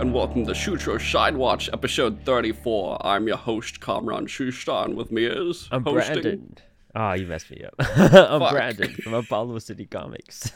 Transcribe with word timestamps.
Hello 0.00 0.08
and 0.08 0.14
welcome 0.14 0.46
to 0.46 0.54
Shoot 0.54 0.86
Your 0.86 0.98
Shine 0.98 1.36
Watch, 1.36 1.68
episode 1.74 2.22
34. 2.24 3.06
I'm 3.06 3.26
your 3.28 3.36
host, 3.36 3.82
Kamran 3.82 4.28
Shushan. 4.28 4.94
With 4.94 5.12
me 5.12 5.26
is 5.26 5.68
I'm 5.70 5.84
hosting. 5.84 6.22
Brandon. 6.22 6.56
Oh, 6.94 7.12
you 7.12 7.26
messed 7.26 7.50
me 7.50 7.62
up. 7.64 7.74
I'm 7.78 8.40
Fuck. 8.40 8.50
Brandon 8.52 8.92
from 8.94 9.12
Apollo 9.12 9.58
City 9.58 9.84
Comics. 9.84 10.52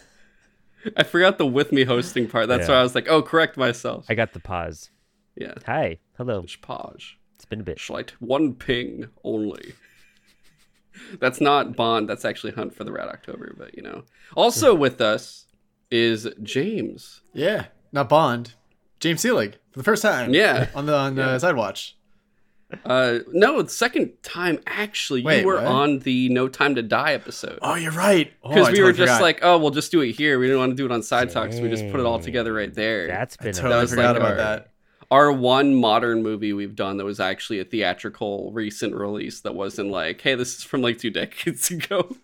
I 0.97 1.02
forgot 1.02 1.37
the 1.37 1.45
with 1.45 1.73
me 1.73 1.85
hosting 1.85 2.27
part. 2.27 2.49
That's 2.49 2.69
Yeah. 2.69 2.77
why 2.77 2.80
I 2.80 2.83
was 2.85 2.95
like, 2.95 3.07
oh, 3.11 3.21
correct 3.21 3.59
myself. 3.59 4.07
I 4.09 4.15
got 4.15 4.33
the 4.33 4.41
pause. 4.41 4.88
Yeah. 5.37 5.52
Hi. 5.66 5.99
Hello. 6.16 6.41
Just 6.41 6.63
pause. 6.63 7.13
It's 7.35 7.45
been 7.45 7.61
a 7.61 7.65
bit. 7.65 7.77
Schlight. 7.77 8.13
One 8.21 8.55
ping 8.55 9.09
only. 9.24 9.74
That's 11.21 11.43
not 11.43 11.77
Bond. 11.77 12.09
That's 12.09 12.24
actually 12.24 12.52
Hunt 12.55 12.74
for 12.74 12.85
the 12.85 12.93
Red 12.93 13.09
October, 13.09 13.55
but 13.59 13.74
you 13.77 13.83
know. 13.83 14.05
Also 14.35 14.74
with 14.74 15.02
us 15.02 15.45
is 15.91 16.30
James. 16.43 17.21
Yeah, 17.35 17.66
not 17.93 18.09
Bond. 18.09 18.55
James 19.05 19.23
Seelig 19.23 19.53
for 19.71 19.79
the 19.79 19.85
first 19.85 20.03
time. 20.03 20.35
Yeah. 20.35 20.69
on 20.75 20.87
the 20.87 20.97
on 20.97 21.17
Yeah. 21.17 21.29
uh, 21.31 21.39
Sidewatch. 21.39 21.93
Uh, 22.85 23.21
no, 23.33 23.63
the 23.63 23.69
second 23.69 24.13
time 24.24 24.59
actually. 24.66 25.21
You 25.21 25.46
were 25.46 25.55
what? 25.57 25.65
on 25.66 25.99
the 26.01 26.29
No 26.30 26.49
Time 26.49 26.74
to 26.74 26.83
Die 26.83 27.13
episode. 27.13 27.59
Oh, 27.63 27.74
you're 27.77 27.93
right. 27.93 28.33
Oh, 28.43 28.49
Because 28.49 28.66
I 28.69 28.71
we 28.73 28.77
totally 28.79 28.83
were 28.83 28.93
just 28.96 29.13
forgot. 29.13 29.23
like, 29.23 29.38
oh, 29.43 29.59
we'll 29.59 29.71
just 29.71 29.93
do 29.93 30.01
it 30.01 30.13
here. 30.13 30.38
We 30.41 30.46
didn't 30.46 30.59
want 30.59 30.73
to 30.73 30.77
do 30.77 30.85
it 30.87 30.91
on 30.91 31.02
Side 31.02 31.30
Talk, 31.30 31.52
so 31.52 31.63
we 31.63 31.69
just 31.69 31.88
put 31.93 32.01
it 32.01 32.07
all 32.07 32.19
together 32.19 32.52
right 32.52 32.74
there. 32.74 33.07
That's 33.07 33.37
I 33.38 33.45
been 33.45 33.55
I 33.55 33.59
totally 33.59 33.74
a 33.74 33.80
was 33.83 33.91
forgot 33.91 34.07
like 34.15 34.16
about 34.16 34.30
our- 34.33 34.37
that. 34.37 34.71
Our 35.11 35.30
one 35.30 35.77
modern 35.77 36.23
movie 36.24 36.52
we've 36.55 36.74
done 36.74 36.96
that 36.96 37.05
was 37.05 37.21
actually 37.21 37.61
a 37.61 37.65
theatrical 37.65 38.51
recent 38.52 38.95
release 38.96 39.43
that 39.43 39.55
wasn't 39.55 39.91
like, 39.91 40.21
hey, 40.23 40.35
this 40.35 40.57
is 40.57 40.65
from 40.65 40.80
like 40.83 40.99
two 40.99 41.11
decades 41.11 41.71
ago. 41.71 42.16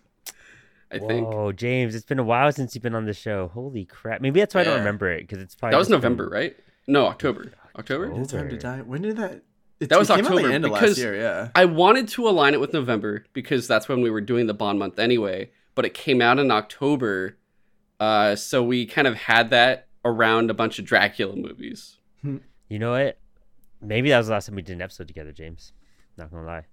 I 0.91 0.97
think. 0.99 1.25
Whoa, 1.31 1.53
James, 1.53 1.95
it's 1.95 2.03
been 2.05 2.19
a 2.19 2.23
while 2.23 2.51
since 2.51 2.75
you've 2.75 2.81
been 2.81 2.95
on 2.95 3.05
the 3.05 3.13
show. 3.13 3.49
Holy 3.53 3.85
crap. 3.85 4.19
Maybe 4.19 4.41
that's 4.41 4.53
why 4.53 4.61
I 4.61 4.63
don't 4.65 4.79
remember 4.79 5.09
it 5.09 5.21
because 5.21 5.41
it's 5.41 5.55
probably 5.55 5.75
That 5.75 5.77
was 5.77 5.87
just 5.87 6.01
been- 6.01 6.11
November, 6.11 6.27
right? 6.27 6.57
No, 6.87 7.05
October. 7.07 7.51
October? 7.77 8.05
October. 8.07 8.19
No 8.19 8.25
time 8.25 8.49
to 8.49 8.57
die. 8.57 8.81
When 8.81 9.01
did 9.01 9.17
that? 9.17 9.43
It, 9.79 9.89
That 9.89 9.97
was 9.99 10.09
it 10.09 10.15
came 10.15 10.25
out 10.25 10.31
October, 10.31 10.47
the 10.49 10.53
end 10.53 10.65
of 10.65 10.71
because- 10.73 10.89
last 10.91 10.97
year. 10.99 11.15
Yeah. 11.15 11.49
I 11.55 11.65
wanted 11.65 12.07
to 12.09 12.27
align 12.27 12.53
it 12.53 12.59
with 12.59 12.73
November 12.73 13.25
because 13.33 13.67
that's 13.67 13.87
when 13.89 14.01
we 14.01 14.09
were 14.09 14.21
doing 14.21 14.45
the 14.47 14.53
Bond 14.53 14.77
month 14.77 14.99
anyway, 14.99 15.51
but 15.75 15.85
it 15.85 15.93
came 15.93 16.21
out 16.21 16.37
in 16.39 16.51
October. 16.51 17.37
Uh, 17.99 18.35
so 18.35 18.61
we 18.63 18.85
kind 18.85 19.07
of 19.07 19.15
had 19.15 19.49
that 19.51 19.87
around 20.05 20.49
a 20.49 20.53
bunch 20.53 20.77
of 20.79 20.85
Dracula 20.85 21.35
movies. 21.35 21.97
You 22.23 22.79
know 22.79 22.91
what? 22.91 23.17
Maybe 23.81 24.09
that 24.09 24.17
was 24.19 24.27
the 24.27 24.33
last 24.33 24.45
time 24.47 24.55
we 24.55 24.61
did 24.61 24.73
an 24.73 24.81
episode 24.81 25.07
together, 25.07 25.31
James. 25.31 25.73
Not 26.17 26.29
gonna 26.31 26.45
lie. 26.45 26.65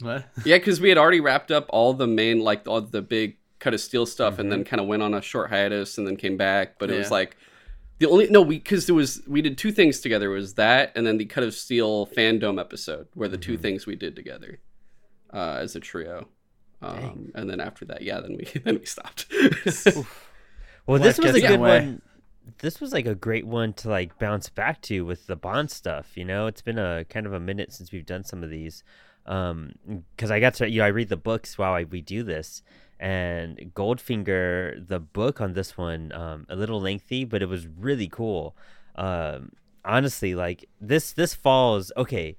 What? 0.00 0.24
Yeah, 0.44 0.58
because 0.58 0.80
we 0.80 0.88
had 0.88 0.98
already 0.98 1.20
wrapped 1.20 1.50
up 1.50 1.66
all 1.70 1.94
the 1.94 2.06
main, 2.06 2.40
like 2.40 2.66
all 2.68 2.80
the 2.80 3.02
big 3.02 3.36
cut 3.58 3.74
of 3.74 3.80
steel 3.80 4.06
stuff, 4.06 4.38
and 4.38 4.48
Mm-hmm. 4.48 4.50
then 4.50 4.64
kind 4.64 4.80
of 4.80 4.86
went 4.86 5.02
on 5.02 5.14
a 5.14 5.22
short 5.22 5.50
hiatus, 5.50 5.98
and 5.98 6.06
then 6.06 6.16
came 6.16 6.36
back. 6.36 6.78
But 6.78 6.90
it 6.90 6.98
was 6.98 7.10
like 7.10 7.36
the 8.02 8.08
only 8.10 8.28
no, 8.28 8.42
we 8.42 8.58
because 8.58 8.86
there 8.86 8.94
was 8.94 9.22
we 9.28 9.40
did 9.42 9.56
two 9.56 9.70
things 9.72 10.00
together. 10.00 10.28
Was 10.28 10.54
that, 10.54 10.92
and 10.96 11.06
then 11.06 11.18
the 11.18 11.24
cut 11.24 11.44
of 11.44 11.54
steel 11.54 12.06
fandom 12.06 12.60
episode 12.60 13.06
where 13.14 13.28
the 13.28 13.38
two 13.38 13.52
Mm-hmm. 13.52 13.62
things 13.62 13.86
we 13.86 13.94
did 13.96 14.16
together 14.16 14.58
uh, 15.32 15.58
as 15.60 15.76
a 15.76 15.80
trio. 15.80 16.28
Um, 16.82 17.30
and 17.36 17.48
then 17.48 17.60
after 17.60 17.84
that, 17.84 18.02
yeah, 18.02 18.20
then 18.20 18.36
we 18.36 18.44
then 18.64 18.78
we 18.80 18.86
stopped. 18.86 19.26
Well, 20.86 20.98
this 20.98 21.16
was 21.18 21.36
a 21.36 21.40
good 21.40 21.50
the 21.52 21.58
way. 21.58 21.78
one. 21.78 22.02
This 22.58 22.80
was 22.80 22.92
like 22.92 23.06
a 23.06 23.14
great 23.14 23.46
one 23.46 23.72
to 23.74 23.88
like 23.88 24.18
bounce 24.18 24.48
back 24.48 24.80
to 24.82 25.04
with 25.04 25.28
the 25.28 25.36
Bond 25.36 25.70
stuff. 25.70 26.16
You 26.16 26.24
know, 26.24 26.48
it's 26.48 26.60
been 26.60 26.78
a 26.78 27.04
kind 27.08 27.24
of 27.24 27.32
a 27.32 27.38
minute 27.38 27.72
since 27.72 27.92
we've 27.92 28.04
done 28.04 28.24
some 28.24 28.42
of 28.42 28.50
these. 28.50 28.82
Um, 29.26 29.74
because 30.16 30.32
I 30.32 30.40
got 30.40 30.54
to 30.54 30.68
you 30.68 30.80
know 30.80 30.84
I 30.86 30.88
read 30.88 31.08
the 31.08 31.16
books 31.16 31.56
while 31.56 31.72
I, 31.72 31.84
we 31.84 32.00
do 32.00 32.24
this, 32.24 32.62
and 33.02 33.58
Goldfinger, 33.74 34.86
the 34.86 35.00
book 35.00 35.40
on 35.40 35.54
this 35.54 35.76
one, 35.76 36.12
um, 36.12 36.46
a 36.48 36.54
little 36.54 36.80
lengthy, 36.80 37.24
but 37.24 37.42
it 37.42 37.46
was 37.48 37.66
really 37.66 38.06
cool. 38.06 38.56
Um, 38.94 39.50
honestly, 39.84 40.36
like 40.36 40.68
this 40.80 41.12
this 41.12 41.34
falls 41.34 41.90
okay. 41.96 42.36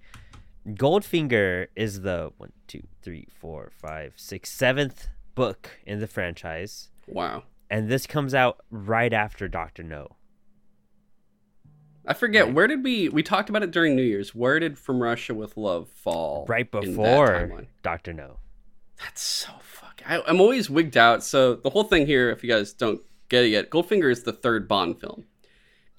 Goldfinger 0.65 1.67
is 1.75 2.01
the 2.01 2.31
one, 2.37 2.53
two, 2.67 2.83
three, 3.01 3.27
four, 3.37 3.71
five, 3.75 4.13
six, 4.15 4.49
seventh 4.49 5.09
book 5.35 5.71
in 5.85 5.99
the 5.99 6.07
franchise 6.07 6.89
wow, 7.07 7.43
and 7.69 7.89
this 7.89 8.07
comes 8.07 8.33
out 8.33 8.63
right 8.71 9.11
after 9.11 9.49
Doctor 9.49 9.83
No. 9.83 10.15
I 12.05 12.13
forget 12.13 12.45
Right. 12.45 12.53
where 12.53 12.67
did 12.67 12.83
we 12.85 13.09
we 13.09 13.21
talked 13.21 13.49
about 13.49 13.63
it 13.63 13.71
during 13.71 13.97
New 13.97 14.03
Year's. 14.03 14.33
Where 14.33 14.59
did 14.59 14.77
From 14.77 15.01
Russia 15.03 15.33
with 15.33 15.57
Love 15.57 15.89
fall? 15.89 16.45
Right 16.47 16.69
before? 16.71 17.65
Doctor 17.81 18.13
No. 18.13 18.37
That's 18.99 19.21
so 19.21 19.51
fuck. 19.97 20.09
I, 20.09 20.21
I'm 20.27 20.41
always 20.41 20.69
wigged 20.69 20.97
out. 20.97 21.23
So 21.23 21.55
the 21.55 21.69
whole 21.69 21.83
thing 21.83 22.05
here, 22.05 22.29
if 22.29 22.43
you 22.43 22.49
guys 22.49 22.73
don't 22.73 23.01
get 23.29 23.43
it 23.43 23.49
yet, 23.49 23.69
Goldfinger 23.69 24.11
is 24.11 24.23
the 24.23 24.33
third 24.33 24.67
Bond 24.67 24.99
film, 24.99 25.25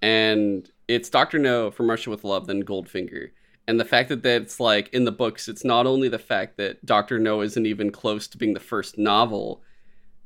and 0.03 0.69
it's 0.89 1.11
Doctor 1.11 1.39
No 1.39 1.71
from 1.71 1.91
Russia 1.91 2.11
with 2.11 2.25
Love, 2.25 2.47
then 2.47 2.63
Goldfinger. 2.63 3.31
And 3.67 3.81
the 3.81 3.85
fact 3.85 4.11
that 4.11 4.23
that's 4.23 4.61
like 4.61 4.89
in 4.93 5.05
the 5.05 5.13
books, 5.13 5.49
it's 5.49 5.65
not 5.65 5.87
only 5.87 6.09
the 6.09 6.19
fact 6.19 6.59
that 6.59 6.85
Doctor 6.85 7.19
No 7.19 7.41
isn't 7.41 7.67
even 7.67 7.91
close 7.91 8.29
to 8.29 8.39
being 8.39 8.55
the 8.55 8.61
first 8.61 8.99
novel. 8.99 9.63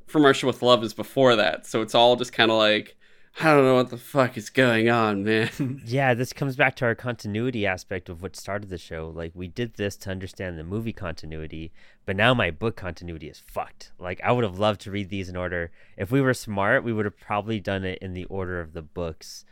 From 0.07 0.25
Russia 0.25 0.47
with 0.47 0.61
Love 0.61 0.83
is 0.83 0.93
before 0.93 1.35
that, 1.35 1.67
so 1.67 1.81
it's 1.81 1.95
all 1.95 2.15
just 2.15 2.33
kind 2.33 2.51
of 2.51 2.57
like 2.57 2.97
I 3.41 3.53
don't 3.53 3.63
know 3.63 3.75
what 3.75 3.89
the 3.89 3.97
fuck 3.97 4.37
is 4.37 4.49
going 4.49 4.89
on, 4.89 5.23
man. 5.23 5.81
Yeah, 5.85 6.13
this 6.13 6.33
comes 6.33 6.55
back 6.57 6.75
to 6.77 6.85
our 6.85 6.95
continuity 6.95 7.65
aspect 7.65 8.09
of 8.09 8.21
what 8.21 8.35
started 8.35 8.69
the 8.69 8.77
show. 8.77 9.11
Like 9.15 9.31
we 9.33 9.47
did 9.47 9.75
this 9.75 9.95
to 9.97 10.11
understand 10.11 10.57
the 10.59 10.63
movie 10.63 10.91
continuity, 10.93 11.71
but 12.05 12.15
now 12.15 12.33
my 12.33 12.51
book 12.51 12.75
continuity 12.75 13.27
is 13.29 13.39
fucked. 13.39 13.91
Like 13.97 14.19
I 14.23 14.31
would 14.33 14.43
have 14.43 14.59
loved 14.59 14.81
to 14.81 14.91
read 14.91 15.09
these 15.09 15.29
in 15.29 15.37
order. 15.37 15.71
If 15.95 16.11
we 16.11 16.21
were 16.21 16.33
smart, 16.33 16.83
we 16.83 16.91
would 16.91 17.05
have 17.05 17.17
probably 17.19 17.59
done 17.59 17.85
it 17.85 17.99
in 18.01 18.13
the 18.13 18.25
order 18.25 18.59
of 18.59 18.73
the 18.73 18.81
books. 18.81 19.45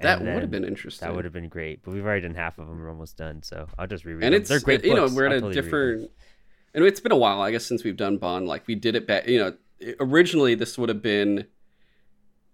that 0.00 0.20
would 0.20 0.42
have 0.42 0.50
been 0.50 0.64
interesting. 0.64 1.06
That 1.06 1.14
would 1.14 1.24
have 1.24 1.32
been 1.34 1.48
great, 1.48 1.82
but 1.84 1.94
we've 1.94 2.04
already 2.04 2.22
done 2.22 2.34
half 2.34 2.58
of 2.58 2.66
them. 2.66 2.80
We're 2.80 2.90
almost 2.90 3.16
done, 3.16 3.42
so 3.42 3.68
I'll 3.78 3.86
just 3.86 4.04
reread 4.04 4.24
and 4.24 4.34
them. 4.34 4.40
it's 4.40 4.48
They're 4.48 4.60
great 4.60 4.84
you 4.84 4.94
know 4.94 5.06
we're 5.12 5.26
at 5.26 5.32
a 5.32 5.36
totally 5.36 5.54
different 5.54 6.10
and 6.74 6.84
it's 6.84 7.00
been 7.00 7.12
a 7.12 7.16
while 7.16 7.40
i 7.40 7.50
guess 7.50 7.64
since 7.64 7.82
we've 7.82 7.96
done 7.96 8.18
bond 8.18 8.46
like 8.46 8.66
we 8.66 8.74
did 8.74 8.94
it 8.94 9.06
back 9.06 9.26
you 9.26 9.38
know 9.38 9.54
originally 10.00 10.54
this 10.54 10.76
would 10.76 10.88
have 10.90 11.00
been 11.02 11.46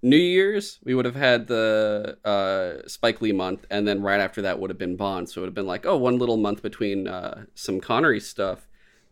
new 0.04 0.16
year's 0.16 0.78
we 0.84 0.94
would 0.94 1.06
have 1.06 1.15
had 1.15 1.47
the 1.47 2.19
uh 2.25 2.87
spike 2.87 3.22
lee 3.22 3.32
month 3.32 3.65
and 3.70 3.88
then 3.88 4.03
right 4.03 4.20
after 4.20 4.42
that 4.42 4.59
would 4.59 4.70
have 4.70 4.78
been 4.78 4.97
bond. 4.97 5.28
So 5.28 5.41
it 5.41 5.42
would 5.42 5.48
have 5.48 5.54
been 5.54 5.66
like 5.66 5.87
oh 5.87 5.97
one 5.97 6.19
little 6.19 6.37
month 6.37 6.62
between 6.62 7.09
uh 7.09 7.47
some 7.54 7.81
connery 7.81 8.20
stuff. 8.20 8.69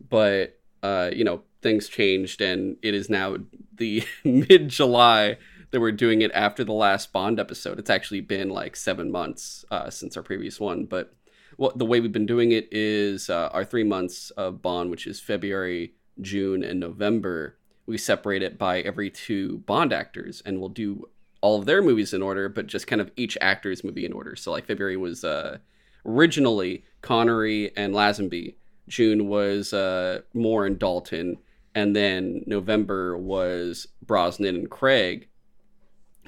But 0.07 0.59
uh 0.83 1.09
you 1.13 1.23
know 1.23 1.41
things 1.61 1.89
changed 1.89 2.41
and 2.41 2.77
it 2.81 2.93
is 2.93 3.09
now 3.09 3.37
the 3.75 4.03
mid 4.23 4.69
july 4.69 5.37
that 5.71 5.79
we're 5.79 5.91
doing 5.91 6.21
it 6.21 6.31
after 6.33 6.63
the 6.63 6.73
last 6.73 7.11
bond 7.11 7.39
episode. 7.39 7.79
It's 7.79 7.89
actually 7.89 8.21
been 8.21 8.49
like 8.49 8.75
seven 8.75 9.11
months 9.11 9.65
uh 9.71 9.89
since 9.89 10.15
our 10.15 10.23
previous 10.23 10.59
one. 10.59 10.85
But 10.85 11.13
well, 11.57 11.73
the 11.75 11.85
way 11.85 11.99
we've 11.99 12.11
been 12.11 12.25
doing 12.25 12.51
it 12.51 12.67
is 12.71 13.29
uh, 13.29 13.49
our 13.51 13.63
three 13.63 13.83
months 13.83 14.31
of 14.31 14.61
Bond, 14.61 14.89
which 14.89 15.05
is 15.05 15.19
February, 15.19 15.93
June, 16.19 16.63
and 16.63 16.79
November. 16.79 17.57
We 17.85 17.97
separate 17.97 18.43
it 18.43 18.57
by 18.57 18.79
every 18.81 19.09
two 19.09 19.59
Bond 19.59 19.91
actors, 19.91 20.41
and 20.45 20.59
we'll 20.59 20.69
do 20.69 21.09
all 21.41 21.59
of 21.59 21.65
their 21.65 21.81
movies 21.81 22.13
in 22.13 22.21
order, 22.21 22.47
but 22.47 22.67
just 22.67 22.87
kind 22.87 23.01
of 23.01 23.11
each 23.17 23.37
actor's 23.41 23.83
movie 23.83 24.05
in 24.05 24.13
order. 24.13 24.35
So, 24.35 24.51
like 24.51 24.65
February 24.65 24.95
was 24.95 25.23
uh, 25.23 25.57
originally 26.05 26.85
Connery 27.01 27.75
and 27.75 27.93
Lazenby. 27.93 28.55
June 28.87 29.27
was 29.27 29.73
uh, 29.73 30.21
Moore 30.33 30.65
and 30.65 30.79
Dalton, 30.79 31.37
and 31.75 31.95
then 31.95 32.43
November 32.45 33.17
was 33.17 33.87
Brosnan 34.01 34.55
and 34.55 34.69
Craig. 34.69 35.27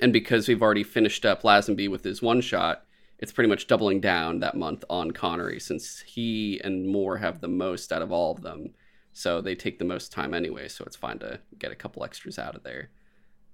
And 0.02 0.12
because 0.12 0.48
we've 0.48 0.62
already 0.62 0.84
finished 0.84 1.26
up 1.26 1.44
Lazenby 1.44 1.90
with 1.90 2.04
his 2.04 2.22
one 2.22 2.42
shot, 2.42 2.84
it's 3.20 3.32
pretty 3.32 3.50
much 3.50 3.68
doubling 3.68 4.02
down 4.02 4.40
that 4.40 4.56
month 4.56 4.84
on 4.90 5.12
Connery 5.12 5.60
since 5.60 6.02
he 6.06 6.60
and 6.64 6.88
Moore 6.88 7.18
have 7.18 7.40
the 7.40 7.48
most 7.48 7.94
out 7.94 8.02
of 8.02 8.12
all 8.12 8.34
of 8.34 8.42
them. 8.42 8.74
So 9.18 9.40
they 9.40 9.56
take 9.56 9.80
the 9.80 9.86
most 9.86 10.12
time 10.12 10.34
anyway, 10.34 10.68
so 10.68 10.84
it's 10.86 10.98
fine 10.98 11.20
to 11.20 11.40
get 11.58 11.72
a 11.72 11.76
couple 11.76 12.04
extras 12.04 12.38
out 12.38 12.54
of 12.54 12.64
there. 12.64 12.90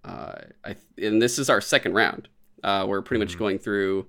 Uh, 0.04 0.34
I 0.66 0.76
and 0.98 1.22
this 1.22 1.38
is 1.38 1.52
our 1.52 1.62
second 1.62 1.94
round. 1.94 2.30
Uh, 2.64 2.86
we're 2.90 3.04
pretty 3.04 3.24
much 3.24 3.36
Mhm. 3.36 3.40
going 3.40 3.60
through 3.60 4.08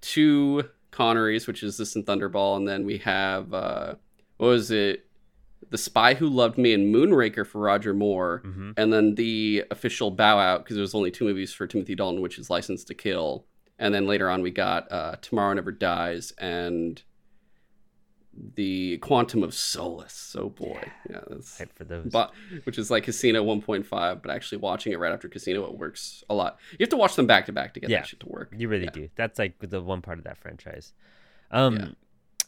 two 0.00 0.64
Connerys, 0.90 1.46
which 1.46 1.62
is 1.62 1.76
this 1.76 1.96
and 1.96 2.06
Thunderball, 2.06 2.56
and 2.56 2.66
then 2.66 2.84
we 2.86 2.96
have 2.98 3.52
uh, 3.52 3.94
what 4.38 4.46
was 4.48 4.70
it? 4.70 5.06
The 5.70 5.76
Spy 5.78 6.14
Who 6.14 6.28
Loved 6.28 6.56
Me 6.58 6.72
and 6.72 6.94
Moonraker 6.94 7.46
for 7.46 7.60
Roger 7.60 7.92
Moore, 7.94 8.42
Mhm. 8.44 8.72
and 8.78 8.90
then 8.92 9.14
the 9.14 9.64
official 9.70 10.10
bow 10.10 10.38
out 10.38 10.64
because 10.64 10.76
there 10.76 10.82
was 10.82 10.94
only 10.94 11.10
two 11.10 11.24
movies 11.24 11.52
for 11.52 11.66
Timothy 11.66 11.94
Dalton, 11.94 12.22
which 12.22 12.38
is 12.38 12.48
License 12.50 12.84
to 12.84 12.94
Kill, 12.94 13.46
and 13.78 13.94
then 13.94 14.06
later 14.06 14.28
on 14.30 14.40
we 14.42 14.50
got 14.50 14.90
uh, 14.90 15.16
Tomorrow 15.20 15.54
Never 15.54 15.72
Dies 15.72 16.32
and 16.38 17.02
the 18.54 18.98
Quantum 18.98 19.42
of 19.42 19.52
Solace. 19.54 20.34
Oh 20.38 20.48
boy, 20.48 20.82
yeah, 21.10 21.20
that's 21.28 21.58
Hype 21.58 21.72
for 21.76 21.84
those. 21.84 22.10
but 22.10 22.32
which 22.64 22.78
is 22.78 22.90
like 22.90 23.04
Casino 23.04 23.44
1.5, 23.44 24.22
but 24.22 24.30
actually 24.30 24.58
watching 24.58 24.92
it 24.92 24.98
right 24.98 25.12
after 25.12 25.28
Casino, 25.28 25.64
it 25.64 25.76
works 25.76 26.24
a 26.30 26.34
lot. 26.34 26.58
You 26.72 26.78
have 26.80 26.88
to 26.90 26.96
watch 26.96 27.14
them 27.16 27.26
back 27.26 27.46
to 27.46 27.52
back 27.52 27.74
to 27.74 27.80
get 27.80 27.90
Yeah. 27.90 27.98
that 28.00 28.06
shit 28.08 28.20
to 28.20 28.28
work. 28.28 28.52
You 28.56 28.68
really 28.68 28.84
Yeah. 28.84 28.90
do. 28.90 29.08
That's 29.16 29.38
like 29.38 29.58
the 29.60 29.80
one 29.82 30.00
part 30.02 30.18
of 30.18 30.24
that 30.24 30.38
franchise. 30.38 30.92
Um, 31.50 31.76
Yeah. 31.76 31.86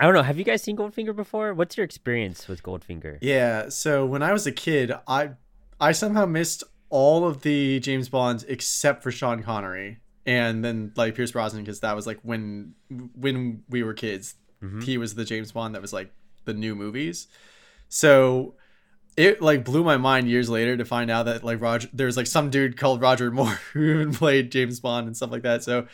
I 0.01 0.07
don't 0.07 0.15
know. 0.15 0.23
Have 0.23 0.39
you 0.39 0.45
guys 0.45 0.63
seen 0.63 0.77
Goldfinger 0.77 1.15
before? 1.15 1.55
What's 1.55 1.77
your 1.77 1.85
experience 1.85 2.49
with 2.49 2.63
Goldfinger? 2.65 3.19
Yeah. 3.21 3.69
So 3.69 4.05
when 4.05 4.23
I 4.23 4.33
was 4.33 4.47
a 4.47 4.53
kid, 4.53 4.93
I 5.07 5.33
I 5.81 5.93
somehow 5.93 6.25
missed 6.27 6.65
all 6.89 7.27
of 7.27 7.43
the 7.43 7.79
James 7.81 8.09
Bonds 8.09 8.45
except 8.45 9.03
for 9.03 9.11
Sean 9.13 9.43
Connery. 9.43 9.99
and 10.27 10.65
then 10.65 10.91
like 10.97 11.15
Pierce 11.15 11.33
Brosnan 11.33 11.63
because 11.65 11.81
that 11.81 11.95
was 11.95 12.07
like 12.07 12.19
when 12.23 12.75
when 13.15 13.63
we 13.69 13.83
were 13.83 13.93
kids. 13.93 14.35
Mhm. 14.65 14.83
He 14.85 14.99
was 14.99 15.15
the 15.15 15.25
James 15.25 15.53
Bond 15.53 15.75
that 15.75 15.83
was 15.83 15.93
like 15.93 16.11
the 16.45 16.55
new 16.55 16.75
movies. 16.75 17.29
So 17.89 18.55
it 19.17 19.41
like 19.41 19.65
blew 19.65 19.85
my 19.85 19.97
mind 19.97 20.29
years 20.29 20.49
later 20.51 20.77
to 20.77 20.85
find 20.85 21.11
out 21.11 21.25
that 21.27 21.45
like 21.45 21.61
Roger 21.61 21.89
there's 21.93 22.17
like 22.17 22.27
some 22.27 22.51
dude 22.51 22.77
called 22.77 23.01
Roger 23.01 23.31
Moore 23.31 23.47
who 23.73 23.85
even 24.01 24.15
played 24.15 24.51
James 24.51 24.81
Bond 24.81 25.07
and 25.07 25.17
stuff 25.17 25.31
like 25.31 25.43
that. 25.43 25.63
So 25.63 25.87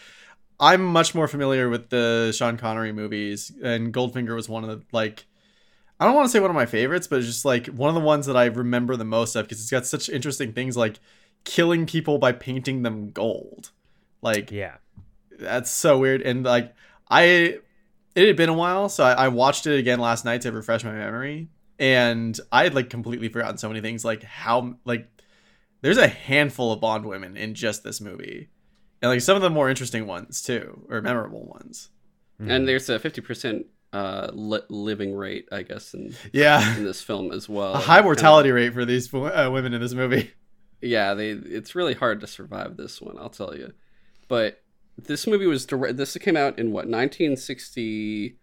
I'm 0.59 0.85
much 0.85 1.15
more 1.15 1.29
familiar 1.29 1.69
with 1.69 1.91
the 1.91 2.33
Sean 2.37 2.57
Connery 2.57 2.93
movies 2.93 3.53
and 3.63 3.93
Goldfinger 3.93 4.35
was 4.35 4.49
one 4.49 4.65
of 4.65 4.71
the 4.71 4.83
like 4.93 5.27
I 5.99 6.07
don't 6.07 6.15
want 6.15 6.27
to 6.27 6.33
say 6.33 6.41
one 6.41 6.49
of 6.51 6.57
my 6.57 6.65
favorites, 6.67 7.07
but 7.07 7.19
it's 7.19 7.27
just 7.29 7.45
like 7.45 7.67
one 7.67 7.89
of 7.91 7.95
the 7.95 8.01
ones 8.01 8.25
that 8.27 8.37
I 8.37 8.47
remember 8.47 8.97
the 8.97 9.05
most 9.05 9.37
of 9.37 9.45
because 9.47 9.61
it's 9.61 9.71
got 9.71 9.85
such 9.85 10.09
interesting 10.09 10.53
things 10.55 10.75
like 10.77 10.99
killing 11.45 11.85
people 11.87 12.17
by 12.19 12.33
painting 12.33 12.83
them 12.83 13.11
gold. 13.11 13.71
Like 14.23 14.51
Yeah. 14.51 14.77
that's 15.39 15.71
so 15.71 15.99
weird. 15.99 16.23
And 16.23 16.45
like 16.45 16.75
I, 17.11 17.59
it 18.15 18.27
had 18.27 18.37
been 18.37 18.49
a 18.49 18.55
while, 18.55 18.89
so 18.89 19.05
I, 19.05 19.13
I 19.13 19.29
watched 19.29 19.67
it 19.67 19.79
again 19.79 20.01
last 20.01 20.25
night 20.25 20.41
to 20.43 20.53
refresh 20.53 20.85
my 20.85 20.93
memory, 20.93 21.49
and 21.79 22.39
I 22.51 22.65
had 22.65 22.75
like 22.75 22.91
completely 22.91 23.29
forgotten 23.29 23.57
so 23.59 23.69
many 23.69 23.81
things. 23.81 24.05
Like 24.05 24.23
how 24.23 24.77
like 24.85 25.09
there's 25.83 25.99
a 25.99 26.09
handful 26.09 26.73
of 26.73 26.81
Bond 26.81 27.07
women 27.07 27.37
in 27.37 27.55
just 27.55 27.83
this 27.85 28.01
movie, 28.01 28.49
and 29.01 29.11
like 29.11 29.21
some 29.21 29.37
of 29.37 29.43
the 29.43 29.51
more 29.51 29.69
interesting 29.71 30.07
ones 30.07 30.43
too, 30.43 30.87
or 30.91 31.01
memorable 31.01 31.45
ones. 31.47 31.89
Mhm. 32.41 32.51
And 32.51 32.69
there's 32.69 32.89
a 32.89 32.99
50% 32.99 33.65
uh, 33.93 34.31
li- 34.33 34.61
living 34.71 35.15
rate, 35.15 35.47
I 35.53 35.63
guess, 35.63 35.93
in, 35.95 36.15
Yeah, 36.33 36.77
in 36.77 36.85
this 36.85 37.03
film 37.03 37.33
as 37.33 37.49
well. 37.49 37.75
a 37.75 37.79
high 37.79 37.85
Kind 37.97 37.99
of- 38.01 38.05
mortality 38.07 38.51
rate 38.51 38.73
for 38.73 38.85
these 38.85 39.13
uh, 39.13 39.51
women 39.53 39.75
in 39.75 39.81
this 39.81 39.95
movie. 39.95 40.31
yeah, 40.81 41.15
they 41.15 41.31
it's 41.31 41.75
really 41.75 41.95
hard 41.95 42.21
to 42.23 42.27
survive 42.27 42.77
this 42.77 43.01
one, 43.01 43.19
I'll 43.19 43.29
tell 43.31 43.55
you. 43.57 43.73
But 44.29 44.63
this 44.97 45.27
movie 45.27 45.47
was 45.47 45.67
direct. 45.67 45.97
This 45.97 46.17
came 46.19 46.37
out 46.37 46.59
in 46.59 46.73
what 46.73 46.87
1960, 46.87 48.37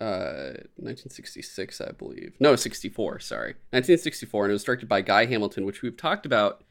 uh, 0.00 0.64
1966, 0.76 1.80
I 1.80 1.92
believe. 1.92 2.34
No, 2.40 2.56
64. 2.56 3.20
Sorry, 3.20 3.50
1964, 3.70 4.44
and 4.44 4.50
it 4.50 4.54
was 4.54 4.64
directed 4.64 4.88
by 4.88 5.00
Guy 5.00 5.26
Hamilton, 5.26 5.64
which 5.64 5.82
we've 5.82 5.96
talked 5.96 6.26
about. 6.26 6.62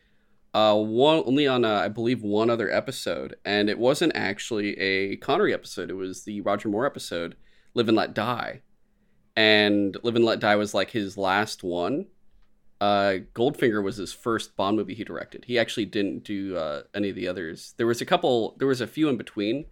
Uh, 0.53 0.75
one 0.75 1.21
only 1.25 1.47
on 1.47 1.65
uh, 1.65 1.81
I 1.81 1.89
believe 1.89 2.21
one 2.21 2.49
other 2.49 2.71
episode, 2.71 3.35
and 3.43 3.69
it 3.69 3.77
wasn't 3.77 4.15
actually 4.15 4.77
a 4.79 5.17
Connery 5.17 5.53
episode. 5.53 5.89
It 5.89 5.95
was 5.95 6.23
the 6.23 6.41
Roger 6.41 6.69
Moore 6.69 6.85
episode, 6.85 7.35
"Live 7.73 7.89
and 7.89 7.97
Let 7.97 8.13
Die," 8.13 8.61
and 9.35 9.97
"Live 10.03 10.15
and 10.15 10.23
Let 10.23 10.39
Die" 10.39 10.55
was 10.55 10.73
like 10.73 10.91
his 10.91 11.17
last 11.17 11.61
one 11.61 12.05
uh, 12.81 13.15
Goldfinger 13.33 13.81
was 13.83 13.97
his 13.97 14.13
first 14.13 14.55
Bond 14.55 14.77
movie 14.77 14.93
he 14.93 15.03
directed. 15.03 15.45
He 15.45 15.57
actually 15.57 15.85
didn't 15.85 16.23
do 16.23 16.57
uh, 16.57 16.83
any 16.93 17.09
of 17.09 17.15
the 17.15 17.27
others. 17.27 17.73
There 17.77 17.87
was 17.87 18.01
a 18.01 18.05
couple, 18.05 18.55
there 18.59 18.67
was 18.67 18.81
a 18.81 18.87
few 18.87 19.07
in 19.07 19.17
between, 19.17 19.65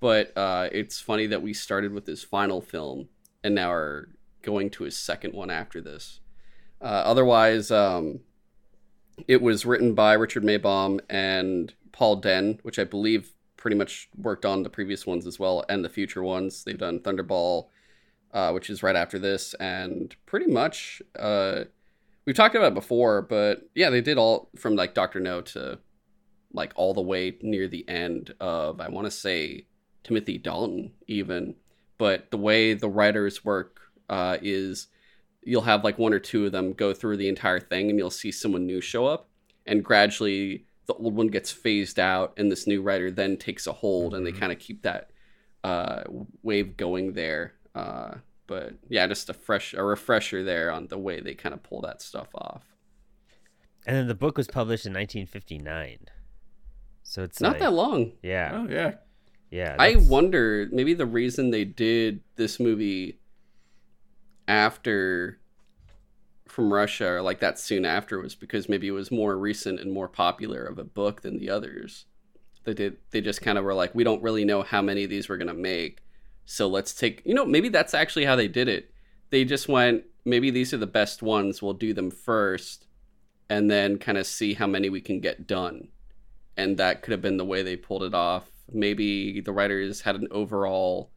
but 0.00 0.36
uh, 0.36 0.68
it's 0.72 1.00
funny 1.00 1.26
that 1.26 1.42
we 1.42 1.52
started 1.52 1.92
with 1.92 2.06
his 2.06 2.22
final 2.22 2.60
film 2.60 3.08
and 3.44 3.54
now 3.54 3.70
are 3.70 4.08
going 4.42 4.70
to 4.70 4.84
his 4.84 4.96
second 4.96 5.34
one 5.34 5.50
after 5.50 5.80
this. 5.80 6.20
Uh, 6.80 7.02
otherwise, 7.04 7.70
um, 7.70 8.20
it 9.26 9.42
was 9.42 9.66
written 9.66 9.94
by 9.94 10.12
Richard 10.14 10.44
Maibaum 10.44 11.00
and 11.10 11.74
Paul 11.92 12.20
Dehn, 12.20 12.60
which 12.62 12.78
I 12.78 12.84
believe 12.84 13.32
pretty 13.56 13.76
much 13.76 14.08
worked 14.16 14.46
on 14.46 14.62
the 14.62 14.70
previous 14.70 15.06
ones 15.06 15.26
as 15.26 15.38
well 15.38 15.64
and 15.68 15.84
the 15.84 15.88
future 15.88 16.22
ones. 16.22 16.64
They've 16.64 16.78
done 16.78 17.00
Thunderball, 17.00 17.66
uh, 18.32 18.52
which 18.52 18.70
is 18.70 18.82
right 18.82 18.96
after 18.96 19.18
this, 19.18 19.54
and 19.54 20.14
pretty 20.24 20.46
much. 20.46 21.02
We've 22.28 22.36
talked 22.36 22.54
about 22.54 22.72
it 22.72 22.74
before, 22.74 23.22
but 23.22 23.70
yeah, 23.74 23.88
they 23.88 24.02
did 24.02 24.18
all 24.18 24.50
from 24.54 24.76
like 24.76 24.92
Doctor 24.92 25.18
No 25.18 25.40
to 25.40 25.78
like 26.52 26.74
all 26.76 26.92
the 26.92 27.00
way 27.00 27.38
near 27.40 27.68
the 27.68 27.88
end 27.88 28.34
of 28.38 28.82
I 28.82 28.90
want 28.90 29.06
to 29.06 29.10
say 29.10 29.64
Timothy 30.04 30.36
Dalton 30.36 30.92
even. 31.06 31.54
But 31.96 32.30
the 32.30 32.36
way 32.36 32.74
the 32.74 32.90
writers 32.90 33.46
work 33.46 33.80
uh, 34.10 34.36
is 34.42 34.88
you'll 35.42 35.62
have 35.62 35.84
like 35.84 35.96
one 35.98 36.12
or 36.12 36.18
two 36.18 36.44
of 36.44 36.52
them 36.52 36.74
go 36.74 36.92
through 36.92 37.16
the 37.16 37.30
entire 37.30 37.60
thing, 37.60 37.88
and 37.88 37.98
you'll 37.98 38.10
see 38.10 38.30
someone 38.30 38.66
new 38.66 38.82
show 38.82 39.06
up, 39.06 39.30
and 39.64 39.82
gradually 39.82 40.66
the 40.84 40.92
old 40.92 41.16
one 41.16 41.28
gets 41.28 41.50
phased 41.50 41.98
out, 41.98 42.34
and 42.36 42.52
this 42.52 42.66
new 42.66 42.82
writer 42.82 43.10
then 43.10 43.38
takes 43.38 43.66
a 43.66 43.72
hold, 43.72 44.12
and 44.12 44.26
they 44.26 44.32
Mhm. 44.32 44.38
kind 44.40 44.52
of 44.52 44.58
keep 44.58 44.82
that 44.82 45.08
uh, 45.64 46.04
wave 46.42 46.76
going 46.76 47.14
there. 47.14 47.54
Uh, 47.74 48.16
but 48.48 48.72
yeah, 48.88 49.06
just 49.06 49.30
a 49.30 49.34
fresh 49.34 49.74
a 49.74 49.84
refresher 49.84 50.42
there 50.42 50.72
on 50.72 50.88
the 50.88 50.98
way 50.98 51.20
they 51.20 51.34
kind 51.34 51.54
of 51.54 51.62
pull 51.62 51.80
that 51.82 52.02
stuff 52.02 52.28
off. 52.34 52.64
And 53.86 53.96
then 53.96 54.08
the 54.08 54.14
book 54.14 54.36
was 54.36 54.48
published 54.48 54.84
in 54.84 54.92
1959. 54.92 55.98
So 57.04 57.22
it's 57.22 57.40
Not 57.40 57.52
like, 57.52 57.60
that 57.60 57.72
long. 57.72 58.12
Yeah. 58.22 58.50
Oh 58.52 58.68
yeah, 58.68 58.94
Yeah. 59.50 59.76
I 59.78 59.96
wonder 59.96 60.68
maybe 60.72 60.94
the 60.94 61.06
reason 61.06 61.50
they 61.50 61.64
did 61.64 62.20
this 62.34 62.58
movie 62.58 63.20
after 64.48 65.38
from 66.46 66.72
Russia 66.72 67.12
or 67.12 67.22
like 67.22 67.40
that 67.40 67.58
soon 67.58 67.84
after 67.84 68.18
was 68.20 68.34
because 68.34 68.68
maybe 68.68 68.88
it 68.88 68.92
was 68.92 69.10
more 69.10 69.38
recent 69.38 69.78
and 69.78 69.92
more 69.92 70.08
popular 70.08 70.64
of 70.64 70.78
a 70.78 70.84
book 70.84 71.22
than 71.22 71.38
the 71.38 71.50
others. 71.50 72.06
They 72.64 72.74
did 72.74 72.96
they 73.10 73.20
just 73.20 73.42
kind 73.42 73.58
of 73.58 73.64
were 73.64 73.74
like 73.74 73.94
we 73.94 74.04
don't 74.04 74.22
really 74.22 74.44
know 74.44 74.62
how 74.62 74.82
many 74.82 75.04
of 75.04 75.10
these 75.10 75.28
we're 75.28 75.36
going 75.36 75.48
to 75.48 75.54
make. 75.54 76.00
So 76.50 76.66
let's 76.66 76.94
take 76.94 77.20
you 77.26 77.34
know 77.34 77.44
maybe 77.44 77.68
that's 77.68 77.92
actually 77.92 78.24
how 78.24 78.34
they 78.34 78.48
did 78.48 78.68
it. 78.68 78.90
They 79.28 79.44
just 79.44 79.68
went 79.68 80.04
maybe 80.24 80.50
these 80.50 80.72
are 80.72 80.78
the 80.78 80.86
best 80.86 81.22
ones, 81.22 81.60
we'll 81.60 81.74
do 81.74 81.92
them 81.92 82.10
first 82.10 82.86
and 83.50 83.70
then 83.70 83.98
kind 83.98 84.16
of 84.16 84.26
see 84.26 84.54
how 84.54 84.66
many 84.66 84.88
we 84.88 85.00
can 85.02 85.20
get 85.20 85.46
done. 85.46 85.88
And 86.56 86.78
that 86.78 87.02
could 87.02 87.12
have 87.12 87.20
been 87.22 87.36
the 87.36 87.44
way 87.44 87.62
they 87.62 87.76
pulled 87.76 88.02
it 88.02 88.14
off. 88.14 88.48
Maybe 88.72 89.40
the 89.42 89.52
writers 89.52 90.00
had 90.00 90.16
an 90.16 90.28
overall 90.30 91.10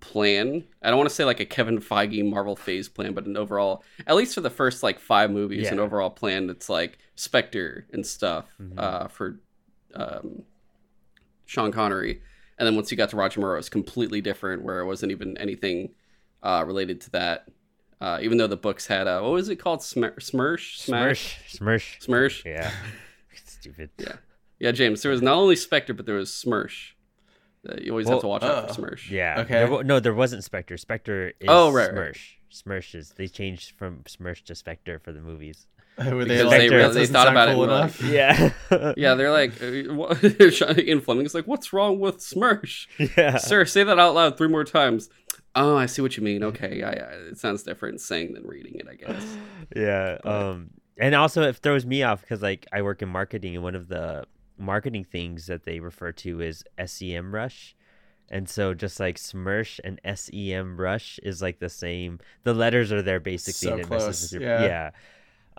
plan. 0.00 0.64
I 0.82 0.88
don't 0.88 0.98
want 0.98 1.08
to 1.08 1.14
say 1.14 1.24
like 1.24 1.40
a 1.40 1.44
Kevin 1.46 1.78
Feige 1.80 2.28
Marvel 2.28 2.56
phase 2.56 2.88
plan, 2.88 3.12
but 3.14 3.26
an 3.26 3.36
overall, 3.36 3.82
at 4.06 4.14
least 4.16 4.34
for 4.34 4.40
the 4.42 4.50
first 4.50 4.82
like 4.82 4.98
five 4.98 5.30
movies, 5.30 5.66
an 5.72 5.78
overall 5.80 6.10
plan 6.10 6.46
that's 6.46 6.68
like 6.68 6.98
Spectre 7.16 7.86
and 7.92 8.06
stuff 8.06 8.46
Mhm. 8.60 8.78
uh, 8.78 9.08
for 9.08 9.40
um, 9.94 10.42
Sean 11.46 11.72
Connery. 11.72 12.22
And 12.60 12.66
then 12.66 12.76
once 12.76 12.90
you 12.90 12.96
got 12.96 13.08
to 13.08 13.16
Roger 13.16 13.40
Moore, 13.40 13.54
it 13.54 13.56
was 13.56 13.70
completely 13.70 14.20
different, 14.20 14.62
where 14.62 14.80
it 14.80 14.84
wasn't 14.86 15.10
even 15.12 15.36
anything 15.38 15.94
uh, 16.42 16.62
related 16.66 17.00
to 17.00 17.10
that. 17.12 17.48
Uh, 18.02 18.18
even 18.20 18.36
though 18.38 18.46
the 18.46 18.56
books 18.56 18.86
had 18.86 19.08
a 19.08 19.22
what 19.22 19.32
was 19.32 19.48
it 19.48 19.56
called? 19.56 19.80
Smer- 19.80 20.14
Smersh, 20.16 20.76
Smash, 20.76 21.40
Smirsh. 21.48 21.58
Smirsh. 21.58 22.06
Smersh. 22.06 22.44
Yeah. 22.44 22.70
Stupid. 23.46 23.90
Yeah. 23.98 24.16
Yeah, 24.58 24.72
James. 24.72 25.00
There 25.02 25.10
was 25.10 25.22
not 25.22 25.34
only 25.36 25.56
Spectre, 25.56 25.94
but 25.94 26.04
there 26.06 26.16
was 26.16 26.30
Smersh. 26.30 26.92
Uh, 27.68 27.76
you 27.80 27.90
always 27.92 28.08
have 28.08 28.20
to 28.20 28.26
watch 28.26 28.42
out 28.42 28.74
for 28.74 28.82
Smersh. 28.82 29.10
Yeah. 29.10 29.40
Okay. 29.40 29.66
There 29.66 29.82
no, 29.84 29.98
there 30.00 30.14
wasn't 30.14 30.44
Spectre. 30.44 30.76
Spectre 30.76 31.28
is 31.40 31.46
Oh, 31.48 31.72
right, 31.72 31.90
Smirsh. 31.90 31.96
right. 31.96 32.16
Smirsh 32.52 32.94
is 32.94 33.10
they 33.16 33.26
changed 33.26 33.76
from 33.78 34.02
Smirsh 34.04 34.44
to 34.44 34.54
Spectre 34.54 34.98
for 34.98 35.12
the 35.12 35.20
movies. 35.20 35.66
Were 36.14 36.24
Because 36.24 36.28
they, 36.28 36.36
they 36.36 36.44
like, 36.44 36.70
really- 36.70 36.82
that 36.82 36.94
they 36.94 37.06
thought 37.06 37.28
about 37.28 37.48
it 37.48 37.54
cool 37.54 37.64
and 37.64 37.72
were 37.72 37.78
enough? 37.78 38.02
Yeah. 38.02 38.94
Yeah, 38.96 39.14
they're 39.14 39.30
like, 39.30 39.52
uh, 39.62 39.92
what- 39.94 40.22
Ian 40.78 41.00
Fleming's 41.00 41.34
like, 41.34 41.46
what's 41.46 41.72
wrong 41.72 42.00
with 42.00 42.18
Smersh? 42.18 42.86
yeah. 43.16 43.36
Sir, 43.36 43.64
say 43.64 43.84
that 43.84 43.98
out 43.98 44.14
loud 44.14 44.38
three 44.38 44.48
more 44.48 44.64
times. 44.64 45.08
Oh, 45.54 45.76
I 45.76 45.86
see 45.86 46.00
what 46.00 46.16
you 46.16 46.22
mean. 46.22 46.42
Okay, 46.44 46.78
yeah, 46.78 46.92
yeah. 46.96 47.10
It 47.30 47.38
sounds 47.38 47.62
different 47.64 48.00
saying 48.00 48.34
than 48.34 48.46
reading 48.46 48.76
it, 48.76 48.86
I 48.88 48.94
guess. 48.94 49.36
yeah 49.76 50.18
um 50.24 50.70
and 50.98 51.14
also 51.14 51.42
it 51.42 51.56
throws 51.56 51.86
me 51.86 52.02
off 52.02 52.20
because 52.20 52.42
like 52.42 52.66
i 52.72 52.82
work 52.82 53.02
in 53.02 53.08
marketing 53.08 53.54
and 53.54 53.62
one 53.62 53.74
of 53.76 53.88
the 53.88 54.24
marketing 54.58 55.04
things 55.04 55.46
that 55.46 55.64
they 55.64 55.80
refer 55.80 56.12
to 56.12 56.40
is 56.40 56.64
Semrush 56.78 57.74
and 58.30 58.48
so 58.48 58.74
just 58.74 59.00
like 59.00 59.16
smirsh 59.16 59.80
and 59.84 60.00
sem 60.18 60.76
rush 60.78 61.18
is 61.22 61.40
like 61.40 61.58
the 61.58 61.68
same 61.68 62.18
the 62.44 62.52
letters 62.54 62.92
are 62.92 63.00
there 63.02 63.20
basically 63.20 63.68
So 63.68 63.72
and 63.72 63.80
it 63.80 63.88
messes 63.90 64.04
close, 64.04 64.32
with 64.32 64.42
your- 64.42 64.50
yeah. 64.50 64.62
yeah 64.64 64.90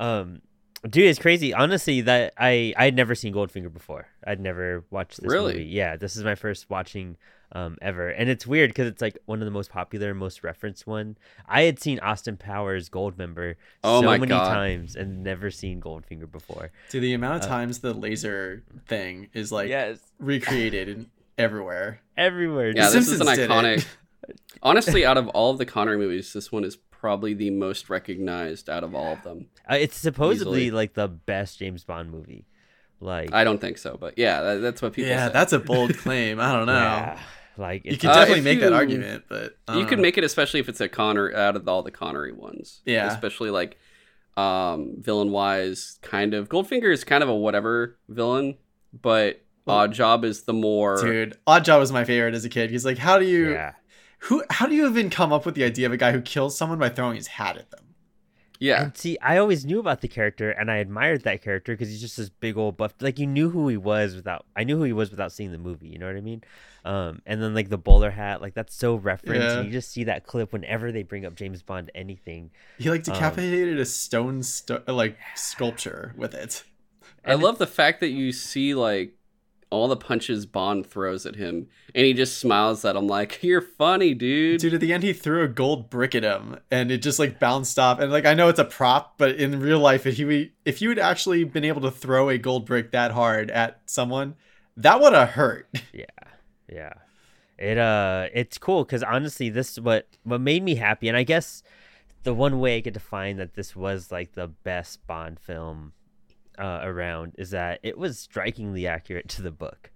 um 0.01 0.41
dude 0.89 1.05
it's 1.05 1.19
crazy 1.19 1.53
honestly 1.53 2.01
that 2.01 2.33
i 2.37 2.73
I 2.75 2.85
had 2.85 2.95
never 2.95 3.13
seen 3.15 3.33
goldfinger 3.33 3.71
before 3.71 4.07
i'd 4.27 4.39
never 4.39 4.83
watched 4.89 5.21
this 5.21 5.31
Really? 5.31 5.53
movie 5.53 5.65
yeah 5.65 5.95
this 5.95 6.15
is 6.15 6.23
my 6.23 6.35
first 6.35 6.69
watching 6.69 7.17
um 7.53 7.77
ever 7.81 8.09
and 8.09 8.29
it's 8.29 8.47
weird 8.47 8.69
because 8.71 8.87
it's 8.87 9.01
like 9.01 9.17
one 9.25 9.39
of 9.41 9.45
the 9.45 9.51
most 9.51 9.69
popular 9.69 10.13
most 10.15 10.43
referenced 10.43 10.87
one 10.87 11.17
i 11.47 11.61
had 11.63 11.79
seen 11.79 11.99
austin 11.99 12.35
powers 12.37 12.89
goldmember 12.89 13.55
Oh 13.83 13.99
so 14.01 14.05
my 14.07 14.17
many 14.17 14.29
God. 14.29 14.47
times 14.51 14.95
and 14.95 15.21
never 15.23 15.51
seen 15.51 15.79
goldfinger 15.81 16.31
before 16.31 16.71
Dude, 16.89 17.03
the 17.03 17.13
amount 17.13 17.35
of 17.37 17.41
Uh, 17.43 17.47
times 17.53 17.79
the 17.79 17.93
laser 17.93 18.63
thing 18.87 19.29
is 19.33 19.51
like 19.51 19.69
yes 19.69 19.99
recreated 20.17 20.87
in 20.89 21.07
everywhere. 21.37 21.99
everywhere 22.17 22.71
Yeah, 22.75 22.89
The 22.89 22.97
this 22.99 23.07
is 23.09 23.19
an 23.21 23.27
Simpsons 23.27 23.37
did 23.37 23.51
it. 23.51 23.53
iconic. 23.53 23.85
Honestly, 24.63 25.05
out 25.05 25.17
of 25.17 25.27
all 25.29 25.51
of 25.51 25.57
the 25.57 25.65
Connery 25.65 25.97
movies, 25.97 26.33
this 26.33 26.51
one 26.51 26.63
is 26.63 26.77
probably 27.01 27.33
the 27.33 27.49
most 27.49 27.89
recognized 27.89 28.69
out 28.69 28.83
of 28.83 28.93
all 28.95 29.13
of 29.13 29.23
them. 29.23 29.47
uh, 29.69 29.75
it's 29.75 29.97
supposedly 29.97 30.61
Easily. 30.65 30.71
like 30.71 30.93
the 30.93 31.07
best 31.07 31.57
james 31.59 31.83
bond 31.83 32.11
movie 32.11 32.45
like 32.99 33.33
I 33.33 33.43
don't 33.43 33.59
think 33.59 33.79
so, 33.79 33.97
but 33.99 34.15
yeah, 34.19 34.41
that, 34.41 34.55
that's 34.61 34.79
what 34.83 34.93
people 34.93 35.09
yeah, 35.09 35.25
say. 35.27 35.33
that's 35.33 35.53
a 35.53 35.59
bold 35.59 35.97
claim. 35.97 36.39
I 36.39 36.51
don't 36.53 36.65
know. 36.67 36.73
yeah, 36.73 37.19
like 37.57 37.83
You 37.83 37.93
it's, 37.93 38.01
could 38.01 38.11
Uh, 38.11 38.13
definitely 38.13 38.39
if 38.39 38.45
make 38.45 38.59
that 38.59 38.73
argument, 38.73 39.23
but 39.27 39.57
I 39.67 39.73
you 39.77 39.81
don't 39.85 39.91
know. 39.97 40.01
make 40.03 40.19
it 40.19 40.23
especially 40.23 40.59
if 40.59 40.69
it's 40.69 40.79
a 40.81 40.87
Connery 40.87 41.33
out 41.35 41.55
of 41.55 41.67
all 41.67 41.81
the 41.81 41.89
Connery 41.89 42.31
ones. 42.31 42.81
Yeah. 42.85 43.11
Especially 43.11 43.49
like 43.49 43.79
um 44.37 44.93
villain 44.99 45.31
wise 45.31 45.97
kind 46.03 46.33
of 46.35 46.47
Goldfinger 46.47 46.93
is 46.93 47.03
kind 47.03 47.23
of 47.23 47.29
a 47.29 47.35
whatever 47.35 47.97
villain, 48.07 48.55
but 48.93 49.41
Oddjob 49.67 50.23
is 50.23 50.43
the 50.43 50.53
more 50.53 51.01
Dude, 51.01 51.37
Oddjob 51.47 51.79
was 51.79 51.91
my 51.91 52.03
favorite 52.03 52.35
as 52.35 52.45
a 52.45 52.49
kid. 52.49 52.69
He's 52.69 52.85
like, 52.85 52.97
how 52.99 53.17
do 53.17 53.25
you 53.25 53.53
Yeah. 53.53 53.73
Who 54.25 54.43
how 54.49 54.67
do 54.67 54.75
you 54.75 54.87
even 54.87 55.09
come 55.09 55.31
up 55.33 55.45
with 55.45 55.55
the 55.55 55.63
idea 55.63 55.85
of 55.85 55.93
a 55.93 55.97
guy 55.97 56.11
who 56.11 56.21
kills 56.21 56.57
someone 56.57 56.79
by 56.79 56.89
throwing 56.89 57.15
his 57.15 57.27
hat 57.27 57.57
at 57.57 57.69
them? 57.71 57.85
yeah. 58.59 58.83
And 58.83 58.95
see, 58.95 59.17
I 59.19 59.37
always 59.37 59.65
knew 59.65 59.79
about 59.79 60.01
the 60.01 60.07
character, 60.07 60.51
and 60.51 60.69
I 60.69 60.77
admired 60.77 61.23
that 61.23 61.41
character 61.41 61.73
because 61.73 61.89
he's 61.89 61.99
just 62.01 62.17
this 62.17 62.29
big 62.29 62.57
old 62.57 62.77
buff. 62.77 62.93
Like 62.99 63.17
you 63.17 63.25
knew 63.25 63.49
who 63.49 63.67
he 63.67 63.77
was 63.77 64.15
without. 64.15 64.45
I 64.55 64.63
knew 64.63 64.77
who 64.77 64.83
he 64.83 64.93
was 64.93 65.09
without 65.09 65.31
seeing 65.31 65.51
the 65.51 65.57
movie. 65.57 65.87
You 65.87 65.97
know 65.97 66.05
what 66.05 66.15
I 66.15 66.21
mean? 66.21 66.43
Um, 66.85 67.21
and 67.25 67.41
then 67.41 67.55
like 67.55 67.69
the 67.69 67.77
bowler 67.79 68.11
hat, 68.11 68.41
like 68.41 68.53
that's 68.53 68.75
so 68.75 68.95
referenced. 68.95 69.41
Yeah. 69.41 69.57
And 69.57 69.65
you 69.65 69.71
just 69.71 69.91
see 69.91 70.03
that 70.05 70.25
clip 70.27 70.53
whenever 70.53 70.91
they 70.91 71.01
bring 71.03 71.25
up 71.25 71.33
James 71.35 71.63
Bond 71.63 71.89
anything. 71.95 72.51
He 72.77 72.89
like 72.91 73.07
Um, 73.07 73.13
decapitated 73.15 73.79
a 73.79 73.85
stone 73.85 74.43
stu- 74.43 74.83
like 74.87 75.17
sculpture 75.35 76.13
with 76.15 76.33
it. 76.35 76.63
I 77.25 77.35
love 77.35 77.57
the 77.59 77.67
fact 77.67 77.99
that 77.99 78.09
you 78.09 78.31
see 78.31 78.73
like 78.75 79.13
all 79.71 79.87
the 79.87 79.97
punches 79.97 80.45
Bond 80.45 80.85
throws 80.85 81.25
at 81.25 81.37
him, 81.37 81.67
and 81.95 82.05
he 82.05 82.13
just 82.13 82.37
smiles 82.37 82.85
at 82.85 82.95
him 82.95 83.07
like, 83.07 83.41
"You're 83.41 83.61
funny, 83.61 84.13
dude." 84.13 84.59
Dude, 84.59 84.75
at 84.75 84.81
the 84.81 84.93
end 84.93 85.03
he 85.03 85.13
threw 85.13 85.43
a 85.43 85.47
gold 85.47 85.89
brick 85.89 86.13
at 86.13 86.23
him 86.23 86.59
and 86.69 86.91
it 86.91 87.01
just 87.01 87.17
like 87.17 87.39
bounced 87.39 87.79
off. 87.79 87.99
And 87.99 88.11
like 88.11 88.25
I 88.25 88.33
know 88.33 88.49
it's 88.49 88.59
a 88.59 88.65
prop, 88.65 89.17
but 89.17 89.35
in 89.35 89.59
real 89.59 89.79
life 89.79 90.05
if 90.05 90.19
you 90.19 90.49
if 90.65 90.81
you 90.81 90.89
had 90.89 90.99
actually 90.99 91.43
been 91.43 91.65
able 91.65 91.81
to 91.81 91.91
throw 91.91 92.29
a 92.29 92.37
gold 92.37 92.65
brick 92.65 92.91
that 92.91 93.11
hard 93.11 93.49
at 93.49 93.81
someone, 93.85 94.35
that 94.77 94.99
would 94.99 95.13
have 95.13 95.29
hurt. 95.29 95.67
Yeah, 95.93 96.05
yeah. 96.71 96.93
It 97.57 97.77
uh, 97.77 98.27
it's 98.33 98.57
cool 98.57 98.83
because 98.83 99.03
honestly, 99.03 99.49
this 99.49 99.71
is 99.71 99.81
what 99.81 100.07
what 100.23 100.41
made 100.41 100.63
me 100.63 100.75
happy, 100.75 101.07
and 101.07 101.17
I 101.17 101.23
guess 101.23 101.63
the 102.23 102.33
one 102.33 102.59
way 102.59 102.77
I 102.77 102.81
could 102.81 102.93
define 102.93 103.37
that 103.37 103.53
this 103.53 103.75
was 103.75 104.11
like 104.11 104.33
the 104.33 104.47
best 104.47 105.05
Bond 105.07 105.39
film 105.39 105.93
uh, 106.57 106.79
around 106.83 107.35
is 107.37 107.51
that 107.51 107.79
it 107.83 107.97
was 107.97 108.19
strikingly 108.19 108.87
accurate 108.87 109.27
to 109.29 109.41
the 109.41 109.51
book. 109.51 109.91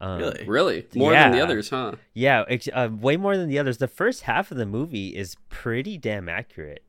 Um, 0.00 0.18
Really? 0.18 0.44
Really, 0.46 0.86
more 0.94 1.12
than 1.12 1.32
the 1.32 1.40
others, 1.40 1.70
huh? 1.70 1.92
Yeah, 2.12 2.44
uh, 2.72 2.88
way 2.92 3.16
more 3.16 3.36
than 3.36 3.48
the 3.48 3.58
others. 3.58 3.78
The 3.78 3.88
first 3.88 4.22
half 4.22 4.50
of 4.50 4.58
the 4.58 4.66
movie 4.66 5.16
is 5.16 5.36
pretty 5.48 5.96
damn 5.96 6.28
accurate. 6.28 6.84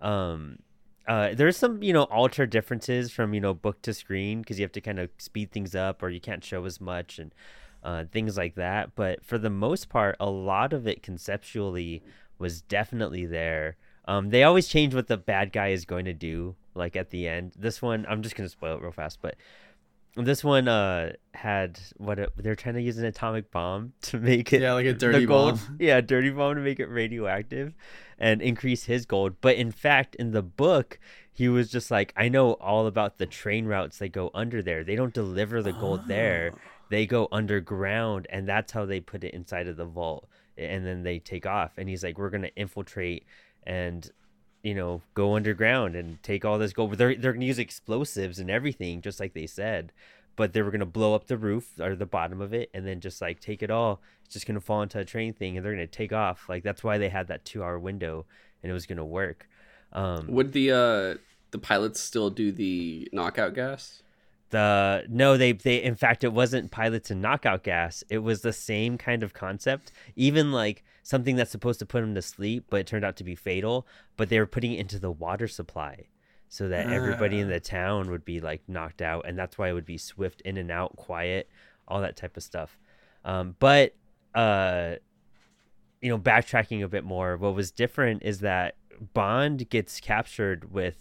Um, 0.00 0.58
uh, 1.06 1.34
there's 1.34 1.56
some 1.56 1.82
you 1.82 1.92
know 1.92 2.04
alter 2.04 2.46
differences 2.46 3.12
from 3.12 3.32
you 3.34 3.40
know 3.40 3.54
book 3.54 3.80
to 3.82 3.94
screen 3.94 4.40
because 4.40 4.58
you 4.58 4.64
have 4.64 4.72
to 4.72 4.80
kind 4.80 4.98
of 4.98 5.10
speed 5.18 5.52
things 5.52 5.74
up 5.74 6.02
or 6.02 6.08
you 6.08 6.20
can't 6.20 6.42
show 6.42 6.64
as 6.64 6.80
much 6.80 7.18
and 7.18 7.32
uh, 7.84 8.04
things 8.10 8.36
like 8.36 8.54
that. 8.56 8.94
But 8.96 9.24
for 9.24 9.38
the 9.38 9.50
most 9.50 9.88
part, 9.88 10.16
a 10.18 10.28
lot 10.30 10.72
of 10.72 10.86
it 10.86 11.02
conceptually 11.02 12.02
was 12.38 12.62
definitely 12.62 13.24
there. 13.26 13.76
Um, 14.08 14.30
they 14.30 14.42
always 14.42 14.68
change 14.68 14.94
what 14.94 15.08
the 15.08 15.16
bad 15.16 15.52
guy 15.52 15.68
is 15.68 15.84
going 15.84 16.04
to 16.06 16.12
do, 16.14 16.56
like 16.76 16.96
at 16.96 17.10
the 17.10 17.28
end. 17.28 17.52
This 17.56 17.80
one, 17.82 18.06
I'm 18.08 18.22
just 18.22 18.36
gonna 18.36 18.48
spoil 18.48 18.76
it 18.76 18.82
real 18.82 18.92
fast, 18.92 19.20
but 19.22 19.36
this 20.18 20.42
one 20.42 20.66
uh 20.66 21.12
had 21.34 21.78
what 21.98 22.18
it, 22.18 22.30
they're 22.36 22.54
trying 22.54 22.74
to 22.76 22.80
use 22.82 22.96
an 22.96 23.04
atomic 23.04 23.50
bomb 23.50 23.92
to 24.02 24.18
make 24.18 24.52
it 24.52 24.62
Yeah, 24.62 24.72
like 24.72 24.86
a 24.86 24.94
dirty 24.94 25.26
gold, 25.26 25.56
bomb. 25.56 25.76
yeah, 25.80 26.00
dirty 26.00 26.30
bomb 26.30 26.54
to 26.54 26.60
make 26.60 26.80
it 26.80 26.86
radioactive 26.86 27.74
and 28.18 28.40
increase 28.40 28.84
his 28.84 29.04
gold. 29.04 29.36
But 29.40 29.56
in 29.56 29.70
fact, 29.70 30.14
in 30.14 30.30
the 30.30 30.42
book, 30.42 30.98
he 31.32 31.48
was 31.48 31.70
just 31.70 31.90
like, 31.90 32.14
I 32.16 32.28
know 32.30 32.52
all 32.54 32.86
about 32.86 33.18
the 33.18 33.26
train 33.26 33.66
routes 33.66 33.98
that 33.98 34.08
go 34.08 34.30
under 34.32 34.62
there. 34.62 34.84
They 34.84 34.96
don't 34.96 35.12
deliver 35.12 35.62
the 35.62 35.72
gold 35.72 36.08
there. 36.08 36.52
Oh. 36.54 36.58
They 36.88 37.04
go 37.04 37.26
underground, 37.32 38.28
and 38.30 38.48
that's 38.48 38.70
how 38.70 38.86
they 38.86 39.00
put 39.00 39.24
it 39.24 39.34
inside 39.34 39.66
of 39.66 39.76
the 39.76 39.86
vault. 39.86 40.28
And 40.56 40.86
then 40.86 41.02
they 41.02 41.18
take 41.18 41.44
off. 41.44 41.72
And 41.78 41.88
he's 41.88 42.04
like, 42.04 42.16
We're 42.16 42.30
gonna 42.30 42.52
infiltrate 42.54 43.24
and 43.64 44.08
you 44.62 44.74
know 44.74 45.02
go 45.14 45.36
underground 45.36 45.94
and 45.96 46.22
take 46.22 46.44
all 46.44 46.58
this 46.58 46.72
gold. 46.72 46.94
They're 46.94 47.14
they're 47.14 47.32
gonna 47.32 47.44
use 47.44 47.58
explosives 47.58 48.38
and 48.38 48.50
everything, 48.50 49.00
just 49.00 49.20
like 49.20 49.34
they 49.34 49.46
said. 49.46 49.92
But 50.34 50.52
they 50.52 50.62
were 50.62 50.70
gonna 50.70 50.86
blow 50.86 51.14
up 51.14 51.26
the 51.26 51.38
roof 51.38 51.80
or 51.80 51.94
the 51.94 52.06
bottom 52.06 52.40
of 52.40 52.52
it, 52.52 52.70
and 52.74 52.86
then 52.86 53.00
just 53.00 53.20
like 53.20 53.40
take 53.40 53.62
it 53.62 53.70
all. 53.70 54.00
It's 54.24 54.34
just 54.34 54.46
gonna 54.46 54.60
fall 54.60 54.82
into 54.82 54.98
a 54.98 55.04
train 55.04 55.32
thing, 55.32 55.56
and 55.56 55.64
they're 55.64 55.72
gonna 55.72 55.86
take 55.86 56.12
off. 56.12 56.48
Like 56.48 56.62
that's 56.62 56.84
why 56.84 56.98
they 56.98 57.08
had 57.08 57.28
that 57.28 57.44
two-hour 57.44 57.78
window, 57.78 58.26
and 58.62 58.70
it 58.70 58.74
was 58.74 58.86
gonna 58.86 59.04
work. 59.04 59.48
Um, 59.92 60.26
Would 60.28 60.52
the 60.52 60.72
uh 60.72 61.14
the 61.52 61.58
pilots 61.58 62.00
still 62.00 62.30
do 62.30 62.52
the 62.52 63.08
knockout 63.12 63.54
gas? 63.54 64.02
the 64.50 65.04
no 65.08 65.36
they 65.36 65.52
they 65.52 65.82
in 65.82 65.96
fact 65.96 66.22
it 66.22 66.32
wasn't 66.32 66.70
pilots 66.70 67.10
and 67.10 67.20
knockout 67.20 67.64
gas 67.64 68.04
it 68.08 68.18
was 68.18 68.42
the 68.42 68.52
same 68.52 68.96
kind 68.96 69.22
of 69.22 69.34
concept 69.34 69.90
even 70.14 70.52
like 70.52 70.84
something 71.06 71.36
that's 71.36 71.52
supposed 71.52 71.78
to 71.78 71.86
put 71.86 72.00
them 72.00 72.14
to 72.16 72.20
sleep 72.22 72.64
but 72.68 72.80
it 72.80 72.86
turned 72.86 73.04
out 73.04 73.14
to 73.14 73.22
be 73.22 73.36
fatal 73.36 73.86
but 74.16 74.28
they 74.28 74.40
were 74.40 74.46
putting 74.46 74.72
it 74.72 74.80
into 74.80 74.98
the 74.98 75.10
water 75.10 75.46
supply 75.46 76.04
so 76.48 76.68
that 76.68 76.88
everybody 76.92 77.38
in 77.38 77.46
Ah. 77.46 77.54
the 77.54 77.60
town 77.60 78.10
would 78.10 78.24
be 78.24 78.40
like 78.40 78.62
knocked 78.66 79.00
out 79.00 79.24
and 79.26 79.38
that's 79.38 79.56
why 79.56 79.68
it 79.68 79.72
would 79.72 79.86
be 79.86 79.98
swift 79.98 80.40
in 80.40 80.56
and 80.56 80.70
out 80.70 80.96
quiet 80.96 81.48
all 81.86 82.00
that 82.00 82.16
type 82.16 82.36
of 82.36 82.42
stuff 82.42 82.76
um, 83.24 83.54
but 83.60 83.94
uh 84.34 84.96
you 86.00 86.08
know 86.08 86.18
backtracking 86.18 86.82
a 86.82 86.88
bit 86.88 87.04
more 87.04 87.36
what 87.36 87.54
was 87.54 87.70
different 87.70 88.22
is 88.24 88.40
that 88.40 88.74
bond 89.14 89.70
gets 89.70 90.00
captured 90.00 90.72
with 90.72 90.96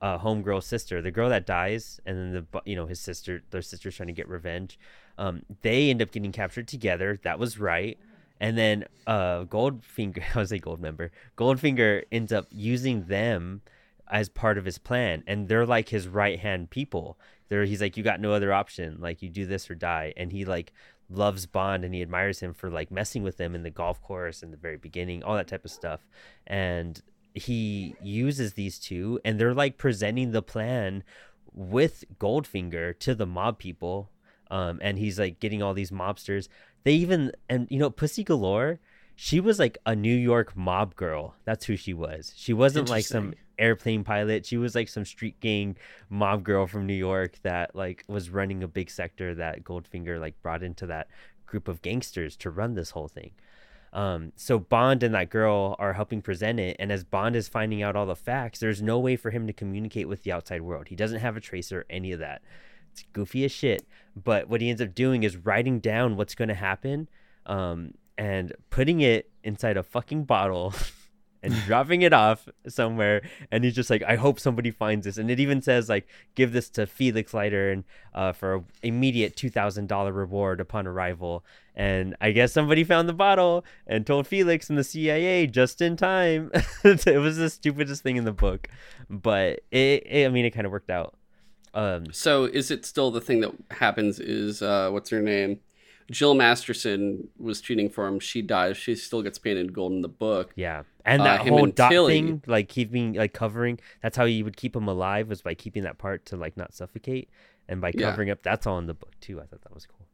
uh, 0.00 0.18
homegirl 0.18 0.62
sister, 0.62 1.02
the 1.02 1.10
girl 1.10 1.28
that 1.28 1.44
dies, 1.46 2.00
and 2.06 2.16
then 2.16 2.46
the 2.50 2.62
you 2.64 2.74
know 2.74 2.86
his 2.86 2.98
sister, 2.98 3.42
their 3.50 3.60
sister's 3.60 3.94
trying 3.94 4.06
to 4.06 4.12
get 4.12 4.26
revenge. 4.26 4.78
Um, 5.18 5.42
they 5.60 5.90
end 5.90 6.00
up 6.00 6.10
getting 6.10 6.32
captured 6.32 6.66
together. 6.66 7.20
That 7.22 7.38
was 7.38 7.58
right. 7.58 7.98
And 8.42 8.58
then 8.58 8.84
uh, 9.06 9.44
Goldfinger, 9.44 10.22
I 10.34 10.38
was 10.38 10.52
a 10.52 10.58
gold 10.58 10.80
member. 10.80 11.12
Goldfinger 11.38 12.02
ends 12.10 12.32
up 12.32 12.48
using 12.50 13.04
them 13.04 13.62
as 14.10 14.28
part 14.28 14.58
of 14.58 14.66
his 14.66 14.76
plan, 14.76 15.22
and 15.26 15.48
they're 15.48 15.64
like 15.64 15.88
his 15.88 16.08
right 16.08 16.38
hand 16.38 16.68
people. 16.68 17.16
They're 17.48 17.64
he's 17.64 17.80
like, 17.80 17.96
you 17.96 18.02
got 18.02 18.20
no 18.20 18.32
other 18.32 18.52
option. 18.52 18.98
Like 18.98 19.22
you 19.22 19.28
do 19.28 19.46
this 19.46 19.70
or 19.70 19.74
die. 19.74 20.12
And 20.16 20.32
he 20.32 20.44
like 20.44 20.72
loves 21.08 21.46
Bond 21.46 21.84
and 21.84 21.94
he 21.94 22.02
admires 22.02 22.40
him 22.40 22.54
for 22.54 22.70
like 22.70 22.90
messing 22.90 23.22
with 23.22 23.38
him 23.38 23.54
in 23.54 23.62
the 23.62 23.70
golf 23.70 24.02
course 24.02 24.42
in 24.42 24.50
the 24.50 24.56
very 24.56 24.78
beginning, 24.78 25.22
all 25.22 25.36
that 25.36 25.48
type 25.48 25.64
of 25.64 25.70
stuff. 25.70 26.00
And 26.46 27.00
he 27.34 27.94
uses 28.02 28.54
these 28.54 28.78
two 28.78 29.20
and 29.24 29.38
they're 29.38 29.54
like 29.54 29.76
presenting 29.78 30.32
the 30.32 30.42
plan 30.42 31.04
with 31.52 32.04
Goldfinger 32.18 32.98
to 33.00 33.14
the 33.14 33.26
mob 33.26 33.58
people. 33.58 34.10
Um, 34.52 34.78
and 34.82 34.98
he's 34.98 35.18
like 35.18 35.40
getting 35.40 35.62
all 35.62 35.72
these 35.72 35.90
mobsters. 35.90 36.46
They 36.84 36.92
even 36.92 37.32
and 37.48 37.66
you 37.70 37.78
know 37.78 37.88
Pussy 37.88 38.22
Galore, 38.22 38.78
she 39.16 39.40
was 39.40 39.58
like 39.58 39.78
a 39.86 39.96
New 39.96 40.14
York 40.14 40.54
mob 40.54 40.94
girl. 40.94 41.34
That's 41.46 41.64
who 41.64 41.74
she 41.74 41.94
was. 41.94 42.34
She 42.36 42.52
wasn't 42.52 42.90
like 42.90 43.06
some 43.06 43.32
airplane 43.58 44.04
pilot. 44.04 44.44
She 44.44 44.58
was 44.58 44.74
like 44.74 44.88
some 44.88 45.06
street 45.06 45.40
gang 45.40 45.76
mob 46.10 46.44
girl 46.44 46.66
from 46.66 46.86
New 46.86 46.92
York 46.92 47.38
that 47.42 47.74
like 47.74 48.04
was 48.08 48.28
running 48.28 48.62
a 48.62 48.68
big 48.68 48.90
sector 48.90 49.34
that 49.36 49.64
Goldfinger 49.64 50.20
like 50.20 50.40
brought 50.42 50.62
into 50.62 50.86
that 50.86 51.08
group 51.46 51.66
of 51.66 51.80
gangsters 51.80 52.36
to 52.36 52.50
run 52.50 52.74
this 52.74 52.90
whole 52.90 53.08
thing. 53.08 53.30
Um, 53.94 54.32
so 54.36 54.58
Bond 54.58 55.02
and 55.02 55.14
that 55.14 55.30
girl 55.30 55.76
are 55.78 55.94
helping 55.94 56.20
present 56.20 56.60
it, 56.60 56.76
and 56.78 56.92
as 56.92 57.04
Bond 57.04 57.36
is 57.36 57.48
finding 57.48 57.82
out 57.82 57.96
all 57.96 58.06
the 58.06 58.16
facts, 58.16 58.58
there's 58.58 58.82
no 58.82 58.98
way 58.98 59.16
for 59.16 59.30
him 59.30 59.46
to 59.46 59.52
communicate 59.52 60.08
with 60.08 60.24
the 60.24 60.32
outside 60.32 60.60
world. 60.62 60.88
He 60.88 60.96
doesn't 60.96 61.20
have 61.20 61.36
a 61.36 61.40
tracer, 61.40 61.86
any 61.88 62.12
of 62.12 62.18
that. 62.20 62.42
It's 62.92 63.04
goofy 63.12 63.44
as 63.44 63.52
shit. 63.52 63.86
But 64.14 64.48
what 64.48 64.60
he 64.60 64.70
ends 64.70 64.82
up 64.82 64.94
doing 64.94 65.22
is 65.22 65.36
writing 65.36 65.80
down 65.80 66.16
what's 66.16 66.34
going 66.34 66.48
to 66.48 66.54
happen, 66.54 67.08
um, 67.46 67.94
and 68.18 68.52
putting 68.70 69.00
it 69.00 69.30
inside 69.42 69.76
a 69.76 69.82
fucking 69.82 70.24
bottle. 70.24 70.74
and 71.42 71.54
dropping 71.66 72.02
it 72.02 72.12
off 72.12 72.48
somewhere. 72.68 73.22
And 73.50 73.64
he's 73.64 73.74
just 73.74 73.90
like 73.90 74.02
i 74.02 74.16
hope 74.16 74.38
somebody 74.38 74.70
finds 74.70 75.04
this. 75.06 75.18
And 75.18 75.30
it 75.30 75.40
even 75.40 75.60
says 75.60 75.88
like 75.88 76.06
give 76.34 76.52
this 76.52 76.68
to 76.70 76.86
felix 76.86 77.34
leiter 77.34 77.70
and 77.70 77.84
uh, 78.14 78.32
for 78.32 78.54
a 78.54 78.64
immediate 78.82 79.36
$2000 79.36 80.14
reward 80.14 80.60
upon 80.60 80.86
arrival. 80.86 81.44
And 81.74 82.16
i 82.20 82.30
guess 82.30 82.52
somebody 82.52 82.84
found 82.84 83.08
the 83.08 83.14
bottle 83.14 83.64
and 83.86 84.06
told 84.06 84.26
felix 84.26 84.70
and 84.70 84.78
the 84.78 84.84
cia 84.84 85.46
just 85.46 85.80
in 85.80 85.96
time. 85.96 86.50
It 86.84 87.20
was 87.20 87.36
the 87.36 87.50
stupidest 87.50 88.02
thing 88.02 88.16
in 88.16 88.24
the 88.24 88.32
book. 88.32 88.68
But 89.10 89.60
it, 89.70 90.06
it 90.06 90.26
i 90.26 90.28
mean 90.28 90.44
it 90.44 90.50
kind 90.50 90.66
of 90.66 90.72
worked 90.72 90.90
out 90.90 91.14
um 91.74 92.12
So 92.12 92.44
is 92.44 92.70
it 92.70 92.84
still 92.84 93.10
the 93.10 93.20
thing 93.20 93.40
that 93.40 93.52
happens? 93.70 94.18
Is 94.20 94.62
uh 94.62 94.90
what's 94.90 95.10
her 95.10 95.22
name? 95.22 95.60
Jill 96.10 96.34
Masterson 96.34 97.28
was 97.38 97.60
cheating 97.60 97.88
for 97.88 98.06
him. 98.06 98.18
She 98.20 98.42
dies. 98.42 98.76
She 98.76 98.94
still 98.96 99.22
gets 99.22 99.38
painted 99.38 99.72
gold 99.72 99.92
in 99.92 100.02
the 100.02 100.08
book. 100.08 100.52
Yeah, 100.56 100.82
and 101.06 101.22
Uh, 101.22 101.24
that 101.24 101.42
him 101.42 101.54
whole 101.54 101.64
and 101.64 101.74
dot 101.74 101.90
Tilly. 101.90 102.14
thing, 102.20 102.42
like 102.46 102.68
keeping, 102.68 103.14
like 103.14 103.32
covering. 103.32 103.78
That's 104.02 104.16
how 104.16 104.24
you 104.24 104.44
would 104.44 104.56
keep 104.56 104.76
him 104.76 104.88
alive 104.88 105.28
was 105.28 105.40
by 105.40 105.54
keeping 105.54 105.84
that 105.84 105.96
part 105.98 106.26
to 106.26 106.36
like 106.36 106.56
not 106.56 106.74
suffocate, 106.74 107.30
and 107.68 107.80
by 107.80 107.92
Yeah. 107.94 108.10
covering 108.10 108.28
up. 108.30 108.42
That's 108.42 108.66
all 108.66 108.78
in 108.78 108.86
the 108.86 108.94
book 108.94 109.12
too. 109.20 109.40
I 109.40 109.44
thought 109.46 109.62
that 109.62 109.72
was 109.72 109.86
cool. 109.86 110.06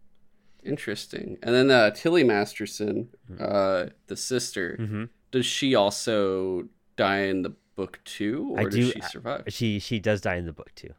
Interesting. 0.62 1.38
And 1.42 1.54
then 1.54 1.70
uh, 1.70 1.90
Tilly 1.92 2.22
Masterson, 2.24 3.08
uh, 3.40 3.86
the 4.06 4.16
sister, 4.16 4.76
Mm-hmm. 4.78 5.04
does 5.30 5.46
she 5.46 5.74
also 5.74 6.68
die 6.96 7.20
in 7.22 7.42
the 7.42 7.54
book 7.76 7.98
too, 8.04 8.50
or 8.52 8.60
I 8.60 8.64
does 8.64 8.74
do- 8.74 8.90
she 8.92 9.00
survive? 9.00 9.44
She 9.48 9.78
she 9.78 9.98
does 9.98 10.20
die 10.20 10.36
in 10.36 10.46
the 10.46 10.52
book 10.52 10.72
too. 10.74 10.94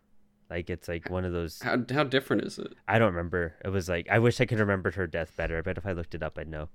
Like 0.49 0.69
it's 0.69 0.87
like 0.87 1.09
one 1.09 1.25
of 1.25 1.31
those. 1.31 1.61
How 1.61 1.77
how 1.91 2.03
different 2.03 2.43
is 2.43 2.57
it? 2.57 2.73
I 2.87 2.97
don't 2.97 3.13
remember. 3.13 3.53
It 3.63 3.69
was 3.69 3.87
like 3.87 4.07
I 4.09 4.17
wish 4.19 4.41
I 4.41 4.45
could 4.45 4.59
remember 4.59 4.89
her 4.91 5.05
death 5.05 5.35
better. 5.37 5.61
But 5.61 5.77
if 5.77 5.85
I 5.85 5.91
looked 5.91 6.15
it 6.15 6.23
up, 6.23 6.39
I'd 6.39 6.47
know. 6.47 6.69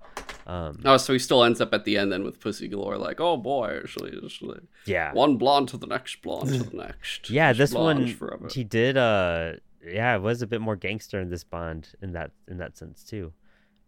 Um, 0.46 0.80
Oh, 0.84 0.96
so 0.96 1.12
he 1.12 1.18
still 1.18 1.42
ends 1.42 1.60
up 1.60 1.74
at 1.74 1.84
the 1.84 1.96
end 1.96 2.12
then 2.12 2.22
with 2.22 2.38
Pussy 2.38 2.68
Galore, 2.68 2.98
like, 2.98 3.18
oh 3.20 3.36
boy, 3.36 3.78
actually, 3.82 4.12
actually, 4.22 4.60
yeah, 4.84 5.12
one 5.12 5.38
blonde 5.38 5.68
to 5.70 5.76
the 5.78 5.86
next, 5.86 6.20
blonde 6.22 6.50
to 6.50 6.62
the 6.62 6.76
next. 6.76 7.30
yeah. 7.30 7.52
This 7.52 7.72
one 7.72 8.06
forever. 8.14 8.48
she 8.50 8.62
did. 8.62 8.96
Uh, 8.96 9.54
yeah, 9.84 10.14
it 10.14 10.22
was 10.22 10.40
a 10.42 10.46
bit 10.46 10.60
more 10.60 10.76
gangster 10.76 11.20
in 11.20 11.28
this 11.30 11.44
Bond 11.44 11.88
in 12.00 12.12
that 12.12 12.30
in 12.46 12.58
that 12.58 12.76
sense 12.76 13.02
too. 13.04 13.32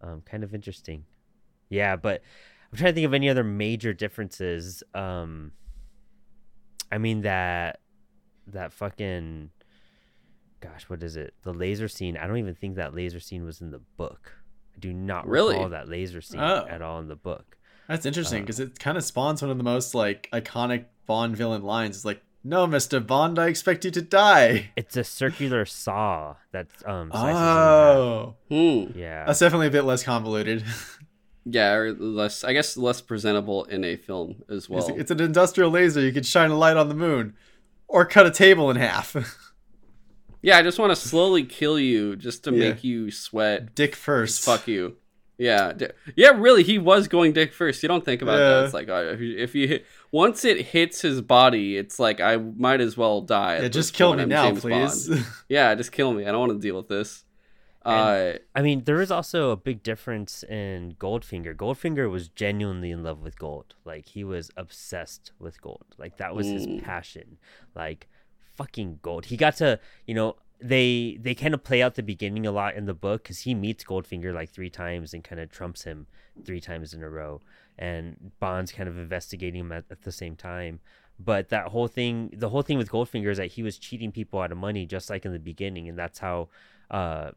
Um, 0.00 0.22
kind 0.26 0.42
of 0.44 0.52
interesting. 0.54 1.04
Yeah, 1.68 1.96
but 1.96 2.22
I'm 2.72 2.78
trying 2.78 2.90
to 2.92 2.94
think 2.94 3.06
of 3.06 3.14
any 3.14 3.28
other 3.28 3.44
major 3.44 3.92
differences. 3.92 4.82
Um, 4.94 5.52
I 6.90 6.98
mean 6.98 7.22
that 7.22 7.80
that 8.48 8.72
fucking 8.72 9.50
gosh, 10.60 10.84
what 10.88 11.02
is 11.02 11.16
it? 11.16 11.34
The 11.42 11.52
laser 11.52 11.88
scene. 11.88 12.16
I 12.16 12.26
don't 12.26 12.38
even 12.38 12.54
think 12.54 12.76
that 12.76 12.94
laser 12.94 13.20
scene 13.20 13.44
was 13.44 13.60
in 13.60 13.70
the 13.70 13.80
book. 13.96 14.32
I 14.74 14.78
do 14.78 14.92
not 14.92 15.26
Really? 15.26 15.54
recall 15.54 15.68
that 15.70 15.88
laser 15.88 16.20
scene 16.20 16.40
Oh. 16.40 16.66
at 16.68 16.82
all 16.82 16.98
in 17.00 17.08
the 17.08 17.16
book. 17.16 17.56
That's 17.88 18.04
interesting 18.06 18.38
Uh, 18.38 18.42
because 18.42 18.60
it 18.60 18.78
kind 18.78 18.98
of 18.98 19.04
spawns 19.04 19.42
one 19.42 19.50
of 19.50 19.58
the 19.58 19.64
most 19.64 19.94
like 19.94 20.28
iconic 20.32 20.86
Bond 21.06 21.36
villain 21.36 21.62
lines. 21.62 21.96
It's 21.96 22.04
like, 22.04 22.20
"No, 22.42 22.66
Mister 22.66 22.98
Bond, 22.98 23.38
I 23.38 23.46
expect 23.46 23.84
you 23.84 23.90
to 23.92 24.02
die." 24.02 24.72
It's 24.76 24.96
a 24.96 25.04
circular 25.04 25.64
saw 25.64 26.34
that's 26.50 26.82
um 26.84 27.10
Oh, 27.14 28.34
Hmm. 28.48 28.98
Yeah. 28.98 29.24
that's 29.24 29.38
definitely 29.38 29.68
a 29.68 29.70
bit 29.70 29.82
less 29.84 30.02
convoluted. 30.02 30.64
Yeah, 31.48 31.74
or 31.74 31.92
less. 31.94 32.42
I 32.42 32.52
guess 32.52 32.76
less 32.76 33.00
presentable 33.00 33.62
in 33.66 33.84
a 33.84 33.94
film 33.94 34.42
as 34.50 34.68
well. 34.68 34.80
it's, 34.80 34.98
it's 35.02 35.10
an 35.12 35.20
industrial 35.20 35.70
laser. 35.70 36.00
You 36.00 36.10
could 36.12 36.26
shine 36.26 36.50
a 36.50 36.56
light 36.58 36.76
on 36.76 36.88
the 36.88 36.94
moon, 36.96 37.34
or 37.86 38.04
cut 38.04 38.26
a 38.26 38.32
table 38.32 38.68
in 38.68 38.76
half. 38.76 39.14
yeah, 40.46 40.58
I 40.58 40.62
just 40.62 40.78
want 40.78 40.90
to 40.92 40.96
slowly 40.96 41.42
kill 41.42 41.78
you 41.78 42.14
just 42.14 42.44
to 42.44 42.50
Yeah. 42.52 42.58
make 42.70 42.84
you 42.84 43.10
sweat. 43.10 43.74
Dick 43.74 43.96
first. 43.96 44.44
Fuck 44.44 44.68
you. 44.68 44.96
Yeah, 45.38 45.72
di- 45.72 45.90
yeah. 46.14 46.30
Really, 46.30 46.62
he 46.62 46.78
was 46.78 47.08
going 47.08 47.32
dick 47.34 47.52
first. 47.52 47.82
You 47.82 47.88
don't 47.88 48.04
think 48.04 48.22
about 48.22 48.38
Yeah. 48.38 48.48
that. 48.48 48.64
It's 48.66 48.74
like 48.74 48.88
uh, 48.88 49.12
if 49.14 49.20
you, 49.20 49.36
if 49.36 49.54
you 49.54 49.68
hit 49.68 49.84
once 50.12 50.44
it 50.46 50.58
hits 50.74 51.02
his 51.02 51.20
body, 51.20 51.76
it's 51.76 51.98
like 51.98 52.20
I 52.20 52.36
might 52.36 52.80
as 52.80 52.96
well 52.96 53.20
die. 53.20 53.58
Yeah, 53.60 53.68
just 53.68 53.92
kill 53.92 54.14
me 54.14 54.22
I'm 54.22 54.28
now, 54.30 54.48
James 54.48 54.60
please. 54.62 55.10
Yeah, 55.48 55.74
just 55.74 55.90
kill 55.92 56.12
me. 56.14 56.22
I 56.26 56.30
don't 56.32 56.40
want 56.46 56.52
to 56.52 56.58
deal 56.66 56.76
with 56.76 56.88
this. 56.88 57.24
Uh, 57.84 58.32
I 58.54 58.62
mean, 58.62 58.82
there 58.84 59.00
is 59.00 59.12
also 59.12 59.50
a 59.50 59.56
big 59.56 59.82
difference 59.84 60.42
in 60.42 60.94
Goldfinger. 60.98 61.54
Goldfinger 61.54 62.10
was 62.10 62.26
genuinely 62.28 62.90
in 62.90 63.04
love 63.04 63.20
with 63.22 63.38
gold. 63.38 63.74
Like 63.84 64.06
he 64.06 64.24
was 64.24 64.50
obsessed 64.56 65.30
with 65.38 65.60
gold. 65.60 65.84
Like 65.98 66.16
that 66.16 66.34
was 66.34 66.46
his 66.48 66.66
Mm. 66.66 66.82
passion. 66.82 67.36
Like 67.76 68.08
fucking 68.56 69.00
gold. 69.02 69.26
He 69.26 69.36
got 69.36 69.56
to, 69.56 69.78
you 70.06 70.14
know, 70.14 70.36
they 70.60 71.18
they 71.20 71.34
kind 71.34 71.54
of 71.54 71.62
play 71.62 71.82
out 71.82 71.94
the 71.94 72.02
beginning 72.02 72.46
a 72.46 72.52
lot 72.52 72.74
in 72.76 72.86
the 72.86 72.94
book 72.94 73.22
because 73.22 73.40
he 73.40 73.54
meets 73.54 73.84
Goldfinger 73.84 74.32
like 74.32 74.50
three 74.50 74.70
times 74.70 75.12
and 75.12 75.22
kind 75.22 75.40
of 75.40 75.50
trumps 75.50 75.84
him 75.84 76.06
three 76.44 76.60
times 76.60 76.94
in 76.94 77.02
a 77.02 77.10
row, 77.10 77.40
and 77.78 78.32
Bond's 78.40 78.72
kind 78.72 78.88
of 78.88 78.98
investigating 78.98 79.60
him 79.60 79.72
at, 79.72 79.84
at 79.90 80.02
the 80.02 80.12
same 80.12 80.36
time. 80.36 80.80
But 81.18 81.48
that 81.48 81.68
whole 81.68 81.88
thing, 81.88 82.30
the 82.36 82.50
whole 82.50 82.62
thing 82.62 82.78
with 82.78 82.90
Goldfinger 82.90 83.30
is 83.30 83.38
that 83.38 83.52
he 83.52 83.62
was 83.62 83.78
cheating 83.78 84.12
people 84.12 84.40
out 84.40 84.52
of 84.52 84.58
money, 84.58 84.84
just 84.86 85.08
like 85.08 85.24
in 85.24 85.32
the 85.32 85.38
beginning, 85.38 85.88
and 85.88 85.98
that's 85.98 86.18
how 86.18 86.48
uh, 86.90 87.30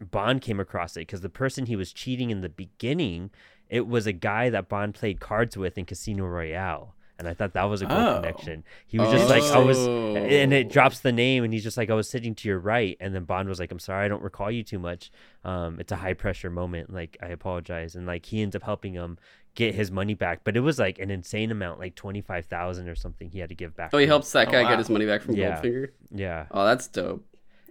Bond 0.00 0.40
came 0.40 0.60
across 0.60 0.96
it. 0.96 1.00
Because 1.00 1.20
the 1.20 1.28
person 1.28 1.66
he 1.66 1.76
was 1.76 1.92
cheating 1.92 2.30
in 2.30 2.42
the 2.42 2.48
beginning, 2.48 3.30
it 3.68 3.88
was 3.88 4.06
a 4.06 4.12
guy 4.12 4.50
that 4.50 4.68
Bond 4.68 4.94
played 4.94 5.20
cards 5.20 5.56
with 5.56 5.76
in 5.76 5.84
Casino 5.84 6.26
Royale, 6.26 6.94
and 7.24 7.30
I 7.30 7.34
thought 7.34 7.54
that 7.54 7.64
was 7.64 7.82
a 7.82 7.86
cool 7.86 7.96
Oh. 7.96 8.16
connection. 8.20 8.64
He 8.86 8.98
was 8.98 9.10
just 9.10 9.28
like, 9.28 9.42
I 9.42 9.58
was, 9.58 9.78
and 9.78 10.52
Oh. 10.52 10.56
it 10.56 10.68
drops 10.70 11.00
the 11.00 11.12
name, 11.12 11.42
and 11.44 11.52
he's 11.52 11.62
just 11.62 11.76
like, 11.76 11.90
I 11.90 11.94
was 11.94 12.08
sitting 12.08 12.34
to 12.36 12.48
your 12.48 12.58
right, 12.58 12.96
and 13.00 13.14
then 13.14 13.24
Bond 13.24 13.48
was 13.48 13.58
like, 13.58 13.72
I'm 13.72 13.78
sorry, 13.78 14.04
I 14.04 14.08
don't 14.08 14.22
recall 14.22 14.50
you 14.50 14.62
too 14.62 14.78
much. 14.78 15.10
Um, 15.44 15.80
it's 15.80 15.90
a 15.92 15.96
high 15.96 16.14
pressure 16.14 16.50
moment. 16.50 16.92
Like, 16.92 17.16
I 17.22 17.28
apologize, 17.28 17.94
and 17.96 18.06
like 18.06 18.26
he 18.26 18.42
ends 18.42 18.54
up 18.54 18.62
helping 18.62 18.92
him 18.94 19.18
get 19.54 19.74
his 19.74 19.90
money 19.90 20.14
back, 20.14 20.40
but 20.44 20.56
it 20.56 20.60
was 20.60 20.78
like 20.78 20.98
an 20.98 21.10
insane 21.10 21.50
amount, 21.50 21.78
like 21.78 21.94
twenty 21.94 22.20
five 22.20 22.46
thousand 22.46 22.88
or 22.88 22.94
something. 22.96 23.30
He 23.30 23.38
had 23.38 23.48
to 23.50 23.54
give 23.54 23.74
back. 23.76 23.90
Oh, 23.92 23.98
he 23.98 24.06
helps 24.06 24.32
that 24.32 24.48
Oh, 24.48 24.50
guy 24.52 24.62
wow. 24.64 24.68
get 24.70 24.78
his 24.78 24.90
money 24.90 25.06
back 25.06 25.22
from 25.22 25.34
Yeah. 25.36 25.60
Goldfinger. 25.62 25.88
Yeah, 26.12 26.46
Oh, 26.50 26.64
that's 26.64 26.88
dope. 26.88 27.24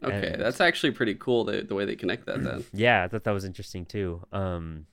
Okay, 0.04 0.32
And- 0.34 0.42
that's 0.42 0.60
actually 0.62 0.92
pretty 0.92 1.16
cool 1.16 1.44
the, 1.46 1.62
the 1.62 1.76
way 1.76 1.86
they 1.86 1.96
connect 1.96 2.26
that 2.26 2.44
then. 2.44 2.64
yeah, 2.74 3.04
I 3.04 3.08
thought 3.08 3.24
that 3.24 3.32
was 3.32 3.46
interesting 3.46 3.86
too. 3.86 4.22
Um, 4.34 4.86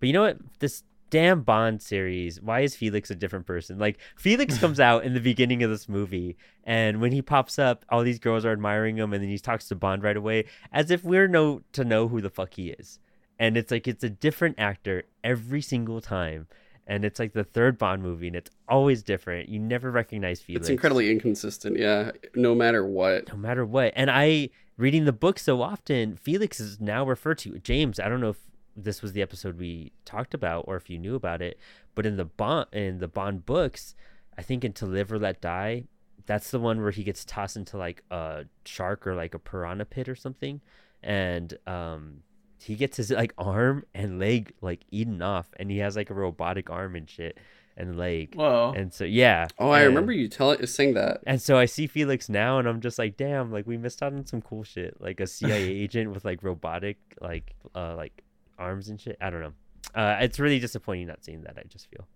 but 0.00 0.06
you 0.06 0.12
know 0.12 0.22
what? 0.22 0.38
This 0.60 0.82
damn 1.10 1.42
Bond 1.42 1.82
series. 1.82 2.40
Why 2.40 2.60
is 2.60 2.74
Felix 2.74 3.10
a 3.10 3.14
different 3.14 3.46
person? 3.46 3.78
Like 3.78 3.98
Felix 4.16 4.58
comes 4.60 4.80
out 4.80 5.04
in 5.04 5.14
the 5.14 5.20
beginning 5.20 5.62
of 5.62 5.70
this 5.70 5.88
movie, 5.88 6.36
and 6.64 7.00
when 7.00 7.12
he 7.12 7.22
pops 7.22 7.58
up, 7.58 7.84
all 7.88 8.02
these 8.02 8.18
girls 8.18 8.44
are 8.44 8.52
admiring 8.52 8.96
him, 8.96 9.12
and 9.12 9.22
then 9.22 9.30
he 9.30 9.38
talks 9.38 9.68
to 9.68 9.74
Bond 9.74 10.02
right 10.02 10.16
away, 10.16 10.46
as 10.72 10.90
if 10.90 11.04
we're 11.04 11.28
know 11.28 11.62
to 11.72 11.84
know 11.84 12.08
who 12.08 12.20
the 12.20 12.30
fuck 12.30 12.54
he 12.54 12.70
is. 12.70 12.98
And 13.38 13.56
it's 13.56 13.70
like 13.70 13.88
it's 13.88 14.04
a 14.04 14.10
different 14.10 14.58
actor 14.58 15.04
every 15.22 15.60
single 15.60 16.00
time. 16.00 16.46
And 16.86 17.02
it's 17.04 17.18
like 17.18 17.32
the 17.32 17.44
third 17.44 17.78
Bond 17.78 18.02
movie, 18.02 18.26
and 18.26 18.36
it's 18.36 18.50
always 18.68 19.02
different. 19.02 19.48
You 19.48 19.58
never 19.58 19.90
recognize 19.90 20.42
Felix 20.42 20.64
It's 20.64 20.70
incredibly 20.70 21.10
inconsistent. 21.10 21.78
Yeah, 21.78 22.10
no 22.34 22.54
matter 22.54 22.86
what. 22.86 23.28
no 23.28 23.36
matter 23.38 23.64
what. 23.64 23.94
And 23.96 24.10
I 24.10 24.50
reading 24.76 25.04
the 25.06 25.12
book 25.12 25.38
so 25.38 25.62
often, 25.62 26.16
Felix 26.16 26.60
is 26.60 26.80
now 26.80 27.04
referred 27.06 27.38
to 27.38 27.58
James. 27.60 27.98
I 27.98 28.08
don't 28.08 28.20
know 28.20 28.30
if 28.30 28.40
this 28.76 29.02
was 29.02 29.12
the 29.12 29.22
episode 29.22 29.58
we 29.58 29.92
talked 30.04 30.34
about 30.34 30.64
or 30.66 30.76
if 30.76 30.88
you 30.90 30.98
knew 30.98 31.14
about 31.14 31.40
it, 31.42 31.58
but 31.94 32.06
in 32.06 32.16
the 32.16 32.24
Bond 32.24 32.66
in 32.72 32.98
the 32.98 33.08
Bond 33.08 33.46
books, 33.46 33.94
I 34.38 34.42
think 34.42 34.64
in 34.64 34.72
To 34.74 34.86
Live 34.86 35.12
or 35.12 35.18
Let 35.18 35.40
Die, 35.40 35.84
that's 36.26 36.50
the 36.50 36.58
one 36.60 36.80
where 36.80 36.90
he 36.90 37.04
gets 37.04 37.24
tossed 37.24 37.56
into 37.56 37.76
like 37.76 38.02
a 38.10 38.44
shark 38.64 39.06
or 39.06 39.14
like 39.14 39.34
a 39.34 39.38
piranha 39.38 39.84
pit 39.84 40.08
or 40.08 40.16
something, 40.16 40.60
and 41.02 41.56
um. 41.66 42.22
He 42.56 42.76
gets 42.76 42.96
his 42.96 43.10
like 43.10 43.34
arm 43.36 43.84
and 43.94 44.18
leg 44.18 44.54
like 44.62 44.86
eaten 44.90 45.20
off, 45.20 45.50
and 45.58 45.70
he 45.70 45.78
has 45.78 45.96
like 45.96 46.08
a 46.08 46.14
robotic 46.14 46.70
arm 46.70 46.96
and 46.96 47.10
shit 47.10 47.36
and 47.76 47.98
leg. 47.98 48.34
Whoa. 48.36 48.72
And 48.74 48.90
so 48.90 49.04
yeah. 49.04 49.48
Oh, 49.58 49.68
I 49.68 49.80
and- 49.80 49.88
remember 49.88 50.12
you 50.12 50.28
tell 50.28 50.56
saying 50.66 50.94
that. 50.94 51.20
and 51.26 51.42
so 51.42 51.58
I 51.58 51.66
see 51.66 51.86
Felix 51.86 52.30
now, 52.30 52.58
and 52.58 52.66
I'm 52.66 52.80
just 52.80 52.98
like, 52.98 53.18
damn, 53.18 53.52
like 53.52 53.66
we 53.66 53.76
missed 53.76 54.02
out 54.02 54.14
on 54.14 54.24
some 54.24 54.40
cool 54.40 54.62
shit, 54.64 54.98
like 54.98 55.20
a 55.20 55.26
CIA 55.26 55.62
agent 55.82 56.12
with 56.14 56.24
like 56.24 56.42
robotic, 56.42 56.96
like, 57.20 57.54
uh, 57.74 57.96
like 57.96 58.23
arms 58.58 58.88
and 58.88 59.00
shit. 59.00 59.16
I 59.20 59.30
don't 59.30 59.40
know. 59.40 59.52
Uh, 59.94 60.18
it's 60.20 60.40
really 60.40 60.58
disappointing 60.58 61.06
not 61.06 61.24
seeing 61.24 61.42
that. 61.42 61.56
I 61.58 61.62
just 61.68 61.88
feel. 61.90 62.06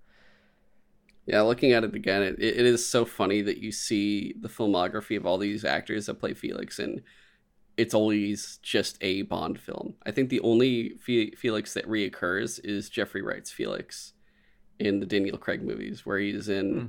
Yeah, 1.27 1.43
looking 1.43 1.73
at 1.73 1.85
it 1.85 1.95
again, 1.95 2.23
it, 2.23 2.37
it 2.43 2.57
is 2.65 2.87
so 2.87 3.05
funny 3.05 3.43
that 3.43 3.59
you 3.59 3.71
see 3.71 4.35
the 4.41 4.49
filmography 4.49 5.17
of 5.17 5.27
all 5.27 5.37
these 5.37 5.65
actors 5.65 6.07
that 6.07 6.15
play 6.15 6.33
Felix, 6.33 6.79
and 6.79 7.03
it's 7.77 7.93
always 7.93 8.59
just 8.63 8.97
a 9.03 9.23
Bond 9.23 9.61
film. 9.61 9.95
I 10.07 10.11
think 10.11 10.31
the 10.31 10.41
only 10.41 10.91
Fe- 10.97 11.33
Felix 11.33 11.75
that 11.75 11.87
reoccurs 11.87 12.59
is 12.65 12.89
Jeffrey 12.89 13.21
Wright's 13.21 13.51
Felix 13.53 14.15
in 14.79 15.01
the 15.01 15.07
Daniel 15.07 15.37
Craig 15.37 15.63
movies, 15.63 16.07
where 16.07 16.19
he's 16.19 16.49
in 16.49 16.73
Hmm. 16.81 16.87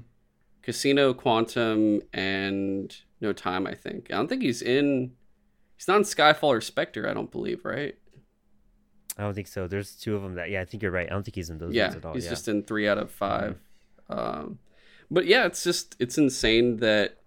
Casino, 0.61 1.13
Quantum, 1.13 2.01
and 2.13 2.95
No 3.19 3.33
Time. 3.33 3.67
I 3.67 3.73
think. 3.75 4.07
I 4.09 4.15
don't 4.15 4.27
think 4.29 4.41
he's 4.43 4.61
in. 4.61 5.11
He's 5.75 5.87
not 5.87 5.97
in 5.97 6.03
Skyfall 6.03 6.43
or 6.43 6.61
Spectre. 6.61 7.09
I 7.09 7.13
don't 7.13 7.31
believe, 7.31 7.65
right? 7.65 7.95
I 9.17 9.23
don't 9.23 9.33
think 9.33 9.47
so. 9.47 9.67
There's 9.67 9.95
two 9.95 10.15
of 10.15 10.21
them 10.21 10.35
that. 10.35 10.49
Yeah, 10.49 10.61
I 10.61 10.65
think 10.65 10.83
you're 10.83 10.91
right. 10.91 11.07
I 11.07 11.09
don't 11.09 11.23
think 11.23 11.35
he's 11.35 11.49
in 11.49 11.57
those 11.57 11.73
yeah, 11.73 11.85
ones 11.85 11.95
at 11.95 12.05
all. 12.05 12.13
he's 12.13 12.25
yeah. 12.25 12.29
just 12.29 12.47
in 12.47 12.63
three 12.63 12.87
out 12.87 12.97
of 12.97 13.11
5 13.11 13.57
Um, 14.09 14.59
but 15.11 15.25
yeah, 15.25 15.45
it's 15.45 15.63
just 15.63 15.95
it's 15.99 16.17
insane 16.17 16.77
that 16.77 17.17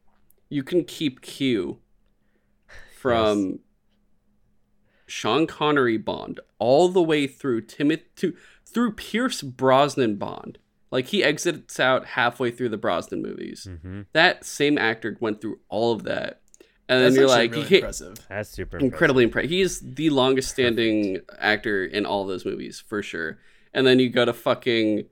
you 0.49 0.63
can 0.63 0.85
keep 0.85 1.21
Q 1.21 1.79
from 2.97 3.61
Sean 5.07 5.47
Connery 5.47 5.97
Bond 5.97 6.41
all 6.59 6.89
the 6.89 7.03
way 7.03 7.27
through 7.27 7.63
Timothy 7.63 8.05
to 8.17 8.37
through 8.65 8.93
Pierce 8.93 9.43
Brosnan 9.43 10.17
Bond. 10.17 10.59
Like 10.91 11.07
he 11.07 11.25
exits 11.25 11.81
out 11.81 12.07
halfway 12.07 12.51
through 12.51 12.69
the 12.69 12.77
Brosnan 12.77 13.23
movies. 13.23 13.67
hmm 13.83 14.03
That 14.13 14.45
same 14.45 14.77
actor 14.79 15.17
went 15.21 15.41
through 15.41 15.59
all 15.69 15.93
of 15.93 16.05
that, 16.05 16.42
and 16.89 17.03
then 17.05 17.15
you're 17.15 17.29
like, 17.29 17.53
really 17.53 17.69
you 17.69 17.77
impressive. 17.79 18.17
That's 18.29 18.51
super 18.51 18.79
incredibly 18.79 19.25
impressive. 19.25 19.51
He 19.51 19.61
is 19.61 19.81
the 19.81 20.11
longest 20.11 20.51
standing 20.51 21.21
actor 21.39 21.85
in 21.85 22.05
all 22.07 22.27
those 22.27 22.45
movies 22.45 22.83
for 22.87 23.03
sure. 23.03 23.39
And 23.75 23.87
then 23.87 23.99
you 23.99 24.11
go 24.11 24.25
to 24.25 24.33
fucking 24.33 25.05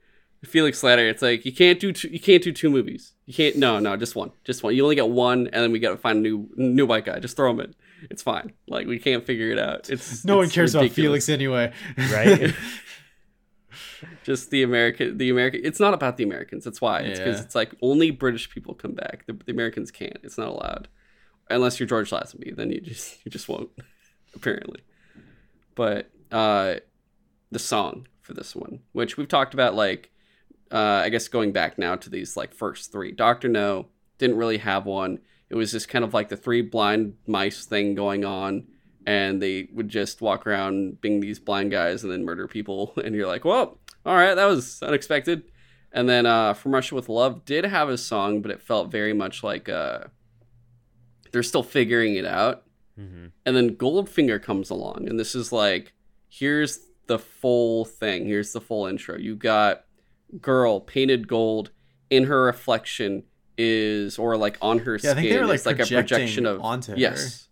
Felix 0.44 0.82
Leiter. 0.82 1.08
It's 1.08 1.22
like 1.22 1.44
you 1.46 1.52
can't 1.52 1.80
do 1.80 1.92
two, 1.92 2.08
you 2.08 2.20
can't 2.20 2.42
do 2.42 2.52
two 2.52 2.70
movies. 2.70 3.12
You 3.26 3.34
can't. 3.34 3.56
No, 3.56 3.78
no, 3.78 3.96
just 3.96 4.14
one, 4.16 4.32
just 4.44 4.62
one. 4.62 4.74
You 4.74 4.82
only 4.82 4.96
get 4.96 5.08
one, 5.08 5.46
and 5.52 5.62
then 5.62 5.72
we 5.72 5.78
got 5.78 5.90
to 5.90 5.96
find 5.96 6.18
a 6.18 6.20
new 6.20 6.48
new 6.56 6.84
white 6.86 7.04
guy. 7.04 7.18
Just 7.20 7.36
throw 7.36 7.50
him 7.50 7.60
in. 7.60 7.74
It's 8.10 8.22
fine. 8.22 8.52
Like 8.66 8.86
we 8.86 8.98
can't 8.98 9.24
figure 9.24 9.50
it 9.50 9.58
out. 9.58 9.88
It's 9.90 10.24
No 10.24 10.38
one 10.38 10.50
cares 10.50 10.74
ridiculous. 10.74 10.96
about 10.98 11.02
Felix 11.02 11.28
anyway. 11.28 11.72
Right? 12.12 12.54
Just 14.24 14.50
the 14.50 14.62
American, 14.62 15.18
the 15.18 15.28
American. 15.30 15.60
It's 15.64 15.78
not 15.80 15.92
about 15.94 16.16
the 16.16 16.24
Americans. 16.24 16.64
That's 16.64 16.80
why. 16.80 17.00
It's 17.00 17.18
because 17.18 17.36
Yeah. 17.38 17.44
it's 17.44 17.54
like 17.54 17.74
only 17.82 18.10
British 18.10 18.50
people 18.50 18.74
come 18.74 18.92
back. 18.92 19.26
The, 19.26 19.34
the 19.34 19.52
Americans 19.52 19.90
can't. 19.90 20.16
It's 20.22 20.38
not 20.38 20.48
allowed, 20.48 20.88
unless 21.50 21.78
you're 21.78 21.86
George 21.86 22.10
Lazenby. 22.10 22.54
Then 22.56 22.70
you 22.70 22.80
just 22.80 23.24
you 23.24 23.30
just 23.30 23.48
won't, 23.48 23.70
apparently. 24.34 24.80
But 25.74 26.10
uh, 26.30 26.76
the 27.50 27.58
song 27.58 28.06
for 28.22 28.34
this 28.34 28.54
one, 28.54 28.80
which 28.92 29.16
we've 29.16 29.28
talked 29.28 29.54
about, 29.54 29.74
like 29.74 30.10
uh, 30.70 31.02
I 31.04 31.08
guess 31.08 31.28
going 31.28 31.52
back 31.52 31.78
now 31.78 31.96
to 31.96 32.10
these 32.10 32.36
like 32.36 32.54
first 32.54 32.92
three. 32.92 33.12
Doctor 33.12 33.48
No 33.48 33.86
didn't 34.18 34.36
really 34.36 34.58
have 34.58 34.86
one. 34.86 35.18
It 35.48 35.56
was 35.56 35.72
just 35.72 35.88
kind 35.88 36.04
of 36.04 36.14
like 36.14 36.28
the 36.28 36.36
three 36.36 36.62
blind 36.62 37.14
mice 37.26 37.64
thing 37.64 37.94
going 37.94 38.24
on, 38.24 38.68
and 39.04 39.42
they 39.42 39.68
would 39.72 39.88
just 39.88 40.20
walk 40.20 40.46
around 40.46 41.00
being 41.00 41.20
these 41.20 41.40
blind 41.40 41.72
guys 41.72 42.04
and 42.04 42.12
then 42.12 42.24
murder 42.24 42.46
people. 42.46 42.92
And 43.04 43.14
you're 43.14 43.26
like, 43.26 43.44
well, 43.44 43.78
all 44.06 44.14
right, 44.14 44.34
that 44.34 44.46
was 44.46 44.82
unexpected. 44.82 45.42
And 45.92 46.08
then 46.08 46.24
uh, 46.24 46.54
From 46.54 46.72
Russia 46.72 46.94
with 46.94 47.08
Love 47.08 47.44
did 47.44 47.64
have 47.64 47.88
a 47.88 47.98
song, 47.98 48.42
but 48.42 48.52
it 48.52 48.62
felt 48.62 48.92
very 48.92 49.12
much 49.12 49.42
like 49.42 49.68
uh, 49.68 50.04
they're 51.32 51.42
still 51.42 51.62
figuring 51.62 52.14
it 52.16 52.24
out. 52.24 52.64
hmm 52.96 53.26
And 53.46 53.56
then 53.56 53.76
Goldfinger 53.76 54.42
comes 54.42 54.70
along, 54.70 55.08
and 55.08 55.18
this 55.18 55.34
is 55.34 55.52
like, 55.52 55.92
here's 56.28 56.80
the 57.06 57.18
full 57.18 57.84
thing. 57.84 58.26
Here's 58.26 58.52
the 58.52 58.60
full 58.60 58.86
intro. 58.86 59.16
You 59.16 59.34
got 59.36 59.84
girl 60.40 60.80
painted 60.80 61.26
gold 61.28 61.70
in 62.08 62.24
her 62.24 62.42
reflection 62.44 63.24
is, 63.58 64.18
or 64.18 64.36
like 64.36 64.56
on 64.62 64.78
her 64.80 64.92
Yeah, 65.02 65.10
I 65.10 65.12
skin 65.12 65.14
think 65.16 65.28
they 65.30 65.38
were 65.40 65.46
like 65.46 65.66
like 65.66 65.80
a 65.80 65.86
projection 65.86 66.46
of 66.46 66.60
onto 66.60 66.92
her. 66.92 66.98
yes. 66.98 67.48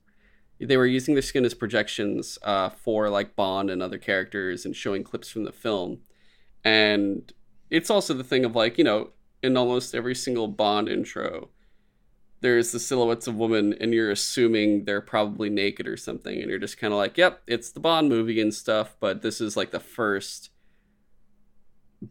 They 0.60 0.76
were 0.76 0.86
using 0.86 1.14
their 1.14 1.22
skin 1.22 1.44
as 1.44 1.54
projections 1.54 2.36
uh, 2.42 2.70
for 2.70 3.08
like 3.10 3.36
Bond 3.36 3.70
and 3.70 3.80
other 3.80 3.98
characters 3.98 4.64
and 4.64 4.74
showing 4.74 5.04
clips 5.04 5.28
from 5.30 5.44
the 5.44 5.52
film. 5.52 5.98
And 6.64 7.32
it's 7.70 7.90
also 7.90 8.12
the 8.14 8.24
thing 8.24 8.44
of 8.44 8.56
like, 8.56 8.76
you 8.78 8.82
know, 8.84 9.10
in 9.42 9.56
almost 9.56 9.94
every 9.94 10.16
single 10.16 10.48
Bond 10.48 10.88
intro, 10.88 11.50
there's 12.40 12.70
the 12.72 12.78
silhouettes 12.78 13.26
of 13.26 13.34
women 13.36 13.74
and 13.80 13.92
you're 13.92 14.10
assuming 14.10 14.84
they're 14.84 15.00
probably 15.00 15.50
naked 15.50 15.88
or 15.88 15.96
something 15.96 16.40
and 16.40 16.48
you're 16.50 16.58
just 16.58 16.78
kind 16.78 16.92
of 16.92 16.98
like 16.98 17.16
yep 17.18 17.42
it's 17.46 17.70
the 17.70 17.80
bond 17.80 18.08
movie 18.08 18.40
and 18.40 18.54
stuff 18.54 18.96
but 19.00 19.22
this 19.22 19.40
is 19.40 19.56
like 19.56 19.70
the 19.70 19.80
first 19.80 20.50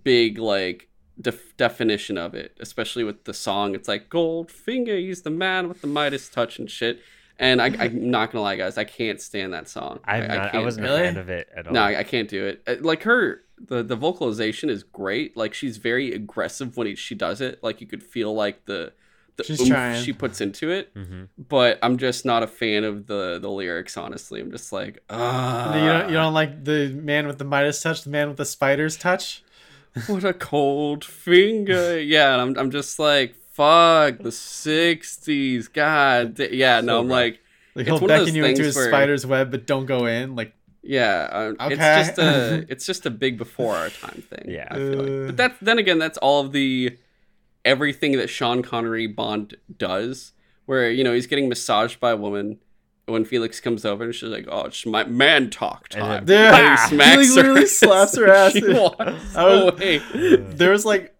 big 0.03 0.37
like 0.37 0.89
def- 1.19 1.55
definition 1.57 2.17
of 2.17 2.33
it 2.35 2.57
especially 2.59 3.03
with 3.03 3.23
the 3.23 3.33
song 3.33 3.73
it's 3.73 3.87
like 3.87 4.09
goldfinger 4.09 4.99
he's 4.99 5.21
the 5.21 5.29
man 5.29 5.67
with 5.69 5.81
the 5.81 5.87
midas 5.87 6.27
touch 6.29 6.59
and 6.59 6.69
shit 6.69 6.99
and 7.39 7.61
I, 7.61 7.67
i'm 7.79 8.11
not 8.11 8.31
gonna 8.31 8.43
lie 8.43 8.57
guys 8.57 8.77
i 8.77 8.83
can't 8.83 9.21
stand 9.21 9.53
that 9.53 9.69
song 9.69 9.99
I'm 10.03 10.23
I, 10.23 10.27
not. 10.27 10.37
I, 10.39 10.49
can't- 10.49 10.63
wasn't 10.65 10.83
Really? 10.87 11.01
a 11.01 11.03
fan 11.05 11.17
of 11.17 11.29
it 11.29 11.47
at 11.55 11.67
all. 11.67 11.73
no, 11.73 11.81
I 11.81 11.99
I 11.99 12.03
can't 12.03 12.27
do 12.29 12.45
it. 12.45 12.63
Uh, 12.67 12.75
Like 12.81 13.03
her, 13.03 13.43
the 13.59 13.81
the 13.81 13.95
vocalization 13.95 14.69
is 14.69 14.83
great. 14.83 15.35
Like 15.37 15.53
she's 15.53 15.77
very 15.77 16.13
aggressive 16.13 16.75
when 16.77 16.85
he, 16.87 16.95
she 16.95 17.15
does 17.15 17.41
it. 17.41 17.63
Like 17.63 17.81
you 17.81 17.87
could 17.87 18.03
feel 18.03 18.33
like 18.35 18.65
the 18.65 18.91
the 19.38 19.43
She's 19.43 19.62
oomph 19.62 19.69
trying. 19.69 20.04
she 20.04 20.13
puts 20.13 20.41
into 20.41 20.69
it. 20.71 20.89
hmm 20.95 21.23
But 21.38 21.80
I'm 21.82 21.97
just 21.97 22.26
not 22.26 22.43
a 22.43 22.47
fan 22.47 22.84
of 22.84 23.08
the 23.08 23.39
the 23.41 23.50
lyrics. 23.50 23.95
Honestly, 23.97 24.41
I'm 24.41 24.52
just 24.52 24.71
like, 24.73 25.02
ah, 25.10 25.76
you 25.76 25.86
don't 25.88 26.10
you 26.10 26.15
don't 26.15 26.34
like 26.34 26.63
the 26.65 26.89
man 26.89 27.28
with 27.28 27.38
the 27.38 27.45
Midas 27.45 27.82
touch, 27.82 28.04
the 28.04 28.10
man 28.10 28.28
with 28.28 28.38
the 28.38 28.45
spider's 28.45 28.97
touch. 28.97 29.43
what 30.08 30.23
a 30.23 30.34
cold 30.34 31.04
finger. 31.06 32.00
Yeah, 32.00 32.36
I'm 32.41 32.58
I'm 32.58 32.71
just 32.71 33.00
like, 33.00 33.36
fuck 33.54 34.17
the 34.19 34.30
'60s. 34.32 35.71
God, 35.71 36.36
da- 36.36 36.52
yeah. 36.52 36.82
No, 36.82 37.00
I'm 37.00 37.08
like, 37.10 37.39
Like 37.76 37.88
It's 37.88 37.89
he'll 37.89 38.00
one 38.00 38.04
of 38.12 38.17
those 38.17 38.26
beckon 38.28 38.36
you 38.36 38.43
into 38.45 38.56
things 38.58 38.65
his 38.67 38.76
where- 38.76 38.89
spider's 38.89 39.26
web, 39.26 39.52
but 39.52 39.65
don't 39.67 39.86
go 39.86 40.06
in. 40.06 40.36
Like 40.36 40.54
yeah, 40.84 41.28
um, 41.32 41.58
Okay. 41.60 41.73
it's 41.73 42.08
just 42.08 42.19
a 42.19 42.65
it's 42.69 42.86
just 42.86 43.06
a 43.06 43.10
big 43.10 43.38
before 43.38 43.76
our 43.76 43.89
time 43.89 44.23
thing. 44.30 44.45
Yeah. 44.50 44.67
I 44.71 44.76
feel 44.76 44.93
like. 45.04 45.10
Uh. 45.10 45.26
But 45.28 45.38
that's 45.38 45.58
then 45.62 45.78
again, 45.80 46.00
that's 46.00 46.17
all 46.19 46.45
of 46.45 46.52
the 46.54 46.97
everything 47.67 48.13
that 48.13 48.30
Sean 48.30 48.62
Connery 48.63 49.06
Bond 49.08 49.56
does, 49.77 50.34
where 50.65 50.89
you 50.89 51.03
know 51.03 51.13
he's 51.13 51.27
getting 51.27 51.49
massaged 51.49 51.99
by 51.99 52.12
a 52.12 52.17
woman. 52.17 52.60
When 53.06 53.23
Felix 53.23 53.62
comes 53.62 53.86
over 53.86 54.03
and 54.06 54.13
she's 54.15 54.27
like, 54.30 54.47
"Oh, 54.49 54.65
it's 54.65 54.86
my 54.86 55.06
man 55.06 55.49
talk 55.49 55.88
And 55.93 56.01
time," 56.03 56.25
then- 56.32 56.53
He 56.65 56.69
he 56.71 56.88
smacks 56.89 57.36
literally 57.36 57.62
her. 57.62 57.67
slaps 57.67 58.17
her 58.17 58.30
ass. 58.30 58.51
She 58.58 58.67
walks 58.73 58.97
was- 59.36 59.36
away. 59.36 59.97
there 60.58 60.71
was 60.71 60.84
like 60.86 61.13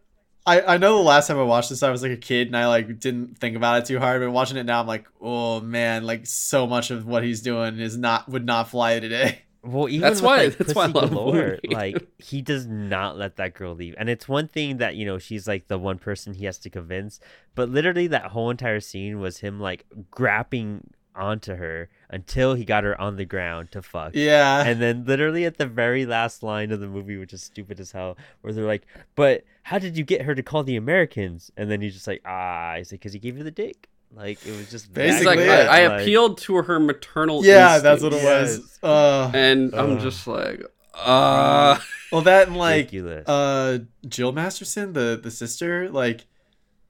I, 0.46 0.62
I 0.76 0.78
know 0.78 0.98
the 0.98 1.04
last 1.04 1.28
time 1.28 1.38
I 1.40 1.44
watched 1.44 1.70
this 1.70 1.84
I 1.84 1.90
was 1.90 2.02
like 2.02 2.12
a 2.12 2.18
kid 2.18 2.48
and 2.48 2.58
I 2.58 2.68
like 2.68 3.00
didn't 3.00 3.38
think 3.38 3.56
about 3.56 3.80
it 3.80 3.86
too 3.86 4.00
hard, 4.00 4.22
but 4.22 4.32
watching 4.32 4.58
it 4.58 4.66
now 4.66 4.80
I'm 4.82 4.88
like, 4.88 5.06
oh 5.22 5.62
man, 5.62 6.04
like 6.06 6.26
so 6.26 6.68
much 6.68 6.92
of 6.92 7.06
what 7.06 7.24
he's 7.24 7.42
doing 7.42 7.80
is 7.80 7.96
not 7.98 8.28
would 8.30 8.46
not 8.46 8.70
fly 8.70 9.00
today. 9.00 9.44
Well, 9.64 9.90
even 9.90 10.02
That's 10.02 10.22
why- 10.22 10.46
like, 10.46 10.58
that's 10.58 10.76
why 10.76 10.86
I 10.86 10.92
Galore, 10.92 11.60
like 11.70 12.08
he 12.20 12.42
does 12.42 12.68
not 12.68 13.18
let 13.18 13.36
that 13.38 13.54
girl 13.54 13.74
leave, 13.76 13.96
and 13.98 14.10
it's 14.10 14.28
one 14.28 14.48
thing 14.48 14.78
that 14.78 14.96
you 14.96 15.06
know 15.06 15.18
she's 15.18 15.48
like 15.48 15.68
the 15.68 15.78
one 15.78 15.98
person 16.00 16.34
he 16.34 16.46
has 16.46 16.58
to 16.60 16.70
convince, 16.70 17.20
but 17.56 17.70
literally 17.70 18.08
that 18.08 18.28
whole 18.28 18.50
entire 18.50 18.80
scene 18.80 19.20
was 19.20 19.40
him 19.40 19.60
like 19.60 19.86
grabbing 20.12 20.90
onto 21.16 21.56
her 21.56 21.90
until 22.12 22.54
he 22.54 22.64
got 22.64 22.84
her 22.84 23.00
on 23.02 23.16
the 23.16 23.26
ground 23.26 23.72
to 23.72 23.82
fuck. 23.82 24.12
Yeah. 24.14 24.64
And 24.64 24.80
then 24.80 25.04
literally 25.06 25.46
at 25.46 25.58
the 25.58 25.66
very 25.66 26.06
last 26.06 26.44
line 26.44 26.72
of 26.72 26.80
the 26.80 26.88
movie, 26.88 27.18
which 27.18 27.34
is 27.34 27.42
stupid 27.42 27.80
as 27.80 27.92
hell, 27.92 28.18
where 28.42 28.54
they're 28.54 28.66
like, 28.66 28.86
"But 29.16 29.44
how 29.64 29.80
did 29.80 29.98
you 29.98 30.04
get 30.04 30.22
her 30.22 30.36
to 30.36 30.44
call 30.44 30.64
the 30.64 30.76
Americans?" 30.76 31.52
And 31.58 31.70
then 31.72 31.82
he's 31.82 31.96
just 31.96 32.08
like, 32.08 32.22
"Ah," 32.24 32.76
he's 32.78 32.92
like, 32.92 33.02
"Cause 33.02 33.14
he 33.14 33.20
gave 33.20 33.36
her 33.38 33.44
the 33.44 33.52
dick." 33.52 33.90
Like 34.14 34.44
it 34.46 34.52
was 34.56 34.70
just 34.72 34.94
that 34.96 35.06
He's 35.06 35.24
like, 35.26 35.38
Basically, 35.38 35.50
I. 35.68 35.84
I 35.84 35.88
like- 35.88 36.02
appealed 36.02 36.38
to 36.40 36.56
her 36.56 36.80
maternal. 36.80 37.46
yeah, 37.46 37.80
that's 37.80 38.02
what 38.02 38.14
it 38.14 38.24
was. 38.24 38.80
Uh, 38.82 39.30
And 39.34 39.74
I'm 39.76 40.00
just 40.00 40.26
like, 40.28 40.64
uh 40.96 41.78
well, 42.12 42.22
that 42.22 42.48
and 42.48 42.58
like 42.58 42.88
ridiculous. 42.88 43.28
uh 43.28 43.80
Jill 44.08 44.32
Masterson, 44.32 44.94
the 44.94 45.20
the 45.22 45.30
sister, 45.30 45.90
like 45.90 46.26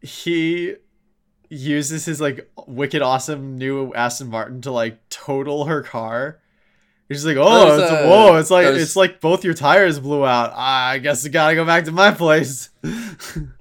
he 0.01 0.75
uses 1.49 2.05
his 2.05 2.21
like 2.21 2.49
wicked 2.67 3.01
awesome 3.01 3.57
new 3.57 3.93
Aston 3.93 4.29
Martin 4.29 4.61
to 4.61 4.71
like 4.71 4.97
total 5.09 5.65
her 5.65 5.81
car. 5.81 6.39
He's 7.09 7.17
just 7.23 7.27
like, 7.27 7.37
oh, 7.37 7.69
Those, 7.77 7.81
it's, 7.83 7.91
uh, 7.91 8.05
whoa, 8.07 8.35
it's 8.35 8.51
like 8.51 8.65
those- 8.65 8.81
it's 8.81 8.95
like 8.95 9.19
both 9.21 9.43
your 9.43 9.53
tires 9.53 9.99
blew 9.99 10.25
out. 10.25 10.51
Ah, 10.53 10.87
I 10.89 10.97
guess 10.99 11.25
I 11.25 11.29
gotta 11.29 11.55
go 11.55 11.65
back 11.65 11.85
to 11.85 11.91
my 11.91 12.11
place. 12.11 12.69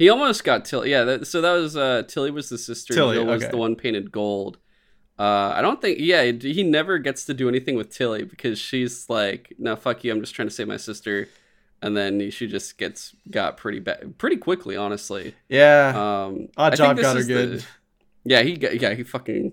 He 0.00 0.08
almost 0.08 0.44
got 0.44 0.64
Tilly. 0.64 0.90
Yeah, 0.90 1.04
that, 1.04 1.26
so 1.26 1.42
that 1.42 1.52
was 1.52 1.76
uh, 1.76 2.04
Tilly 2.08 2.30
was 2.30 2.48
the 2.48 2.56
sister. 2.56 2.94
Tilly, 2.94 3.16
Jill 3.16 3.26
was 3.26 3.42
okay. 3.42 3.50
the 3.50 3.58
one 3.58 3.76
painted 3.76 4.10
gold. 4.10 4.56
Uh, 5.18 5.52
I 5.54 5.60
don't 5.60 5.78
think. 5.78 5.98
Yeah, 6.00 6.22
he 6.32 6.62
never 6.62 6.96
gets 6.96 7.26
to 7.26 7.34
do 7.34 7.50
anything 7.50 7.76
with 7.76 7.90
Tilly 7.90 8.24
because 8.24 8.58
she's 8.58 9.10
like, 9.10 9.52
"No, 9.58 9.76
fuck 9.76 10.02
you. 10.02 10.10
I'm 10.10 10.20
just 10.22 10.34
trying 10.34 10.48
to 10.48 10.54
save 10.54 10.68
my 10.68 10.78
sister." 10.78 11.28
And 11.82 11.94
then 11.94 12.30
she 12.30 12.46
just 12.46 12.78
gets 12.78 13.14
got 13.30 13.58
pretty 13.58 13.80
bad, 13.80 14.16
pretty 14.16 14.36
quickly, 14.38 14.74
honestly. 14.74 15.34
yeah, 15.50 15.92
Um, 15.94 16.48
Odd 16.56 16.72
I 16.72 16.76
Job 16.76 16.96
got 16.98 17.14
her 17.14 17.20
is 17.20 17.26
the- 17.26 17.32
good. 17.34 17.64
yeah, 18.24 18.40
he 18.42 18.56
got, 18.56 18.80
yeah 18.80 18.94
he 18.94 19.02
fucking 19.02 19.52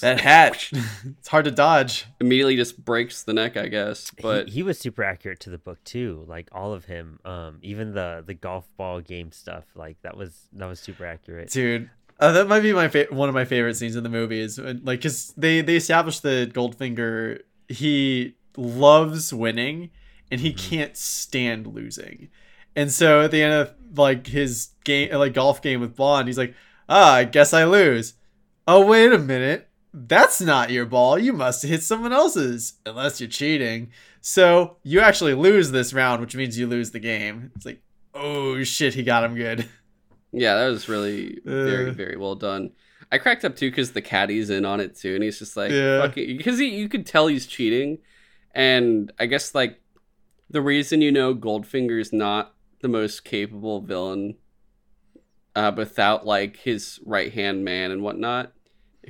that 0.00 0.20
hat. 0.22 0.68
it's 1.18 1.28
hard 1.28 1.44
to 1.44 1.50
dodge. 1.50 2.06
immediately 2.20 2.56
just 2.56 2.84
breaks 2.84 3.22
the 3.22 3.32
neck, 3.32 3.56
I 3.56 3.68
guess. 3.68 4.10
But 4.20 4.48
he, 4.48 4.54
he 4.54 4.62
was 4.62 4.78
super 4.78 5.04
accurate 5.04 5.40
to 5.40 5.50
the 5.50 5.58
book 5.58 5.82
too 5.84 6.24
like 6.26 6.48
all 6.52 6.72
of 6.72 6.84
him 6.84 7.18
um 7.24 7.58
even 7.62 7.92
the 7.94 8.22
the 8.26 8.34
golf 8.34 8.68
ball 8.76 9.00
game 9.00 9.32
stuff 9.32 9.64
like 9.74 10.00
that 10.02 10.16
was 10.16 10.48
that 10.52 10.66
was 10.66 10.80
super 10.80 11.06
accurate 11.06 11.50
dude 11.50 11.88
uh, 12.20 12.32
that 12.32 12.48
might 12.48 12.60
be 12.60 12.72
my 12.72 12.88
fa- 12.88 13.06
one 13.10 13.28
of 13.28 13.34
my 13.34 13.44
favorite 13.44 13.74
scenes 13.74 13.94
in 13.94 14.02
the 14.02 14.08
movie 14.08 14.40
is 14.40 14.60
when, 14.60 14.80
like 14.84 15.00
because 15.00 15.32
they 15.36 15.60
they 15.60 15.76
established 15.76 16.22
that 16.22 16.52
goldfinger 16.52 17.40
he 17.68 18.34
loves 18.56 19.32
winning 19.32 19.90
and 20.30 20.40
he 20.40 20.52
can't 20.52 20.96
stand 20.96 21.66
losing 21.66 22.28
and 22.74 22.90
so 22.92 23.22
at 23.22 23.30
the 23.30 23.42
end 23.42 23.54
of 23.54 23.74
like 23.96 24.26
his 24.26 24.70
game 24.84 25.12
like 25.12 25.34
golf 25.34 25.62
game 25.62 25.80
with 25.80 25.96
bond 25.96 26.28
he's 26.28 26.38
like 26.38 26.54
ah 26.88 27.14
i 27.14 27.24
guess 27.24 27.52
i 27.52 27.64
lose 27.64 28.14
oh 28.66 28.84
wait 28.84 29.12
a 29.12 29.18
minute 29.18 29.67
that's 30.06 30.40
not 30.40 30.70
your 30.70 30.86
ball 30.86 31.18
you 31.18 31.32
must 31.32 31.62
have 31.62 31.70
hit 31.70 31.82
someone 31.82 32.12
else's 32.12 32.74
unless 32.86 33.20
you're 33.20 33.28
cheating 33.28 33.90
so 34.20 34.76
you 34.82 35.00
actually 35.00 35.34
lose 35.34 35.70
this 35.70 35.92
round 35.92 36.20
which 36.20 36.36
means 36.36 36.58
you 36.58 36.66
lose 36.66 36.90
the 36.92 37.00
game 37.00 37.50
it's 37.56 37.66
like 37.66 37.80
oh 38.14 38.62
shit 38.62 38.94
he 38.94 39.02
got 39.02 39.24
him 39.24 39.34
good 39.34 39.68
Yeah, 40.30 40.56
that 40.58 40.68
was 40.68 40.88
really 40.90 41.38
very 41.44 41.88
Uh. 41.88 41.92
very 41.94 42.16
well 42.18 42.34
done. 42.34 42.72
I 43.10 43.16
cracked 43.16 43.46
up 43.46 43.56
too 43.56 43.70
because 43.70 43.92
the 43.92 44.02
caddy's 44.02 44.50
in 44.50 44.66
on 44.66 44.78
it 44.78 44.94
too, 44.94 45.14
and 45.14 45.24
he's 45.24 45.38
just 45.38 45.56
like, 45.56 45.70
Yeah. 45.70 46.06
because 46.14 46.60
you 46.60 46.86
could 46.90 47.06
tell 47.06 47.28
he's 47.28 47.46
cheating, 47.46 47.96
and 48.54 49.10
I 49.18 49.24
guess 49.24 49.54
like 49.54 49.80
the 50.50 50.60
reason 50.60 51.00
you 51.00 51.10
know 51.10 51.32
Goldfinger's 51.34 52.12
not 52.12 52.54
the 52.82 52.88
most 52.88 53.24
capable 53.24 53.80
villain, 53.80 54.36
uh, 55.56 55.72
without 55.74 56.26
like 56.26 56.58
his 56.58 57.00
right 57.06 57.32
hand 57.32 57.64
man 57.64 57.90
and 57.90 58.02
whatnot, 58.02 58.52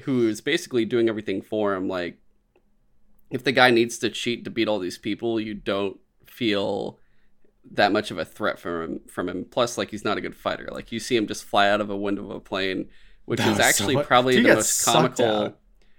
who 0.04 0.28
is 0.28 0.40
basically 0.40 0.84
doing 0.84 1.08
everything 1.08 1.42
for 1.42 1.74
him. 1.74 1.88
Like, 1.88 2.18
if 3.30 3.44
the 3.44 3.52
guy 3.52 3.70
needs 3.70 3.98
to 3.98 4.10
cheat 4.10 4.44
to 4.44 4.50
beat 4.50 4.68
all 4.68 4.78
these 4.78 4.98
people, 4.98 5.38
you 5.40 5.54
don't 5.54 5.98
feel 6.26 6.98
that 7.72 7.92
much 7.92 8.10
of 8.10 8.18
a 8.18 8.24
threat 8.24 8.58
from 8.58 8.82
him 8.82 9.00
from 9.08 9.28
him. 9.28 9.44
Plus, 9.44 9.76
like 9.76 9.90
he's 9.90 10.04
not 10.04 10.18
a 10.18 10.20
good 10.20 10.34
fighter. 10.34 10.68
Like 10.70 10.92
you 10.92 11.00
see 11.00 11.16
him 11.16 11.26
just 11.26 11.44
fly 11.44 11.68
out 11.68 11.80
of 11.80 11.90
a 11.90 11.96
window 11.96 12.24
of 12.24 12.36
a 12.36 12.40
plane, 12.40 12.88
which 13.24 13.38
That 13.38 13.48
is 13.48 13.58
was 13.58 13.58
so 13.58 13.64
actually 13.64 14.02
probably 14.04 14.36
He 14.36 14.42
the 14.42 14.54
most 14.54 14.84
comical. 14.84 15.54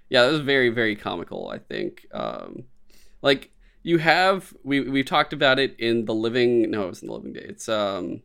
Yeah, 0.08 0.24
that 0.24 0.32
was 0.32 0.40
very 0.40 0.70
very 0.70 0.96
comical. 0.96 1.48
I 1.48 1.58
think. 1.58 2.06
Um, 2.12 2.64
like 3.22 3.52
you 3.82 3.98
have 3.98 4.52
we 4.64 4.80
we 4.80 5.04
talked 5.04 5.32
about 5.32 5.58
it 5.58 5.78
in 5.78 6.04
the 6.04 6.14
living. 6.14 6.70
No, 6.70 6.84
it 6.84 6.88
wasn't 6.88 7.10
the 7.10 7.16
living 7.16 7.32
day. 7.32 7.46
It's 7.48 7.68
um 7.68 8.22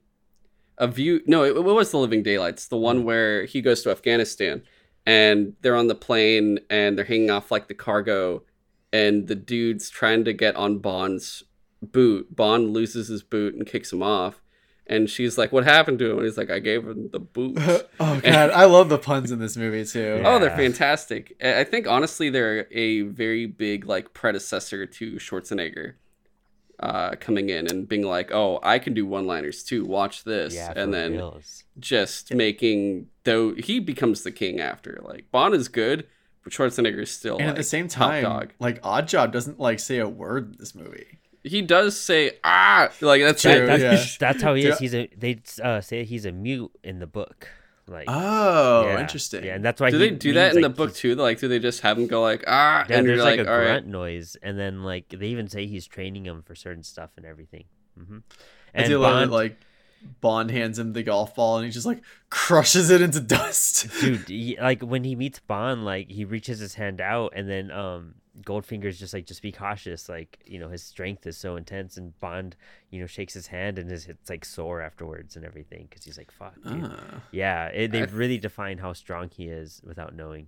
a 0.77 0.87
view. 0.87 1.21
No, 1.27 1.43
it, 1.43 1.55
it 1.55 1.61
was 1.61 1.91
the 1.91 1.99
living 1.99 2.23
daylights. 2.23 2.67
The 2.67 2.77
one 2.77 3.03
where 3.03 3.45
he 3.45 3.61
goes 3.61 3.83
to 3.83 3.91
Afghanistan 3.91 4.63
and 5.05 5.53
they're 5.61 5.75
on 5.75 5.87
the 5.87 5.95
plane 5.95 6.59
and 6.69 6.97
they're 6.97 7.05
hanging 7.05 7.29
off 7.29 7.51
like 7.51 7.67
the 7.67 7.73
cargo 7.73 8.43
and 8.91 9.27
the 9.27 9.35
dude's 9.35 9.89
trying 9.89 10.23
to 10.25 10.33
get 10.33 10.55
on 10.55 10.79
Bond's 10.79 11.43
boot. 11.81 12.35
Bond 12.35 12.71
loses 12.71 13.09
his 13.09 13.23
boot 13.23 13.53
and 13.53 13.67
kicks 13.67 13.91
him 13.91 14.01
off. 14.01 14.41
And 14.87 15.09
she's 15.09 15.37
like, 15.37 15.51
What 15.51 15.63
happened 15.63 15.99
to 15.99 16.11
him? 16.11 16.17
And 16.17 16.25
he's 16.25 16.37
like, 16.37 16.51
I 16.51 16.59
gave 16.59 16.87
him 16.87 17.09
the 17.11 17.19
boot. 17.19 17.57
oh 17.99 18.21
god, 18.21 18.51
I 18.51 18.65
love 18.65 18.89
the 18.89 18.99
puns 18.99 19.31
in 19.31 19.39
this 19.39 19.57
movie 19.57 19.83
too. 19.83 20.19
Yeah. 20.21 20.27
Oh, 20.27 20.39
they're 20.39 20.55
fantastic. 20.55 21.35
I 21.43 21.61
I 21.61 21.63
think 21.63 21.87
honestly 21.87 22.29
they're 22.29 22.67
a 22.71 23.01
very 23.01 23.47
big 23.47 23.85
like 23.85 24.13
predecessor 24.13 24.85
to 24.85 25.13
Schwarzenegger. 25.13 25.93
Uh, 26.79 27.15
coming 27.19 27.49
in 27.49 27.67
and 27.67 27.87
being 27.87 28.03
like, 28.03 28.31
"Oh, 28.33 28.59
I 28.61 28.79
can 28.79 28.93
do 28.93 29.05
one-liners 29.05 29.63
too. 29.63 29.85
Watch 29.85 30.25
this," 30.25 30.53
yeah 30.53 30.73
and 30.75 30.93
then 30.93 31.13
reals. 31.13 31.63
just 31.79 32.33
making 32.33 33.07
though 33.23 33.53
he 33.55 33.79
becomes 33.79 34.23
the 34.23 34.31
king 34.31 34.59
after. 34.59 34.99
Like 35.01 35.31
Bond 35.31 35.53
is 35.53 35.69
good, 35.69 36.05
but 36.43 36.51
Schwarzenegger 36.51 37.03
is 37.03 37.11
still 37.11 37.37
and 37.37 37.45
like, 37.45 37.51
at 37.51 37.55
the 37.55 37.63
same 37.63 37.87
time, 37.87 38.23
dog. 38.23 38.53
like 38.59 38.81
Oddjob 38.81 39.31
doesn't 39.31 39.57
like 39.57 39.79
say 39.79 39.99
a 39.99 40.09
word 40.09 40.51
in 40.51 40.57
this 40.59 40.75
movie. 40.75 41.19
He 41.43 41.61
does 41.61 41.97
say 41.97 42.31
ah, 42.43 42.89
like 43.01 43.21
that's 43.21 43.41
True. 43.41 43.65
That's, 43.65 43.81
yeah. 43.81 44.05
that's 44.19 44.43
how 44.43 44.53
he 44.53 44.65
is. 44.65 44.77
He's 44.77 44.93
a. 44.93 45.07
They 45.15 45.41
uh, 45.63 45.79
say 45.79 46.03
he's 46.03 46.25
a 46.25 46.31
mute 46.31 46.71
in 46.83 46.99
the 46.99 47.07
book. 47.07 47.47
Like. 47.87 48.05
Oh, 48.07 48.87
yeah, 48.87 48.99
interesting. 48.99 49.43
Yeah, 49.43 49.55
and 49.55 49.63
that's 49.63 49.79
why. 49.79 49.91
Do 49.91 49.99
he 49.99 50.09
they 50.09 50.15
do 50.15 50.33
that 50.33 50.55
in 50.55 50.61
the 50.61 50.69
book 50.69 50.95
too? 50.95 51.15
Like, 51.15 51.39
do 51.39 51.47
they 51.47 51.59
just 51.59 51.81
have 51.81 51.97
him 51.97 52.07
go 52.07 52.21
like 52.21 52.43
ah, 52.47 52.85
Yeah, 52.89 52.97
and 52.97 53.07
there's 53.07 53.21
like, 53.21 53.37
like, 53.37 53.47
a 53.47 53.51
all 53.51 53.57
right, 53.57 53.65
grunt 53.65 53.87
noise, 53.87 54.35
and 54.41 54.57
then 54.57 54.83
like 54.83 55.09
they 55.09 55.27
even 55.27 55.47
say 55.47 55.67
he's 55.67 55.85
training 55.85 56.25
him 56.25 56.41
for 56.41 56.55
certain 56.55 56.83
stuff 56.83 57.11
and 57.17 57.25
everything. 57.25 57.65
Mm-hmm. 57.99 58.17
I 58.73 58.79
And 58.79 58.87
do 58.87 58.99
love 58.99 59.19
Bond. 59.19 59.31
Like 59.31 59.57
Bond 60.21 60.51
hands 60.51 60.79
him 60.79 60.93
the 60.93 61.03
golf 61.03 61.35
ball, 61.35 61.57
and 61.57 61.65
he 61.65 61.71
just 61.71 61.85
like 61.85 62.01
crushes 62.29 62.89
it 62.89 63.01
into 63.01 63.19
dust. 63.19 63.87
dude, 63.99 64.27
he, 64.27 64.57
like 64.59 64.81
when 64.81 65.03
he 65.03 65.15
meets 65.15 65.39
Bond, 65.39 65.85
like 65.85 66.09
he 66.09 66.25
reaches 66.25 66.59
his 66.59 66.75
hand 66.75 67.01
out, 67.01 67.33
and 67.35 67.49
then 67.49 67.71
um 67.71 68.15
Goldfinger's 68.43 68.99
just 68.99 69.13
like, 69.13 69.25
just 69.25 69.41
be 69.41 69.51
cautious, 69.51 70.09
like 70.09 70.39
you 70.45 70.59
know 70.59 70.69
his 70.69 70.83
strength 70.83 71.25
is 71.25 71.37
so 71.37 71.55
intense, 71.55 71.97
and 71.97 72.19
Bond, 72.19 72.55
you 72.89 72.99
know, 72.99 73.07
shakes 73.07 73.33
his 73.33 73.47
hand, 73.47 73.79
and 73.79 73.89
his 73.89 74.07
it's 74.07 74.29
like 74.29 74.43
sore 74.45 74.81
afterwards 74.81 75.35
and 75.35 75.45
everything 75.45 75.87
because 75.89 76.03
he's 76.05 76.17
like, 76.17 76.31
fuck, 76.31 76.55
dude. 76.63 76.83
Ah. 76.85 77.21
Yeah, 77.31 77.67
it, 77.67 77.91
they 77.91 78.01
I- 78.01 78.05
really 78.05 78.37
define 78.37 78.79
how 78.79 78.93
strong 78.93 79.29
he 79.29 79.47
is 79.47 79.81
without 79.83 80.15
knowing. 80.15 80.47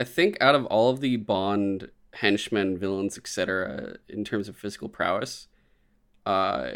I 0.00 0.04
think 0.04 0.36
out 0.40 0.54
of 0.54 0.66
all 0.66 0.90
of 0.90 1.00
the 1.00 1.16
Bond 1.16 1.90
henchmen, 2.14 2.78
villains, 2.78 3.18
etc., 3.18 3.96
in 4.08 4.24
terms 4.24 4.48
of 4.48 4.56
physical 4.56 4.88
prowess, 4.88 5.48
uh, 6.24 6.72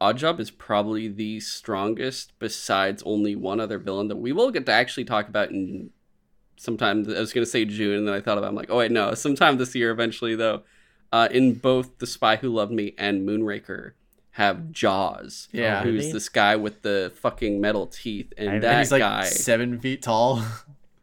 Oddjob 0.00 0.40
is 0.40 0.50
probably 0.50 1.08
the 1.08 1.40
strongest. 1.40 2.32
Besides 2.38 3.02
only 3.06 3.34
one 3.34 3.60
other 3.60 3.78
villain 3.78 4.08
that 4.08 4.16
we 4.16 4.32
will 4.32 4.50
get 4.50 4.66
to 4.66 4.72
actually 4.72 5.04
talk 5.04 5.28
about 5.28 5.50
in 5.50 5.90
sometime. 6.56 7.04
I 7.14 7.20
was 7.20 7.32
gonna 7.32 7.46
say 7.46 7.64
June, 7.64 7.98
and 7.98 8.08
then 8.08 8.14
I 8.14 8.20
thought 8.20 8.38
about. 8.38 8.46
it, 8.46 8.50
I'm 8.50 8.54
like, 8.56 8.70
oh 8.70 8.78
wait, 8.78 8.90
no, 8.92 9.14
sometime 9.14 9.58
this 9.58 9.74
year 9.74 9.90
eventually 9.90 10.34
though. 10.34 10.62
Uh, 11.12 11.28
in 11.30 11.54
both 11.54 11.98
The 11.98 12.08
Spy 12.08 12.36
Who 12.36 12.48
Loved 12.48 12.72
Me 12.72 12.92
and 12.98 13.26
Moonraker, 13.28 13.92
have 14.32 14.72
Jaws. 14.72 15.48
Yeah. 15.52 15.78
Oh, 15.80 15.84
who's 15.84 16.00
really? 16.02 16.12
this 16.12 16.28
guy 16.28 16.56
with 16.56 16.82
the 16.82 17.12
fucking 17.20 17.60
metal 17.60 17.86
teeth, 17.86 18.32
and 18.36 18.50
I- 18.50 18.58
that 18.58 18.68
and 18.70 18.78
he's 18.80 18.90
like 18.90 19.00
guy. 19.00 19.24
seven 19.24 19.78
feet 19.80 20.02
tall. 20.02 20.42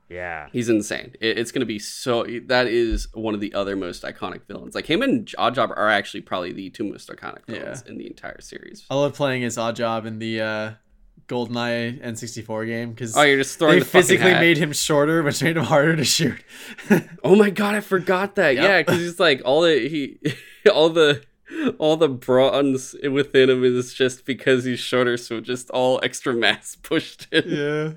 Yeah, 0.09 0.49
He's 0.51 0.67
insane. 0.67 1.13
It, 1.21 1.37
it's 1.37 1.53
going 1.53 1.61
to 1.61 1.65
be 1.65 1.79
so. 1.79 2.25
That 2.47 2.67
is 2.67 3.07
one 3.13 3.33
of 3.33 3.39
the 3.39 3.53
other 3.53 3.77
most 3.77 4.03
iconic 4.03 4.41
villains. 4.45 4.75
Like 4.75 4.85
him 4.85 5.01
and 5.01 5.25
Oddjob 5.39 5.69
are 5.69 5.87
actually 5.87 6.19
probably 6.19 6.51
the 6.51 6.69
two 6.69 6.83
most 6.83 7.07
iconic 7.09 7.45
villains 7.47 7.83
in 7.83 7.97
the 7.97 8.07
entire 8.07 8.41
series. 8.41 8.85
I 8.89 8.95
love 8.95 9.13
playing 9.13 9.45
as 9.45 9.55
Oddjob 9.55 10.05
in 10.05 10.19
the 10.19 10.41
uh, 10.41 10.71
GoldenEye 11.27 12.01
N64 12.03 12.65
game 12.65 12.89
because 12.91 13.15
Oh, 13.15 13.21
you're 13.21 13.37
just 13.37 13.57
throwing 13.57 13.75
they 13.75 13.79
the 13.79 13.85
physically 13.85 14.33
made 14.33 14.57
him 14.57 14.73
shorter, 14.73 15.23
which 15.23 15.41
made 15.41 15.57
him 15.57 15.63
harder 15.63 15.95
to 15.95 16.03
shoot. 16.03 16.43
Oh 17.23 17.35
my 17.35 17.49
god, 17.49 17.75
I 17.75 17.79
forgot 17.79 18.35
that. 18.35 18.55
Yep. 18.55 18.63
Yeah, 18.63 18.79
because 18.81 18.99
he's 18.99 19.19
like 19.19 19.41
all 19.45 19.61
the 19.61 19.87
he, 19.87 20.17
all 20.71 20.89
the, 20.89 21.23
all 21.77 21.97
the 21.97 22.09
bronze 22.09 22.95
within 23.09 23.49
him 23.49 23.63
is 23.63 23.93
just 23.93 24.25
because 24.25 24.63
he's 24.63 24.79
shorter, 24.79 25.17
so 25.17 25.39
just 25.39 25.69
all 25.69 25.99
extra 26.03 26.33
mass 26.33 26.75
pushed 26.81 27.27
in. 27.31 27.43
yeah. 27.47 27.91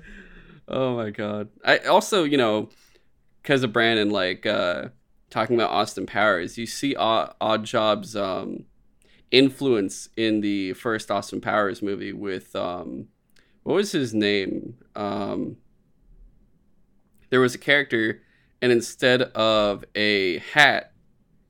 Oh 0.67 0.95
my 0.95 1.09
god. 1.09 1.49
I 1.63 1.77
also, 1.79 2.23
you 2.23 2.37
know, 2.37 2.69
because 3.41 3.63
of 3.63 3.73
Brandon, 3.73 4.09
like 4.09 4.45
uh 4.45 4.89
talking 5.29 5.55
about 5.55 5.71
Austin 5.71 6.05
Powers, 6.05 6.57
you 6.57 6.65
see 6.65 6.95
Odd, 6.95 7.63
jobs 7.65 8.15
um 8.15 8.65
influence 9.31 10.07
in 10.15 10.41
the 10.41 10.73
first 10.73 11.11
Austin 11.11 11.41
Powers 11.41 11.81
movie 11.81 12.13
with 12.13 12.55
um 12.55 13.07
what 13.65 13.75
was 13.75 13.91
his 13.91 14.13
name? 14.13 14.75
Um 14.95 15.57
there 17.29 17.39
was 17.41 17.55
a 17.55 17.57
character 17.57 18.21
and 18.61 18.71
instead 18.71 19.21
of 19.21 19.83
a 19.95 20.39
hat 20.39 20.93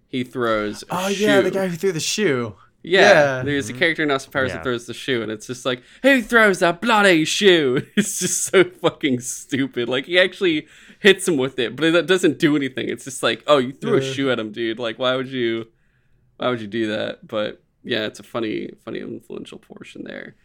he 0.07 0.23
throws 0.23 0.83
a 0.83 0.87
Oh 0.91 1.07
yeah, 1.07 1.41
the 1.41 1.51
guy 1.51 1.67
who 1.67 1.75
threw 1.75 1.91
the 1.91 1.99
shoe. 1.99 2.55
Yeah, 2.83 2.99
Yeah. 3.37 3.43
there's 3.43 3.67
a 3.69 3.73
character 3.73 4.03
in 4.03 4.11
Austin 4.11 4.31
Powers 4.31 4.49
Yeah. 4.49 4.57
that 4.57 4.63
throws 4.63 4.85
the 4.85 4.93
shoe, 4.93 5.23
and 5.23 5.31
it's 5.31 5.47
just 5.47 5.65
like, 5.65 5.81
who 6.03 6.21
throws 6.21 6.61
a 6.61 6.71
bloody 6.73 7.25
shoe? 7.25 7.81
It's 7.97 8.19
just 8.19 8.43
so 8.45 8.63
fucking 8.63 9.21
stupid. 9.21 9.89
Like 9.89 10.05
he 10.05 10.19
actually 10.19 10.67
hits 10.99 11.27
him 11.27 11.37
with 11.37 11.57
it, 11.59 11.75
but 11.75 11.83
it 11.85 12.05
doesn't 12.07 12.37
do 12.39 12.55
anything. 12.55 12.87
It's 12.87 13.03
just 13.05 13.23
like, 13.23 13.43
oh, 13.47 13.57
you 13.57 13.71
threw 13.73 13.97
a 13.97 14.01
shoe 14.03 14.29
at 14.31 14.39
him, 14.39 14.51
dude. 14.51 14.77
Like, 14.79 14.99
why 14.99 15.15
would 15.15 15.27
you? 15.27 15.67
Why 16.37 16.49
would 16.49 16.61
you 16.61 16.67
do 16.67 16.87
that? 16.87 17.27
But 17.27 17.63
yeah, 17.83 18.05
it's 18.05 18.19
a 18.19 18.23
funny, 18.23 18.69
funny, 18.85 18.99
influential 18.99 19.57
portion 19.57 20.03
there. 20.03 20.35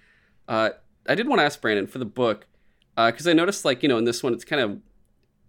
Uh, 0.48 0.70
I 1.08 1.14
did 1.14 1.28
want 1.28 1.40
to 1.40 1.44
ask 1.44 1.60
Brandon 1.60 1.86
for 1.86 1.98
the 1.98 2.04
book 2.04 2.46
because 2.96 3.26
I 3.26 3.32
noticed, 3.32 3.64
like, 3.64 3.82
you 3.82 3.88
know, 3.88 3.96
in 3.98 4.04
this 4.04 4.22
one, 4.22 4.32
it's 4.34 4.44
kind 4.44 4.60
of 4.62 4.78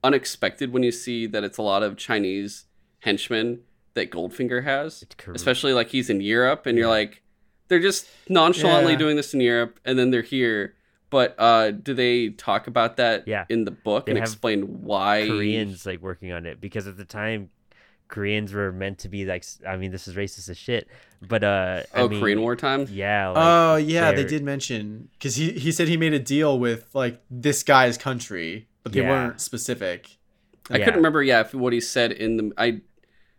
unexpected 0.03 0.71
when 0.73 0.83
you 0.83 0.91
see 0.91 1.27
that 1.27 1.43
it's 1.43 1.57
a 1.57 1.61
lot 1.61 1.83
of 1.83 1.97
Chinese 1.97 2.65
henchmen 2.99 3.61
that 3.93 4.09
Goldfinger 4.09 4.63
has 4.63 5.03
especially 5.35 5.73
like 5.73 5.89
he's 5.89 6.09
in 6.09 6.21
Europe 6.21 6.65
and 6.65 6.77
you're 6.77 6.87
like 6.87 7.21
they're 7.67 7.79
just 7.79 8.07
nonchalantly 8.29 8.93
Yeah. 8.93 8.97
doing 8.99 9.15
this 9.15 9.33
in 9.33 9.41
Europe 9.41 9.79
and 9.85 9.99
then 9.99 10.09
they're 10.11 10.21
here 10.21 10.75
but 11.09 11.35
uh 11.37 11.71
do 11.71 11.93
they 11.93 12.29
talk 12.29 12.67
about 12.67 12.97
that 12.97 13.27
Yeah. 13.27 13.45
in 13.49 13.65
the 13.65 13.71
book 13.71 14.05
They 14.05 14.13
and 14.13 14.19
explain 14.19 14.81
why 14.83 15.25
Koreans 15.27 15.85
like 15.85 16.01
working 16.01 16.31
on 16.31 16.45
it 16.45 16.61
because 16.61 16.87
at 16.87 16.95
the 16.97 17.05
time 17.05 17.49
Koreans 18.11 18.53
were 18.53 18.71
meant 18.71 18.99
to 18.99 19.09
be 19.09 19.25
like 19.25 19.43
I 19.67 19.75
mean 19.77 19.89
this 19.91 20.07
is 20.07 20.15
racist 20.15 20.47
as 20.49 20.57
shit 20.57 20.87
but 21.27 21.43
uh 21.43 21.81
I 21.95 22.01
oh 22.01 22.09
mean, 22.09 22.19
Korean 22.19 22.41
War 22.41 22.55
time 22.55 22.85
yeah 22.91 23.29
like, 23.29 23.37
oh 23.37 23.75
yeah, 23.77 24.11
they 24.11 24.25
did 24.25 24.43
mention 24.43 25.09
because 25.13 25.35
he 25.35 25.51
he 25.53 25.71
said 25.71 25.87
he 25.87 25.97
made 25.97 26.13
a 26.13 26.19
deal 26.19 26.59
with 26.59 26.93
like 26.93 27.21
this 27.31 27.63
guy's 27.63 27.97
country, 27.97 28.67
but 28.83 28.91
they 28.91 29.01
Yeah. 29.01 29.09
weren't 29.09 29.41
specific. 29.41 30.17
I 30.69 30.77
yeah. 30.77 30.85
couldn't 30.85 30.99
remember 30.99 31.23
yeah 31.23 31.41
if, 31.41 31.53
what 31.55 31.73
he 31.73 31.81
said 31.81 32.11
in 32.11 32.37
the 32.37 32.51
I 32.57 32.81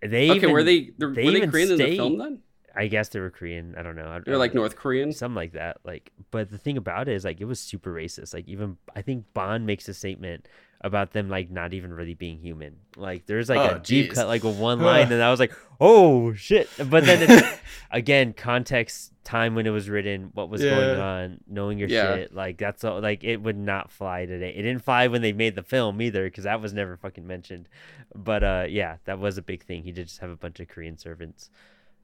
they 0.01 0.31
okay 0.31 0.37
even, 0.39 0.53
were 0.53 0.65
they 0.65 0.91
were 0.99 1.15
they 1.15 1.23
they 1.27 1.37
even 1.37 1.51
Korean 1.51 1.71
in 1.73 1.79
the 1.79 1.97
film 1.97 2.19
then 2.19 2.41
I 2.75 2.87
guess 2.87 3.11
they 3.11 3.21
were 3.21 3.31
Korean 3.31 3.75
I 3.77 3.83
don't 3.83 3.97
know 3.97 4.07
I- 4.07 4.21
they're 4.25 4.35
I 4.35 4.39
like. 4.39 4.55
North 4.55 4.77
Korean 4.77 5.13
something 5.13 5.37
like 5.37 5.53
that 5.53 5.79
like 5.85 6.11
but 6.31 6.51
the 6.51 6.59
thing 6.59 6.77
about 6.77 7.09
it 7.09 7.15
is 7.15 7.25
like 7.25 7.41
it 7.41 7.45
was 7.45 7.61
super 7.61 7.93
racist 7.93 8.33
like 8.35 8.49
even 8.49 8.77
i 8.97 9.03
think 9.03 9.27
bond 9.35 9.67
makes 9.67 9.89
a 9.89 9.95
statement 9.95 10.49
about 10.85 11.13
them 11.13 11.29
like 11.29 11.49
not 11.51 11.73
even 11.75 11.93
really 11.93 12.15
being 12.15 12.39
human. 12.39 12.77
Like 12.97 13.27
there's 13.27 13.49
like 13.49 13.59
Oh, 13.59 13.77
a 13.77 13.79
deep 13.79 14.13
cut 14.13 14.27
like 14.27 14.43
with 14.43 14.59
one 14.59 14.81
line 14.91 15.13
and 15.13 15.23
i 15.23 15.31
was 15.31 15.39
like 15.39 15.53
oh 15.81 16.33
shit. 16.35 16.69
But 16.77 17.05
then 17.05 17.31
it's, 17.31 17.59
again 17.91 18.33
context 18.33 19.13
time 19.25 19.55
when 19.55 19.67
it 19.67 19.71
was 19.71 19.89
written 19.89 20.31
what 20.35 20.49
was 20.51 20.61
going 20.61 20.99
on 20.99 21.39
knowing 21.47 21.79
your 21.79 21.89
Yeah. 21.89 22.15
shit 22.17 22.35
like 22.35 22.59
that's 22.59 22.83
all 22.83 23.01
like 23.01 23.23
it 23.23 23.37
would 23.37 23.57
not 23.57 23.93
fly 23.93 24.27
today. 24.27 24.51
It 24.51 24.63
didn't 24.63 24.83
fly 24.83 25.07
when 25.07 25.23
they 25.23 25.33
made 25.33 25.55
the 25.55 25.63
film 25.63 26.03
either 26.03 26.25
because 26.25 26.45
that 26.45 26.61
was 26.61 26.73
never 26.73 26.97
fucking 26.97 27.27
mentioned. 27.27 27.69
But 28.15 28.43
uh 28.43 28.67
yeah 28.69 28.97
that 29.05 29.19
was 29.21 29.39
a 29.39 29.43
big 29.43 29.63
thing. 29.63 29.85
He 29.85 29.93
did 29.93 30.09
just 30.09 30.19
have 30.19 30.31
a 30.31 30.37
bunch 30.37 30.59
of 30.59 30.67
korean 30.69 30.99
servants. 30.99 31.49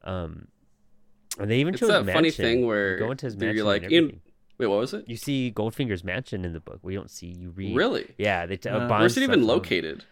Um 0.05 0.47
and 1.38 1.51
they 1.51 1.59
even 1.59 1.75
it's 1.75 1.81
chose 1.81 1.88
that 1.88 2.07
funny 2.12 2.31
thing 2.31 2.64
where 2.67 2.97
go 2.99 3.11
into 3.11 3.27
his 3.27 3.35
you're 3.35 3.64
like 3.64 3.83
in. 3.83 4.21
Wait 4.59 4.66
what 4.66 4.79
was 4.79 4.92
it 4.94 5.05
You 5.09 5.16
see 5.16 5.51
Goldfinger's 5.51 6.03
mansion 6.05 6.44
in 6.44 6.53
the 6.53 6.61
book. 6.61 6.81
We 6.83 6.94
don't 6.94 7.11
see 7.11 7.27
you 7.29 7.51
read. 7.51 7.77
really 7.77 8.14
Yeah, 8.18 8.47
they 8.47 8.57
t- 8.57 8.68
Uh, 8.68 8.88
where's 8.88 9.16
it 9.16 9.23
even 9.23 9.47
located 9.47 10.05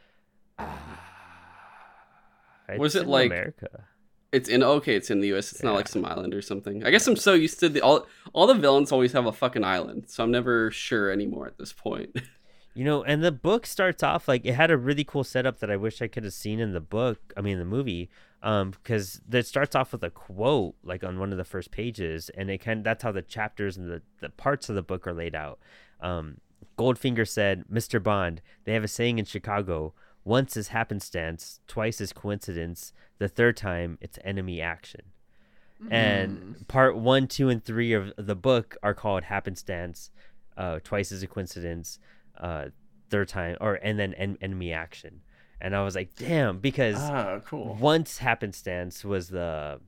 It's 2.68 2.78
Was 2.78 2.96
it 2.96 3.02
in 3.02 3.08
like- 3.08 3.26
America? 3.26 3.84
It's 4.32 4.48
in 4.48 4.62
okay, 4.62 4.96
it's 4.96 5.08
in 5.10 5.20
the 5.20 5.32
US. 5.34 5.52
It's 5.52 5.62
not 5.62 5.74
like 5.74 5.88
some 5.88 6.04
island 6.04 6.34
or 6.34 6.42
something. 6.42 6.84
I 6.84 6.90
guess 6.90 7.06
I'm 7.06 7.16
so 7.16 7.32
used 7.32 7.60
to 7.60 7.68
the 7.68 7.80
all 7.80 8.06
all 8.34 8.46
the 8.46 8.54
villains 8.54 8.90
always 8.92 9.12
have 9.12 9.24
a 9.26 9.32
fucking 9.32 9.64
island, 9.64 10.06
so 10.08 10.24
I'm 10.24 10.30
never 10.32 10.70
sure 10.72 11.10
anymore 11.10 11.46
at 11.46 11.56
this 11.58 11.72
point. 11.72 12.10
You 12.76 12.84
know, 12.84 13.02
and 13.02 13.24
the 13.24 13.32
book 13.32 13.64
starts 13.64 14.02
off 14.02 14.28
like 14.28 14.44
it 14.44 14.52
had 14.52 14.70
a 14.70 14.76
really 14.76 15.02
cool 15.02 15.24
setup 15.24 15.60
that 15.60 15.70
I 15.70 15.76
wish 15.76 16.02
I 16.02 16.08
could 16.08 16.24
have 16.24 16.34
seen 16.34 16.60
in 16.60 16.74
the 16.74 16.80
book. 16.80 17.32
I 17.34 17.40
mean, 17.40 17.58
the 17.58 17.64
movie, 17.64 18.10
um, 18.42 18.72
because 18.72 19.22
it 19.32 19.46
starts 19.46 19.74
off 19.74 19.92
with 19.92 20.04
a 20.04 20.10
quote 20.10 20.74
like 20.84 21.02
on 21.02 21.18
one 21.18 21.32
of 21.32 21.38
the 21.38 21.44
first 21.44 21.70
pages, 21.70 22.28
and 22.36 22.50
it 22.50 22.58
kind 22.58 22.80
of 22.80 22.84
that's 22.84 23.02
how 23.02 23.12
the 23.12 23.22
chapters 23.22 23.78
and 23.78 23.90
the 23.90 24.02
the 24.20 24.28
parts 24.28 24.68
of 24.68 24.74
the 24.74 24.82
book 24.82 25.06
are 25.06 25.14
laid 25.14 25.34
out. 25.34 25.58
Um, 26.02 26.36
Goldfinger 26.76 27.26
said, 27.26 27.64
"Mr. 27.72 28.02
Bond, 28.02 28.42
they 28.64 28.74
have 28.74 28.84
a 28.84 28.88
saying 28.88 29.18
in 29.18 29.24
Chicago: 29.24 29.94
once 30.22 30.54
is 30.54 30.68
happenstance, 30.68 31.60
twice 31.66 31.98
is 31.98 32.12
coincidence, 32.12 32.92
the 33.16 33.28
third 33.28 33.56
time 33.56 33.96
it's 34.02 34.18
enemy 34.22 34.60
action." 34.60 35.00
And 35.90 36.68
part 36.68 36.96
one, 36.98 37.26
two, 37.26 37.48
and 37.48 37.64
three 37.64 37.94
of 37.94 38.12
the 38.18 38.36
book 38.36 38.76
are 38.82 38.94
called 38.94 39.24
happenstance, 39.24 40.10
uh, 40.58 40.80
twice 40.84 41.10
is 41.10 41.22
a 41.22 41.26
coincidence, 41.26 41.98
uh, 42.38 42.66
third 43.10 43.28
time, 43.28 43.56
or 43.60 43.74
and 43.74 43.98
then 43.98 44.14
en- 44.14 44.38
enemy 44.40 44.72
action. 44.72 45.20
And 45.60 45.74
I 45.74 45.82
was 45.82 45.94
like, 45.94 46.14
damn, 46.16 46.58
because 46.58 46.96
Oh, 46.98 47.40
cool. 47.46 47.74
once 47.80 48.18
happenstance 48.18 49.04
was 49.04 49.28
the 49.28 49.80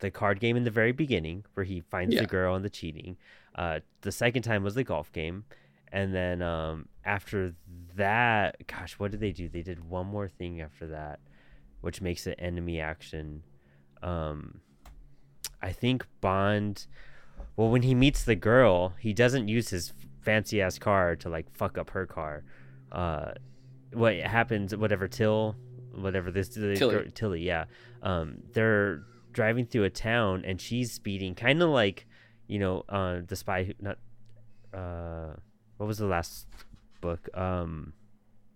the 0.00 0.10
card 0.12 0.38
game 0.38 0.56
in 0.56 0.62
the 0.64 0.70
very 0.70 0.92
beginning 0.92 1.44
where 1.54 1.64
he 1.64 1.80
finds 1.80 2.14
Yeah. 2.14 2.20
the 2.20 2.26
girl 2.28 2.54
and 2.54 2.64
the 2.64 2.70
cheating. 2.70 3.16
Uh, 3.56 3.80
the 4.02 4.12
second 4.12 4.42
time 4.42 4.62
was 4.62 4.76
the 4.76 4.84
golf 4.84 5.12
game, 5.12 5.44
and 5.90 6.14
then 6.14 6.40
um, 6.42 6.86
after 7.04 7.54
that, 7.96 8.64
gosh, 8.68 8.92
what 9.00 9.10
did 9.10 9.18
they 9.18 9.32
do? 9.32 9.48
They 9.48 9.62
did 9.62 9.88
one 9.90 10.06
more 10.06 10.28
thing 10.28 10.60
after 10.60 10.86
that, 10.86 11.18
which 11.80 12.00
makes 12.00 12.28
it 12.28 12.36
enemy 12.38 12.80
action. 12.80 13.42
Um, 14.00 14.60
I 15.60 15.72
think 15.72 16.06
Bond. 16.20 16.86
Well, 17.56 17.70
when 17.70 17.82
he 17.82 17.92
meets 17.96 18.22
the 18.22 18.36
girl, 18.36 18.94
he 19.00 19.12
doesn't 19.12 19.48
use 19.48 19.70
his 19.70 19.92
fancy 20.28 20.60
ass 20.60 20.78
car 20.78 21.16
to 21.16 21.28
like 21.28 21.46
fuck 21.54 21.78
up 21.78 21.90
her 21.90 22.06
car. 22.06 22.44
Uh, 22.92 23.32
what 23.92 24.16
happens, 24.16 24.76
whatever 24.76 25.08
Till, 25.08 25.56
whatever 25.94 26.30
this 26.30 26.48
Tilly. 26.50 26.76
girl- 26.76 27.04
Tilly, 27.14 27.42
yeah. 27.42 27.64
Um, 28.02 28.42
they're 28.52 29.02
driving 29.32 29.64
through 29.66 29.84
a 29.84 29.90
town 29.90 30.44
and 30.44 30.60
she's 30.60 30.92
speeding, 30.92 31.34
kind 31.34 31.62
of 31.62 31.70
like, 31.70 32.06
you 32.46 32.58
know, 32.58 32.84
uh, 32.88 33.20
the 33.26 33.36
spy, 33.36 33.64
who, 33.64 33.72
not, 33.80 33.98
uh, 34.74 35.34
what 35.78 35.86
was 35.86 35.98
the 35.98 36.06
last 36.06 36.46
book? 37.00 37.28
Um, 37.36 37.92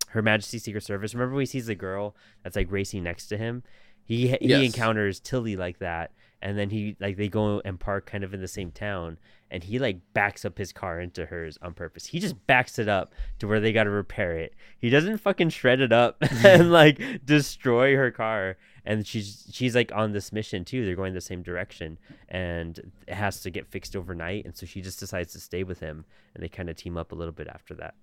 Her 0.09 0.21
Majesty's 0.21 0.63
Secret 0.63 0.83
Service. 0.83 1.13
Remember 1.15 1.35
we 1.35 1.45
sees 1.45 1.65
the 1.67 1.75
girl 1.75 2.15
that's 2.43 2.55
like 2.55 2.71
racing 2.71 3.03
next 3.03 3.27
to 3.27 3.37
him? 3.37 3.63
He 4.05 4.27
he 4.27 4.37
Yes. 4.49 4.63
encounters 4.65 5.19
Tilly 5.19 5.55
like 5.55 5.79
that, 5.79 6.11
and 6.41 6.57
then 6.57 6.69
he 6.69 6.95
like 6.99 7.15
they 7.17 7.29
go 7.29 7.61
and 7.63 7.79
park 7.79 8.05
kind 8.05 8.23
of 8.23 8.33
in 8.33 8.41
the 8.41 8.47
same 8.49 8.69
town, 8.71 9.17
and 9.53 9.63
he 9.63 9.77
like 9.77 9.99
backs 10.15 10.45
up 10.45 10.57
his 10.57 10.73
car 10.73 10.99
into 10.99 11.27
hers 11.27 11.59
on 11.61 11.75
purpose. 11.75 12.07
He 12.07 12.19
just 12.19 12.47
backs 12.47 12.79
it 12.79 12.89
up 12.89 13.13
to 13.37 13.47
where 13.47 13.59
they 13.59 13.71
got 13.71 13.83
to 13.83 13.91
repair 13.91 14.35
it. 14.39 14.55
He 14.79 14.89
doesn't 14.89 15.19
fucking 15.19 15.49
shred 15.49 15.79
it 15.79 15.93
up 15.93 16.17
and 16.43 16.71
like 16.71 17.23
destroy 17.23 17.95
her 17.95 18.09
car. 18.09 18.57
And 18.83 19.05
she's 19.05 19.47
she's 19.51 19.75
like 19.75 19.91
on 19.93 20.11
this 20.11 20.33
mission 20.33 20.65
too. 20.65 20.83
They're 20.83 20.95
going 20.95 21.13
the 21.13 21.21
same 21.21 21.43
direction, 21.43 21.99
and 22.27 22.91
it 23.07 23.13
has 23.13 23.41
to 23.41 23.51
get 23.51 23.67
fixed 23.67 23.95
overnight. 23.95 24.43
And 24.43 24.57
so 24.57 24.65
she 24.65 24.81
just 24.81 24.99
decides 24.99 25.31
to 25.33 25.39
stay 25.39 25.63
with 25.63 25.79
him, 25.79 26.03
and 26.33 26.43
they 26.43 26.49
kind 26.49 26.69
of 26.69 26.75
team 26.75 26.97
up 26.97 27.11
a 27.11 27.15
little 27.15 27.31
bit 27.31 27.47
after 27.47 27.75
that. 27.75 27.93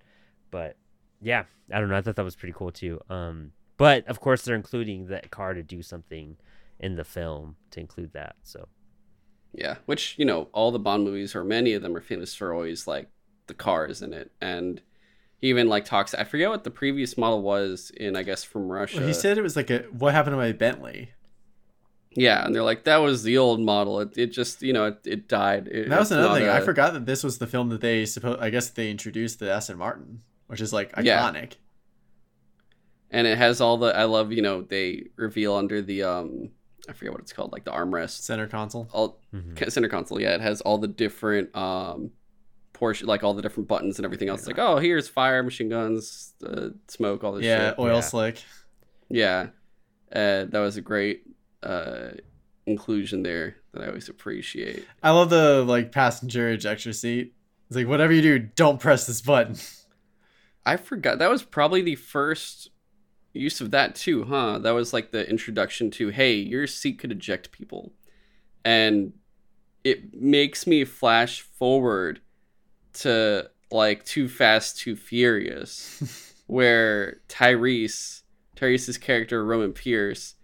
But 0.49 0.77
yeah, 1.21 1.43
I 1.71 1.79
don't 1.79 1.89
know. 1.89 1.97
I 1.97 2.01
thought 2.01 2.15
that 2.15 2.23
was 2.23 2.37
pretty 2.37 2.55
cool 2.57 2.71
too. 2.71 2.99
Um, 3.09 3.51
but 3.77 4.07
of 4.07 4.21
course 4.21 4.41
they're 4.43 4.55
including 4.55 5.07
that 5.07 5.29
car 5.31 5.53
to 5.53 5.61
do 5.61 5.83
something 5.83 6.37
in 6.79 6.95
the 6.95 7.03
film 7.03 7.57
to 7.71 7.79
include 7.81 8.13
that. 8.13 8.37
So 8.41 8.69
Yeah, 9.53 9.75
which 9.85 10.15
you 10.17 10.25
know, 10.25 10.47
all 10.53 10.71
the 10.71 10.79
Bond 10.79 11.03
movies 11.03 11.35
or 11.35 11.43
many 11.43 11.73
of 11.73 11.81
them 11.81 11.95
are 11.95 12.01
famous 12.01 12.33
for 12.33 12.53
always 12.53 12.87
like 12.87 13.09
the 13.47 13.53
cars 13.53 14.01
in 14.01 14.13
it, 14.13 14.31
and 14.39 14.81
he 15.39 15.49
even 15.49 15.67
like 15.67 15.83
talks. 15.85 16.13
I 16.13 16.23
forget 16.23 16.49
what 16.49 16.63
the 16.63 16.71
previous 16.71 17.17
model 17.17 17.41
was 17.41 17.91
in, 17.97 18.15
I 18.15 18.23
guess, 18.23 18.43
from 18.43 18.69
Russia. 18.71 18.99
Well, 18.99 19.07
he 19.07 19.13
said 19.13 19.37
it 19.37 19.41
was 19.41 19.55
like 19.57 19.69
a 19.69 19.79
what 19.91 20.13
happened 20.13 20.33
to 20.33 20.37
my 20.37 20.51
Bentley. 20.53 21.11
yeah, 22.11 22.45
and 22.45 22.53
they're 22.55 22.63
like, 22.63 22.83
that 22.85 22.97
was 22.97 23.23
the 23.23 23.37
old 23.37 23.59
model. 23.59 23.99
It, 24.01 24.17
it 24.17 24.27
just, 24.27 24.61
you 24.61 24.71
know, 24.73 24.85
it, 24.85 24.99
it 25.05 25.27
died. 25.27 25.67
It, 25.67 25.89
that 25.89 25.99
was 25.99 26.11
another 26.11 26.39
thing. 26.39 26.47
I 26.49 26.57
a- 26.59 26.61
forgot 26.61 26.93
that 26.93 27.05
this 27.05 27.23
was 27.23 27.37
the 27.39 27.47
film 27.47 27.69
that 27.69 27.81
they 27.81 28.05
supposed. 28.05 28.39
I 28.41 28.49
guess 28.51 28.69
they 28.69 28.89
introduced 28.91 29.39
the 29.39 29.51
Aston 29.51 29.77
Martin, 29.77 30.21
which 30.47 30.61
is 30.61 30.71
like 30.71 30.93
Yeah. 31.01 31.21
iconic. 31.29 31.53
and 33.09 33.27
it 33.27 33.37
has 33.37 33.59
all 33.59 33.77
the. 33.77 33.95
I 33.95 34.05
love, 34.05 34.31
you 34.31 34.41
know, 34.41 34.61
they 34.61 35.07
reveal 35.17 35.55
under 35.55 35.81
the 35.81 36.03
um, 36.03 36.51
I 36.91 36.93
forget 36.93 37.13
what 37.13 37.21
it's 37.21 37.31
called, 37.31 37.53
like 37.53 37.63
the 37.63 37.71
armrest, 37.71 38.21
Center 38.21 38.47
console. 38.47 38.89
all 38.91 39.19
mhm. 39.33 39.71
center 39.71 39.87
console. 39.87 40.19
Yeah, 40.19 40.35
it 40.35 40.41
has 40.41 40.59
all 40.61 40.77
the 40.77 40.89
different 40.89 41.55
um, 41.55 42.11
portion, 42.73 43.07
like 43.07 43.23
all 43.23 43.33
the 43.33 43.41
different 43.41 43.69
buttons 43.69 43.97
and 43.97 44.05
everything 44.05 44.27
else. 44.27 44.45
Like, 44.45 44.59
oh, 44.59 44.77
here's 44.77 45.07
fire, 45.07 45.41
machine 45.41 45.69
guns, 45.69 46.33
uh, 46.45 46.69
smoke, 46.89 47.23
all 47.23 47.31
this 47.33 47.45
Yeah, 47.45 47.69
shit. 47.69 47.79
oil 47.79 47.95
Yeah. 47.95 48.01
slick. 48.01 48.43
Yeah, 49.09 49.47
uh, 50.11 50.45
that 50.45 50.59
was 50.59 50.75
a 50.77 50.81
great 50.81 51.23
uh, 51.63 52.09
inclusion 52.65 53.23
there 53.23 53.55
that 53.73 53.83
I 53.83 53.87
always 53.87 54.09
appreciate. 54.09 54.85
I 55.01 55.11
love 55.11 55.29
the 55.29 55.63
like 55.63 55.91
passenger 55.93 56.49
ejector 56.49 56.91
seat. 56.91 57.33
It's 57.67 57.77
like 57.77 57.87
whatever 57.87 58.11
you 58.11 58.21
do, 58.21 58.39
don't 58.39 58.81
press 58.81 59.07
this 59.07 59.21
button. 59.21 59.55
I 60.65 60.75
forgot 60.77 61.19
that 61.19 61.29
was 61.29 61.41
probably 61.43 61.81
the 61.83 61.95
first 61.95 62.69
use 63.33 63.61
of 63.61 63.71
that 63.71 63.95
too, 63.95 64.25
huh? 64.25 64.59
That 64.59 64.71
was 64.71 64.93
like 64.93 65.11
the 65.11 65.27
introduction 65.29 65.91
to 65.91 66.09
hey, 66.09 66.35
your 66.35 66.67
seat 66.67 66.99
could 66.99 67.11
eject 67.11 67.51
people, 67.51 67.93
and 68.65 69.13
it 69.83 70.13
makes 70.13 70.67
me 70.67 70.83
flash 70.85 71.41
forward 71.41 72.21
to 72.93 73.49
like 73.71 74.03
Too 74.03 74.27
Fast, 74.27 74.79
Too 74.79 74.95
Furious, 74.95 76.33
where 76.47 77.21
Tyrese, 77.29 78.23
Tyrese's 78.55 78.97
character 78.97 79.43
Roman 79.43 79.73
Pierce, 79.73 80.35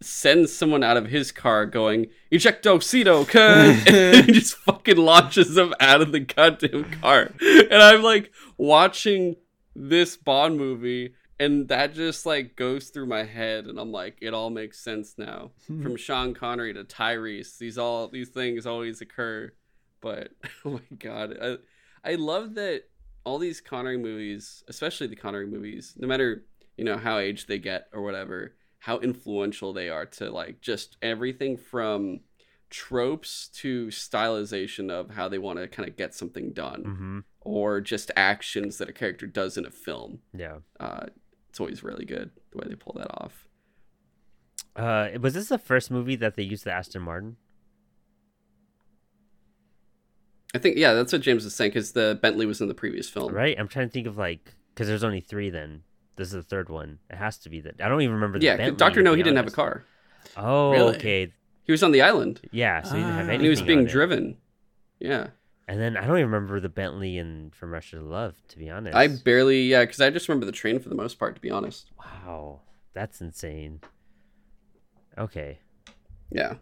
sends 0.00 0.52
someone 0.52 0.84
out 0.84 0.96
of 0.96 1.06
his 1.06 1.32
car 1.32 1.66
going 1.66 2.06
ejecto 2.30 2.80
cito 2.80 3.24
cuz 3.24 3.86
and 3.86 4.26
he 4.26 4.32
just 4.32 4.54
fucking 4.58 4.96
launches 4.96 5.54
them 5.54 5.74
out 5.80 6.00
of 6.00 6.12
the 6.12 6.20
goddamn 6.20 6.84
car. 7.00 7.32
And 7.40 7.82
i'm 7.82 8.02
like 8.02 8.30
watching 8.56 9.34
this 9.74 10.16
bond 10.16 10.56
movie 10.56 11.14
and 11.40 11.68
that 11.68 11.94
just 11.94 12.26
like 12.26 12.56
goes 12.56 12.88
through 12.90 13.06
my 13.06 13.22
head 13.24 13.66
and 13.66 13.78
i'm 13.78 13.92
like 13.92 14.16
it 14.20 14.34
all 14.34 14.50
makes 14.50 14.78
sense 14.80 15.14
now 15.18 15.50
from 15.82 15.96
sean 15.96 16.34
connery 16.34 16.72
to 16.74 16.84
tyrese 16.84 17.58
these 17.58 17.78
all 17.78 18.08
these 18.08 18.28
things 18.30 18.66
always 18.66 19.00
occur 19.00 19.50
but 20.00 20.30
oh 20.64 20.70
my 20.70 20.96
god 20.98 21.36
i, 21.42 21.56
I 22.04 22.14
love 22.16 22.54
that 22.54 22.84
all 23.24 23.38
these 23.38 23.60
connery 23.60 23.98
movies 23.98 24.62
especially 24.68 25.06
the 25.06 25.16
connery 25.16 25.46
movies 25.46 25.94
no 25.98 26.08
matter 26.08 26.44
you 26.76 26.84
know 26.84 26.96
how 26.96 27.18
age 27.18 27.46
they 27.46 27.58
get 27.58 27.88
or 27.92 28.02
whatever 28.02 28.54
how 28.80 28.98
influential 28.98 29.72
they 29.72 29.88
are 29.88 30.06
to 30.06 30.30
like 30.30 30.60
just 30.60 30.96
everything 31.02 31.56
from 31.56 32.20
tropes 32.70 33.48
to 33.48 33.86
stylization 33.88 34.90
of 34.90 35.10
how 35.10 35.28
they 35.28 35.38
want 35.38 35.58
to 35.58 35.66
kind 35.68 35.88
of 35.88 35.96
get 35.96 36.14
something 36.14 36.52
done 36.52 36.84
Mhm. 36.84 37.24
or 37.40 37.80
just 37.80 38.10
actions 38.14 38.78
that 38.78 38.88
a 38.88 38.92
character 38.92 39.26
does 39.26 39.56
in 39.56 39.64
a 39.66 39.70
film 39.70 40.20
Yeah. 40.34 40.58
uh, 40.78 41.06
it's 41.50 41.60
always 41.60 41.82
really 41.82 42.04
good 42.04 42.30
the 42.52 42.58
way 42.58 42.66
they 42.68 42.74
pull 42.74 42.94
that 42.96 43.10
off 43.22 43.46
Uh, 44.76 45.08
was 45.20 45.34
this 45.34 45.48
the 45.48 45.58
first 45.58 45.90
movie 45.90 46.16
that 46.16 46.34
they 46.36 46.42
used 46.42 46.64
the 46.64 46.72
Aston 46.72 47.02
Martin? 47.02 47.36
i 50.54 50.58
think 50.58 50.76
yeah 50.76 50.94
that's 50.94 51.12
what 51.12 51.20
james 51.22 51.44
was 51.44 51.54
saying 51.54 51.70
because 51.70 51.92
the 51.92 52.18
bentley 52.22 52.46
was 52.46 52.60
in 52.60 52.68
the 52.68 52.74
previous 52.74 53.08
film 53.08 53.32
Right. 53.34 53.56
I'm 53.58 53.68
trying 53.68 53.88
to 53.88 53.92
think 53.92 54.06
of 54.06 54.16
like 54.16 54.54
because 54.74 54.86
there's 54.88 55.02
only 55.04 55.20
three. 55.20 55.50
Then 55.50 55.82
this 56.16 56.28
is 56.28 56.34
the 56.34 56.42
third 56.42 56.68
one. 56.68 56.98
It 57.10 57.16
has 57.16 57.36
to 57.38 57.50
be 57.50 57.60
that. 57.62 57.80
I 57.82 57.88
don't 57.88 58.00
even 58.02 58.14
remember. 58.14 58.38
The 58.38 58.44
yeah 58.46 58.70
dr 58.70 59.02
no 59.02 59.14
he 59.14 59.22
didn't 59.22 59.36
have 59.36 59.46
a 59.48 59.50
car 59.50 59.84
Oh, 60.36 60.70
Really? 60.72 60.96
okay. 60.96 61.32
he 61.64 61.72
was 61.72 61.82
on 61.82 61.90
the 61.92 62.00
island 62.02 62.40
Yeah, 62.52 62.82
so 62.82 62.94
he 62.94 63.00
didn't 63.02 63.10
have 63.10 63.18
anything. 63.20 63.34
and 63.36 63.42
he 63.42 63.48
was 63.50 63.62
being 63.62 63.80
it. 63.80 63.88
driven 63.90 64.36
yeah 65.00 65.28
And 65.70 65.78
then 65.78 65.96
I 65.98 66.06
don't 66.06 66.16
even 66.18 66.30
remember 66.30 66.58
the 66.60 66.70
Bentley 66.70 67.18
and 67.18 67.54
From 67.54 67.70
Russia 67.70 67.96
to 67.96 68.02
Love. 68.02 68.34
To 68.48 68.58
be 68.58 68.70
honest, 68.70 68.96
i 68.96 69.06
barely 69.06 69.64
yeah 69.64 69.82
because 69.84 70.00
i 70.00 70.08
just 70.10 70.28
remember 70.28 70.46
the 70.46 70.52
train 70.52 70.78
for 70.80 70.88
the 70.88 70.94
most 70.94 71.18
part 71.18 71.34
to 71.34 71.40
be 71.42 71.50
honest 71.50 71.90
wow, 71.98 72.60
that's 72.94 73.20
insane. 73.20 73.80
Okay, 75.16 75.58
yeah 76.30 76.54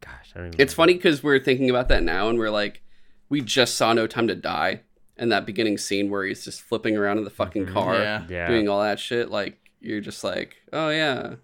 gosh, 0.00 0.32
I 0.34 0.38
don't 0.38 0.46
even. 0.48 0.60
It's 0.60 0.72
remember. 0.72 0.74
funny 0.74 0.94
because 0.94 1.22
we're 1.22 1.38
thinking 1.40 1.68
about 1.70 1.88
that 1.88 2.02
now, 2.02 2.28
and 2.28 2.38
we're 2.38 2.50
like, 2.50 2.82
we 3.28 3.40
just 3.40 3.74
saw 3.76 3.92
No 3.92 4.06
Time 4.06 4.28
to 4.28 4.34
Die, 4.34 4.80
and 5.16 5.32
that 5.32 5.46
beginning 5.46 5.78
scene 5.78 6.10
where 6.10 6.24
he's 6.24 6.44
just 6.44 6.60
flipping 6.62 6.96
around 6.96 7.18
in 7.18 7.24
the 7.24 7.30
fucking 7.30 7.66
Mhm. 7.66 7.72
car, 7.72 7.94
Yeah. 7.96 8.24
Yeah. 8.28 8.48
doing 8.48 8.68
all 8.68 8.82
that 8.82 8.98
shit. 9.00 9.30
Like, 9.30 9.58
you're 9.80 10.00
just 10.02 10.22
like, 10.24 10.56
oh 10.72 10.90
yeah, 10.90 11.34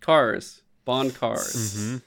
cars, 0.00 0.62
Bond 0.84 1.14
cars. 1.14 1.54
Mhm. 1.76 2.02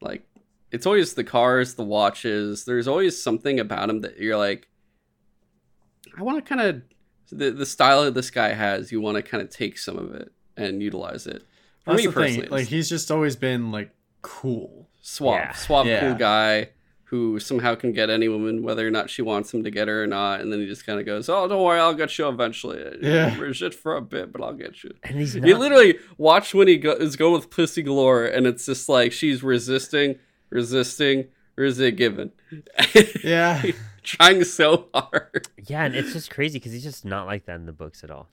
Like, 0.00 0.26
it's 0.72 0.86
always 0.86 1.14
the 1.14 1.24
cars, 1.24 1.74
the 1.74 1.84
watches. 1.84 2.64
There's 2.64 2.88
always 2.88 3.20
something 3.20 3.60
about 3.60 3.88
him 3.90 4.00
that 4.02 4.18
you're 4.18 4.36
like, 4.36 4.68
I 6.18 6.22
want 6.22 6.44
to 6.44 6.48
kind 6.48 6.60
of 6.60 6.82
the 7.30 7.50
the 7.50 7.66
style 7.66 8.04
that 8.04 8.14
this 8.14 8.30
guy 8.30 8.52
has. 8.52 8.90
You 8.92 9.00
want 9.00 9.16
to 9.16 9.22
kind 9.22 9.42
of 9.42 9.50
take 9.50 9.78
some 9.78 9.98
of 9.98 10.12
it 10.14 10.32
and 10.56 10.82
utilize 10.82 11.26
it. 11.26 11.42
For 11.84 11.90
That's 11.92 12.02
me 12.02 12.06
the 12.06 12.12
personally, 12.12 12.40
thing. 12.42 12.50
Like 12.50 12.66
he's 12.66 12.88
just 12.88 13.10
always 13.10 13.36
been 13.36 13.70
like 13.72 13.90
cool. 14.22 14.88
suave, 15.02 15.34
Yeah. 15.38 15.52
suave, 15.52 15.86
Yeah. 15.86 16.00
cool 16.00 16.14
guy 16.14 16.70
who 17.04 17.38
somehow 17.38 17.76
can 17.76 17.92
get 17.92 18.10
any 18.10 18.26
woman, 18.26 18.64
whether 18.64 18.84
or 18.84 18.90
not 18.90 19.08
she 19.08 19.22
wants 19.22 19.54
him 19.54 19.62
to 19.62 19.70
get 19.70 19.86
her 19.86 20.02
or 20.02 20.06
not. 20.08 20.40
And 20.40 20.52
then 20.52 20.58
he 20.58 20.66
just 20.66 20.84
kind 20.84 20.98
of 20.98 21.06
goes, 21.06 21.28
"Oh, 21.28 21.46
don't 21.46 21.62
worry, 21.62 21.78
I'll 21.78 21.94
get 21.94 22.18
you 22.18 22.28
eventually. 22.28 22.82
Yeah. 23.00 23.38
we're 23.38 23.54
shit 23.54 23.72
for 23.74 23.94
a 23.94 24.00
bit, 24.02 24.32
but 24.32 24.42
I'll 24.42 24.54
get 24.54 24.82
you." 24.82 24.92
And 25.04 25.16
he's 25.18 25.36
not. 25.36 25.46
You 25.46 25.56
literally 25.58 25.98
watch 26.18 26.52
when 26.54 26.66
he 26.66 26.76
go- 26.78 26.96
is 26.96 27.14
going 27.14 27.34
with 27.34 27.50
pussy 27.50 27.82
galore, 27.82 28.24
and 28.24 28.44
it's 28.46 28.66
just 28.66 28.88
like 28.88 29.12
she's 29.12 29.44
resisting, 29.44 30.18
resisting, 30.50 31.26
or 31.56 31.64
is 31.64 31.78
it 31.80 31.96
given, 31.96 32.32
Yeah. 33.22 33.62
trying 34.02 34.44
so 34.44 34.88
hard. 34.94 35.48
Yeah, 35.66 35.84
and 35.84 35.94
it's 35.94 36.12
just 36.12 36.30
crazy 36.30 36.58
because 36.58 36.72
he's 36.72 36.82
just 36.84 37.04
not 37.04 37.26
like 37.26 37.46
that 37.46 37.56
in 37.56 37.66
the 37.66 37.72
books 37.72 38.04
at 38.04 38.10
all. 38.10 38.28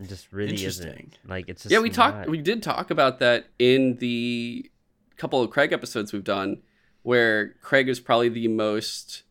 It 0.00 0.08
just 0.08 0.32
really 0.32 0.54
isn't. 0.54 0.86
Interesting. 0.86 1.12
Like 1.26 1.48
it's 1.48 1.64
just 1.64 1.72
yeah, 1.72 1.80
we 1.80 1.88
not. 1.88 1.94
talked. 1.94 2.28
We 2.28 2.38
did 2.38 2.62
talk 2.62 2.90
about 2.90 3.18
that 3.18 3.46
in 3.58 3.96
the 3.96 4.70
couple 5.16 5.42
of 5.42 5.50
Craig 5.50 5.72
episodes 5.72 6.12
we've 6.12 6.22
done, 6.22 6.58
where 7.02 7.54
Craig 7.62 7.88
is 7.88 7.98
probably 7.98 8.28
the 8.28 8.46
most. 8.48 9.24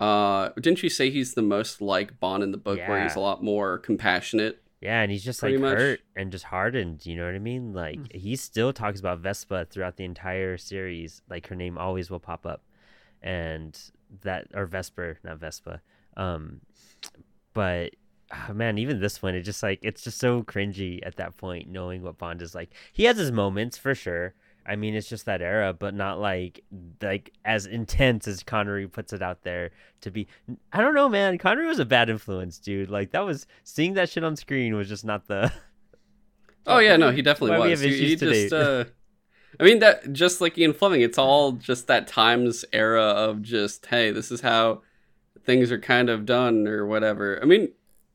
Uh, 0.00 0.50
didn't 0.56 0.82
you 0.82 0.90
say 0.90 1.08
he's 1.08 1.32
the 1.34 1.42
most 1.42 1.80
like 1.80 2.20
Bond 2.20 2.42
in 2.42 2.50
the 2.50 2.58
book, 2.58 2.78
where 2.86 3.02
he's 3.02 3.16
a 3.16 3.20
lot 3.20 3.42
more 3.42 3.78
compassionate? 3.78 4.60
Yeah, 4.84 5.00
and 5.00 5.10
he's 5.10 5.24
just 5.24 5.40
Pretty 5.40 5.56
like 5.56 5.62
much. 5.72 5.78
hurt 5.78 6.00
and 6.14 6.30
just 6.30 6.44
hardened. 6.44 7.06
You 7.06 7.16
know 7.16 7.24
what 7.24 7.34
I 7.34 7.38
mean? 7.38 7.72
Like 7.72 7.96
Hmm. 7.96 8.04
he 8.18 8.36
still 8.36 8.72
talks 8.72 9.00
about 9.00 9.20
Vespa 9.20 9.64
throughout 9.70 9.96
the 9.96 10.04
entire 10.04 10.58
series. 10.58 11.22
Like 11.28 11.46
her 11.48 11.56
name 11.56 11.78
always 11.78 12.10
will 12.10 12.20
pop 12.20 12.44
up, 12.44 12.62
and 13.22 13.78
that 14.22 14.48
or 14.54 14.66
Vesper, 14.66 15.18
not 15.24 15.38
Vespa. 15.38 15.80
Um, 16.18 16.60
but 17.54 17.92
ah, 18.30 18.50
man, 18.52 18.76
even 18.78 19.00
this 19.00 19.22
one, 19.22 19.34
it 19.34 19.42
just 19.42 19.62
like 19.62 19.78
it's 19.82 20.02
just 20.04 20.18
so 20.18 20.42
cringy 20.42 21.00
at 21.04 21.16
that 21.16 21.36
point, 21.36 21.68
knowing 21.68 22.02
what 22.02 22.18
Bond 22.18 22.42
is 22.42 22.54
like. 22.54 22.70
He 22.92 23.04
has 23.04 23.16
his 23.16 23.32
moments 23.32 23.78
for 23.78 23.94
sure, 23.94 24.34
I 24.66 24.76
mean, 24.76 24.94
it's 24.94 25.08
just 25.08 25.26
that 25.26 25.42
era, 25.42 25.72
but 25.74 25.94
not 25.94 26.20
like 26.20 26.62
like 27.02 27.32
as 27.44 27.66
intense 27.66 28.26
as 28.26 28.42
Connery 28.42 28.88
puts 28.88 29.12
it 29.12 29.22
out 29.22 29.42
there 29.42 29.70
to 30.00 30.10
be. 30.10 30.26
I 30.72 30.80
don't 30.80 30.94
know, 30.94 31.08
man. 31.08 31.36
Connery 31.38 31.66
was 31.66 31.78
a 31.78 31.84
bad 31.84 32.08
influence, 32.08 32.58
dude. 32.58 32.90
Like 32.90 33.10
that 33.10 33.20
was 33.20 33.46
seeing 33.62 33.94
that 33.94 34.08
shit 34.08 34.24
on 34.24 34.36
screen 34.36 34.74
was 34.74 34.88
just 34.88 35.04
not 35.04 35.26
the. 35.26 35.52
oh 36.66 36.78
yeah, 36.78 36.96
no, 36.96 37.10
he 37.10 37.20
definitely 37.22 37.58
was. 37.58 37.80
He, 37.80 38.08
he 38.08 38.16
just, 38.16 38.52
uh, 38.52 38.84
I 39.60 39.64
mean 39.64 39.80
that 39.80 40.12
just 40.12 40.40
like 40.40 40.56
Ian 40.56 40.72
Fleming, 40.72 41.02
it's 41.02 41.18
all 41.18 41.52
just 41.52 41.86
that 41.88 42.06
times 42.06 42.64
era 42.72 43.02
of 43.02 43.42
just 43.42 43.86
hey, 43.86 44.10
this 44.10 44.30
is 44.30 44.40
how 44.40 44.80
things 45.44 45.70
are 45.70 45.78
kind 45.78 46.08
of 46.08 46.24
done 46.24 46.66
or 46.66 46.86
whatever. 46.86 47.38
I 47.42 47.44
mean, 47.44 47.68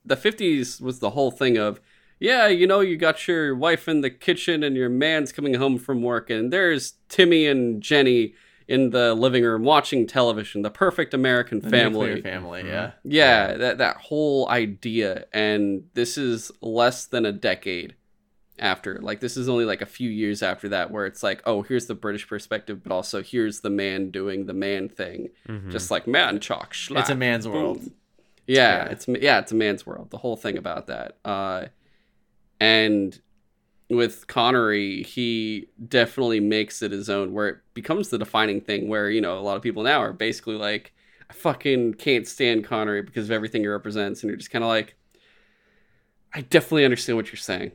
the 0.04 0.18
'50s 0.18 0.82
was 0.82 1.00
the 1.00 1.12
whole 1.12 1.30
thing 1.30 1.58
of 1.58 1.80
yeah, 2.20 2.48
you 2.48 2.68
know, 2.68 2.82
you 2.82 2.98
got 2.98 3.28
your 3.28 3.56
wife 3.56 3.88
in 3.88 4.02
the 4.02 4.10
kitchen 4.10 4.64
and 4.64 4.76
your 4.76 4.90
man's 4.90 5.32
coming 5.32 5.54
home 5.56 5.78
from 5.78 6.02
work, 6.02 6.30
and 6.30 6.52
there's 6.54 6.94
Timmy 7.08 7.48
and 7.48 7.82
Jenny 7.82 8.34
in 8.68 8.92
the 8.92 9.16
living 9.16 9.44
room 9.44 9.64
watching 9.64 10.06
television, 10.06 10.62
the 10.62 10.70
perfect 10.70 11.14
American 11.16 11.60
The 11.60 11.70
family. 11.72 12.22
family, 12.22 12.64
yeah. 12.68 12.92
Yeah, 13.04 13.54
that 13.58 13.78
that 13.80 13.98
whole 13.98 14.48
idea, 14.50 15.26
and 15.34 15.86
this 15.96 16.18
is 16.18 16.52
less 16.62 17.06
than 17.06 17.26
a 17.26 17.32
decade 17.32 17.96
after. 18.60 19.00
Like 19.02 19.22
this 19.22 19.38
is 19.38 19.48
only 19.50 19.66
like 19.66 19.82
a 19.82 19.86
few 19.88 20.10
years 20.10 20.44
after 20.44 20.70
that, 20.70 20.92
where 20.92 21.06
it's 21.06 21.24
like, 21.24 21.42
oh, 21.46 21.62
here's 21.64 21.88
the 21.88 21.96
British 21.96 22.28
perspective, 22.28 22.84
but 22.84 22.92
also 22.92 23.24
here's 23.24 23.62
the 23.62 23.70
man 23.70 24.12
doing 24.12 24.46
the 24.46 24.54
man 24.54 24.88
thing, 24.90 25.30
Mhm. 25.48 25.72
just 25.72 25.90
like 25.90 26.06
man 26.08 26.40
chalk. 26.40 26.76
It's 26.92 27.10
a 27.10 27.16
man's 27.16 27.46
boom. 27.46 27.54
world. 27.56 27.92
Yeah, 28.46 28.86
Yeah. 28.86 28.92
it's 28.92 29.08
yeah, 29.08 29.40
it's 29.40 29.52
a 29.52 29.56
man's 29.56 29.86
world. 29.86 30.10
The 30.12 30.18
whole 30.18 30.36
thing 30.36 30.58
about 30.58 30.88
that. 30.88 31.18
Uh, 31.26 31.66
and 32.60 33.20
with 33.90 34.28
Connery, 34.28 35.04
he 35.04 35.68
definitely 35.88 36.40
makes 36.40 36.82
it 36.82 36.92
his 36.92 37.10
own, 37.10 37.34
where 37.34 37.48
it 37.48 37.58
becomes 37.74 38.10
the 38.10 38.20
defining 38.20 38.62
thing. 38.62 38.88
Where 38.88 39.10
you 39.10 39.22
know 39.22 39.38
a 39.38 39.42
lot 39.42 39.58
of 39.58 39.64
people 39.64 39.84
now 39.84 40.02
are 40.02 40.14
basically 40.14 40.56
like, 40.56 40.94
I 41.30 41.34
fucking 41.34 41.96
can't 41.96 42.28
stand 42.28 42.66
Connery 42.66 43.02
because 43.02 43.26
of 43.26 43.32
everything 43.32 43.62
he 43.62 43.68
represents, 43.68 44.22
and 44.22 44.30
you're 44.30 44.38
just 44.38 44.52
kind 44.52 44.64
of 44.64 44.70
like, 44.70 44.96
I 46.34 46.42
definitely 46.42 46.86
understand 46.86 47.18
what 47.18 47.28
you're 47.28 47.38
saying. 47.38 47.72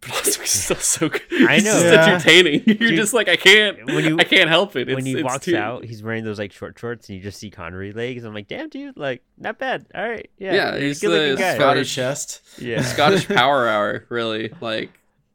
But 0.00 0.10
also, 0.10 0.40
he's 0.40 0.50
still 0.50 0.76
so 0.76 1.08
good. 1.08 1.22
I 1.48 1.54
He's 1.54 1.64
know. 1.64 1.72
just 1.72 1.84
Yeah. 1.86 2.04
entertaining. 2.14 2.62
You're 2.66 2.90
Dude, 2.90 2.96
just 2.96 3.14
like, 3.14 3.28
I 3.28 3.36
can't. 3.36 3.86
when 3.86 4.04
you- 4.04 4.18
I 4.18 4.24
can't 4.24 4.48
help 4.48 4.76
it. 4.76 4.88
It's, 4.88 4.94
when 4.94 5.06
he 5.06 5.14
it's 5.14 5.22
walks 5.24 5.46
too- 5.46 5.56
out, 5.56 5.84
he's 5.84 6.02
wearing 6.02 6.22
those 6.24 6.38
like 6.38 6.52
short 6.52 6.78
shorts, 6.78 7.08
and 7.08 7.16
you 7.16 7.22
just 7.22 7.38
see 7.40 7.50
Connery 7.50 7.92
legs. 7.92 8.22
I'm 8.24 8.34
like, 8.34 8.46
damn, 8.46 8.68
dude, 8.68 8.96
like 8.96 9.22
not 9.38 9.58
bad. 9.58 9.86
All 9.94 10.06
right, 10.08 10.30
yeah, 10.38 10.54
Yeah, 10.54 10.72
he's 10.74 10.82
he's 10.82 10.98
a 11.02 11.06
good 11.06 11.12
looking 11.12 11.34
the 11.36 11.40
guy. 11.40 11.54
Scottish- 11.56 11.92
Scottish 11.92 11.94
chest. 11.94 12.42
Yeah, 12.60 12.82
Scottish 12.82 13.26
power 13.42 13.66
hour, 13.68 14.04
really. 14.10 14.52
Like 14.60 14.90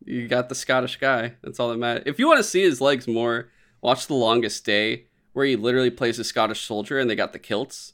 you 0.05 0.27
got 0.27 0.47
the 0.49 0.55
Scottish 0.55 0.97
guy. 0.97 1.33
That's 1.41 1.59
all 1.59 1.69
that 1.69 1.77
matters. 1.77 2.03
If 2.05 2.19
you 2.19 2.27
want 2.27 2.37
to 2.39 2.43
see 2.43 2.61
his 2.61 2.79
legs 2.81 3.07
more, 3.07 3.49
watch 3.81 4.07
The 4.07 4.13
Longest 4.13 4.63
Day, 4.65 5.05
where 5.33 5.45
he 5.45 5.55
literally 5.55 5.89
plays 5.91 6.17
a 6.19 6.23
Scottish 6.23 6.61
soldier 6.61 6.97
and 6.99 7.09
they 7.09 7.15
got 7.15 7.33
the 7.33 7.39
kilts. 7.39 7.93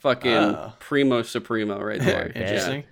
Fucking 0.00 0.32
Oh. 0.32 0.72
primo 0.78 1.22
supremo 1.22 1.80
right 1.82 2.00
there. 2.00 2.26
Interesting. 2.34 2.84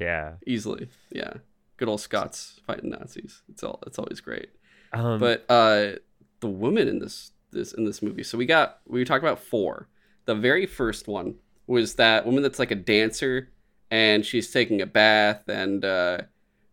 yeah. 0.00 0.04
Yeah, 0.06 0.32
easily. 0.46 0.88
Yeah. 1.10 1.34
Good 1.76 1.88
old 1.88 2.00
Scots 2.00 2.60
fighting 2.66 2.90
Nazis. 2.90 3.42
It's 3.50 3.62
all 3.62 3.80
it's 3.86 3.98
always 3.98 4.20
great. 4.20 4.48
Um, 4.92 5.18
But 5.18 5.44
uh 5.48 5.92
the 6.40 6.48
women 6.48 6.88
in 6.88 6.98
this 6.98 7.32
this 7.50 7.72
in 7.72 7.84
this 7.84 8.02
movie. 8.02 8.22
So 8.22 8.38
we 8.38 8.46
got 8.46 8.78
we 8.86 9.04
talked 9.04 9.24
about 9.24 9.40
four. 9.40 9.88
The 10.26 10.34
very 10.34 10.66
first 10.66 11.08
one 11.08 11.36
was 11.66 11.94
that 11.94 12.26
woman 12.26 12.42
that's 12.42 12.58
like 12.58 12.70
a 12.70 12.74
dancer 12.76 13.50
and 13.90 14.24
she's 14.24 14.50
taking 14.50 14.80
a 14.80 14.86
bath 14.86 15.48
and 15.48 15.84
uh 15.84 16.18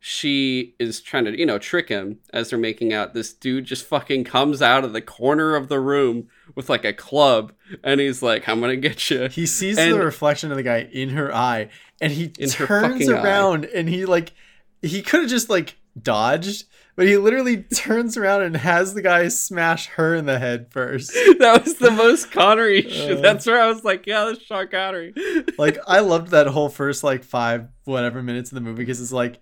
she 0.03 0.73
is 0.79 0.99
trying 0.99 1.25
to, 1.25 1.37
you 1.37 1.45
know, 1.45 1.59
trick 1.59 1.87
him 1.89 2.17
as 2.33 2.49
they're 2.49 2.57
making 2.57 2.91
out. 2.91 3.13
This 3.13 3.31
dude 3.33 3.65
just 3.65 3.85
fucking 3.85 4.23
comes 4.23 4.59
out 4.61 4.83
of 4.83 4.93
the 4.93 5.01
corner 5.01 5.55
of 5.55 5.67
the 5.69 5.79
room 5.79 6.27
with 6.55 6.69
like 6.69 6.83
a 6.83 6.91
club 6.93 7.53
and 7.83 7.99
he's 7.99 8.23
like, 8.23 8.49
I'm 8.49 8.59
gonna 8.59 8.75
get 8.77 9.09
you. 9.11 9.27
He 9.29 9.45
sees 9.45 9.77
And- 9.77 9.93
the 9.93 10.03
reflection 10.03 10.49
of 10.51 10.57
the 10.57 10.63
guy 10.63 10.89
in 10.91 11.09
her 11.09 11.33
eye, 11.33 11.69
and 12.01 12.11
he 12.11 12.29
turns 12.29 12.55
fucking 12.55 13.13
eye. 13.13 13.23
around, 13.23 13.65
and 13.65 13.87
he 13.87 14.05
like 14.05 14.33
he 14.81 15.01
could 15.01 15.21
have 15.21 15.29
just 15.29 15.49
like 15.49 15.77
dodged, 15.99 16.65
but 16.95 17.07
he 17.07 17.17
literally 17.17 17.63
turns 17.63 18.17
around 18.17 18.43
and 18.43 18.57
has 18.57 18.93
the 18.93 19.01
guy 19.01 19.27
smash 19.27 19.87
her 19.87 20.15
in 20.15 20.25
the 20.25 20.39
head 20.39 20.71
first. 20.71 21.11
that 21.39 21.61
was 21.63 21.75
the 21.75 21.91
most 21.91 22.31
Connery 22.31 22.81
shit. 22.89 23.17
Uh. 23.17 23.21
That's 23.21 23.45
where 23.45 23.61
I 23.61 23.67
was 23.67 23.83
like, 23.83 24.07
yeah, 24.07 24.25
that's 24.25 24.43
Sean 24.43 24.67
Connery. 24.67 25.13
like 25.57 25.77
I 25.87 25.99
loved 25.99 26.29
that 26.29 26.47
whole 26.47 26.69
first 26.69 27.03
like 27.03 27.23
five 27.23 27.67
whatever 27.85 28.21
minutes 28.21 28.51
of 28.51 28.55
the 28.55 28.61
movie 28.61 28.83
because 28.83 29.01
it's 29.01 29.11
like, 29.11 29.39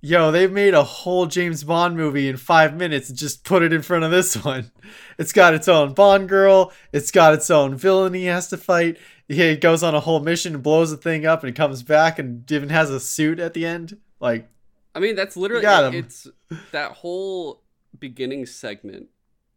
yo, 0.00 0.30
they've 0.30 0.52
made 0.52 0.74
a 0.74 0.84
whole 0.84 1.26
James 1.26 1.64
Bond 1.64 1.96
movie 1.96 2.28
in 2.28 2.36
five 2.36 2.76
minutes 2.76 3.08
and 3.08 3.18
just 3.18 3.44
put 3.44 3.62
it 3.62 3.72
in 3.72 3.82
front 3.82 4.04
of 4.04 4.10
this 4.10 4.36
one. 4.44 4.70
It's 5.18 5.32
got 5.32 5.54
its 5.54 5.68
own 5.68 5.94
Bond 5.94 6.28
girl. 6.28 6.72
It's 6.92 7.10
got 7.10 7.34
its 7.34 7.50
own 7.50 7.74
villain 7.74 8.14
he 8.14 8.26
has 8.26 8.48
to 8.48 8.56
fight. 8.56 8.98
He 9.28 9.56
goes 9.56 9.82
on 9.82 9.94
a 9.94 10.00
whole 10.00 10.20
mission, 10.20 10.54
and 10.54 10.62
blows 10.62 10.92
the 10.92 10.96
thing 10.96 11.26
up, 11.26 11.42
and 11.42 11.52
comes 11.56 11.82
back 11.82 12.20
and 12.20 12.48
even 12.50 12.68
has 12.68 12.90
a 12.90 13.00
suit 13.00 13.40
at 13.40 13.54
the 13.54 13.66
end. 13.66 13.98
Like, 14.20 14.48
I 14.96 14.98
mean, 14.98 15.14
that's 15.14 15.36
literally 15.36 15.62
got 15.62 15.92
him. 15.92 15.94
it's 15.94 16.26
that 16.72 16.92
whole 16.92 17.62
beginning 17.98 18.46
segment 18.46 19.08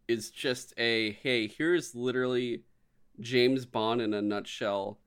is 0.10 0.30
just 0.30 0.74
a 0.78 1.14
hey, 1.24 1.48
here's 1.48 1.96
literally 1.96 2.64
James 3.22 3.66
Bond 3.66 4.02
in 4.02 4.14
a 4.14 4.22
nutshell 4.22 5.00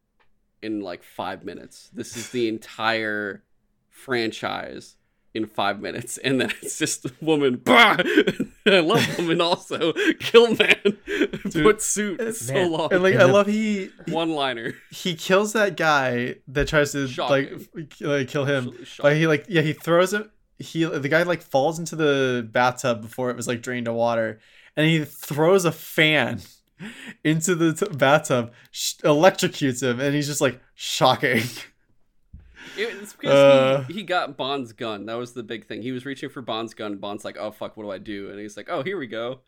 in 0.63 0.81
like 0.81 1.03
five 1.03 1.45
minutes. 1.45 1.91
This 1.93 2.17
is 2.17 2.31
the 2.31 2.49
entire 2.49 3.45
franchise 3.91 4.97
in 5.35 5.47
five 5.47 5.81
minutes, 5.81 6.19
and 6.19 6.41
then 6.41 6.53
it's 6.63 6.79
just 6.79 7.05
a 7.07 7.13
woman. 7.21 7.57
Bah! 7.65 7.97
I 8.67 8.81
love 8.81 9.19
woman 9.19 9.41
also. 9.41 9.93
Kill 10.21 10.55
man, 10.55 10.99
put 11.53 11.81
suit 11.83 12.21
it's- 12.21 12.39
so 12.41 12.67
long. 12.67 12.93
and 12.93 13.03
like 13.03 13.15
And 13.15 13.23
I 13.23 13.27
the- 13.27 13.33
love 13.33 13.47
he 13.47 13.91
he, 14.07 14.13
One 14.13 14.31
liner. 14.33 14.75
he 14.91 15.15
kills 15.15 15.53
that 15.55 15.77
guy 15.77 16.37
that 16.49 16.69
tries 16.69 16.93
to 16.93 17.09
Shock 17.09 17.31
like 17.31 17.53
like 18.01 18.29
kill 18.29 18.45
him. 18.45 18.73
But 19.01 19.17
he 19.17 19.27
like 19.27 19.47
yeah 19.49 19.63
he 19.63 19.73
throws 19.73 20.13
him. 20.13 20.31
He 20.59 20.85
the 20.85 21.09
guy 21.09 21.23
like 21.25 21.43
falls 21.43 21.79
into 21.79 21.97
the 21.97 22.47
bathtub 22.51 23.03
before 23.03 23.31
it 23.31 23.37
was 23.37 23.49
like 23.49 23.63
drained 23.63 23.87
to 23.87 23.93
water, 23.93 24.39
and 24.77 24.87
he 24.87 25.05
throws 25.05 25.65
a 25.65 25.73
fan 25.73 26.41
into 27.25 27.55
the 27.55 27.73
t- 27.73 27.97
bathtub, 27.97 28.53
sh- 28.71 28.95
electrocutes 29.03 29.83
him, 29.83 29.99
and 30.01 30.15
he's 30.15 30.27
just 30.27 30.41
like 30.41 30.61
shocking. 30.75 31.43
It's 32.77 33.13
because 33.13 33.35
Uh. 33.35 33.85
he, 33.89 33.95
he 33.95 34.03
got 34.03 34.37
Bond's 34.37 34.73
gun. 34.73 35.07
That 35.07 35.15
was 35.15 35.33
the 35.33 35.43
big 35.43 35.67
thing. 35.67 35.83
He 35.83 35.93
was 35.93 36.05
reaching 36.07 36.29
for 36.31 36.43
Bond's 36.43 36.75
gun. 36.75 36.97
Bond's 36.97 37.25
like, 37.25 37.37
"Oh 37.39 37.51
fuck, 37.51 37.77
what 37.77 37.85
do 37.85 37.91
I 37.91 37.99
do?" 37.99 38.31
And 38.31 38.39
he's 38.41 38.57
like, 38.57 38.69
"Oh, 38.71 38.83
here 38.83 38.97
we 38.99 39.07
go." 39.07 39.41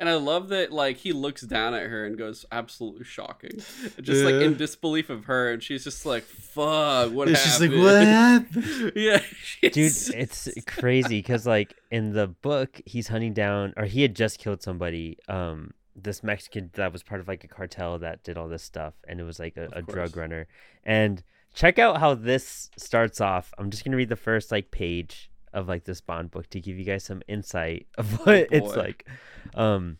And 0.00 0.08
I 0.08 0.14
love 0.14 0.50
that, 0.50 0.70
like, 0.70 0.98
he 0.98 1.12
looks 1.12 1.42
down 1.42 1.74
at 1.74 1.82
her 1.88 2.06
and 2.06 2.16
goes, 2.16 2.46
"Absolutely 2.52 3.04
shocking," 3.04 3.50
just 4.00 4.22
like 4.24 4.34
in 4.34 4.56
disbelief 4.56 5.10
of 5.10 5.24
her, 5.24 5.50
and 5.52 5.60
she's 5.60 5.82
just 5.82 6.06
like, 6.06 6.22
"Fuck, 6.22 7.10
what 7.12 7.28
it's 7.28 7.42
just 7.42 7.60
happened?" 7.60 7.82
like 7.82 7.84
what 7.84 8.06
happened? 8.06 8.92
yeah, 8.94 9.22
dude 9.62 9.74
she's- 9.74 10.08
it's 10.10 10.48
crazy 10.68 11.18
because 11.18 11.46
like 11.46 11.74
in 11.90 12.12
the 12.12 12.28
book 12.28 12.80
he's 12.86 13.08
hunting 13.08 13.32
down 13.34 13.74
or 13.76 13.86
he 13.86 14.02
had 14.02 14.14
just 14.14 14.38
killed 14.38 14.62
somebody 14.62 15.18
um 15.28 15.72
this 16.00 16.22
mexican 16.22 16.70
that 16.74 16.92
was 16.92 17.02
part 17.02 17.20
of 17.20 17.26
like 17.26 17.42
a 17.42 17.48
cartel 17.48 17.98
that 17.98 18.22
did 18.22 18.38
all 18.38 18.46
this 18.48 18.62
stuff 18.62 18.94
and 19.08 19.18
it 19.18 19.24
was 19.24 19.40
like 19.40 19.56
a, 19.56 19.68
a 19.72 19.82
drug 19.82 20.16
runner 20.16 20.46
and 20.84 21.24
check 21.58 21.78
out 21.78 21.98
how 21.98 22.14
this 22.14 22.70
starts 22.76 23.20
off 23.20 23.52
i'm 23.58 23.68
just 23.68 23.84
gonna 23.84 23.96
read 23.96 24.08
the 24.08 24.16
first 24.16 24.52
like 24.52 24.70
page 24.70 25.28
of 25.52 25.66
like 25.66 25.84
this 25.84 26.00
bond 26.00 26.30
book 26.30 26.48
to 26.48 26.60
give 26.60 26.78
you 26.78 26.84
guys 26.84 27.02
some 27.02 27.20
insight 27.26 27.86
of 27.96 28.24
what 28.24 28.46
it's 28.52 28.76
like 28.76 29.08
um 29.54 29.98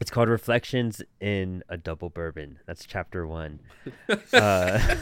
it's 0.00 0.10
called 0.10 0.28
reflections 0.28 1.02
in 1.20 1.62
a 1.68 1.76
double 1.76 2.08
bourbon 2.08 2.58
that's 2.66 2.86
chapter 2.86 3.26
one 3.26 3.60
uh 4.32 4.96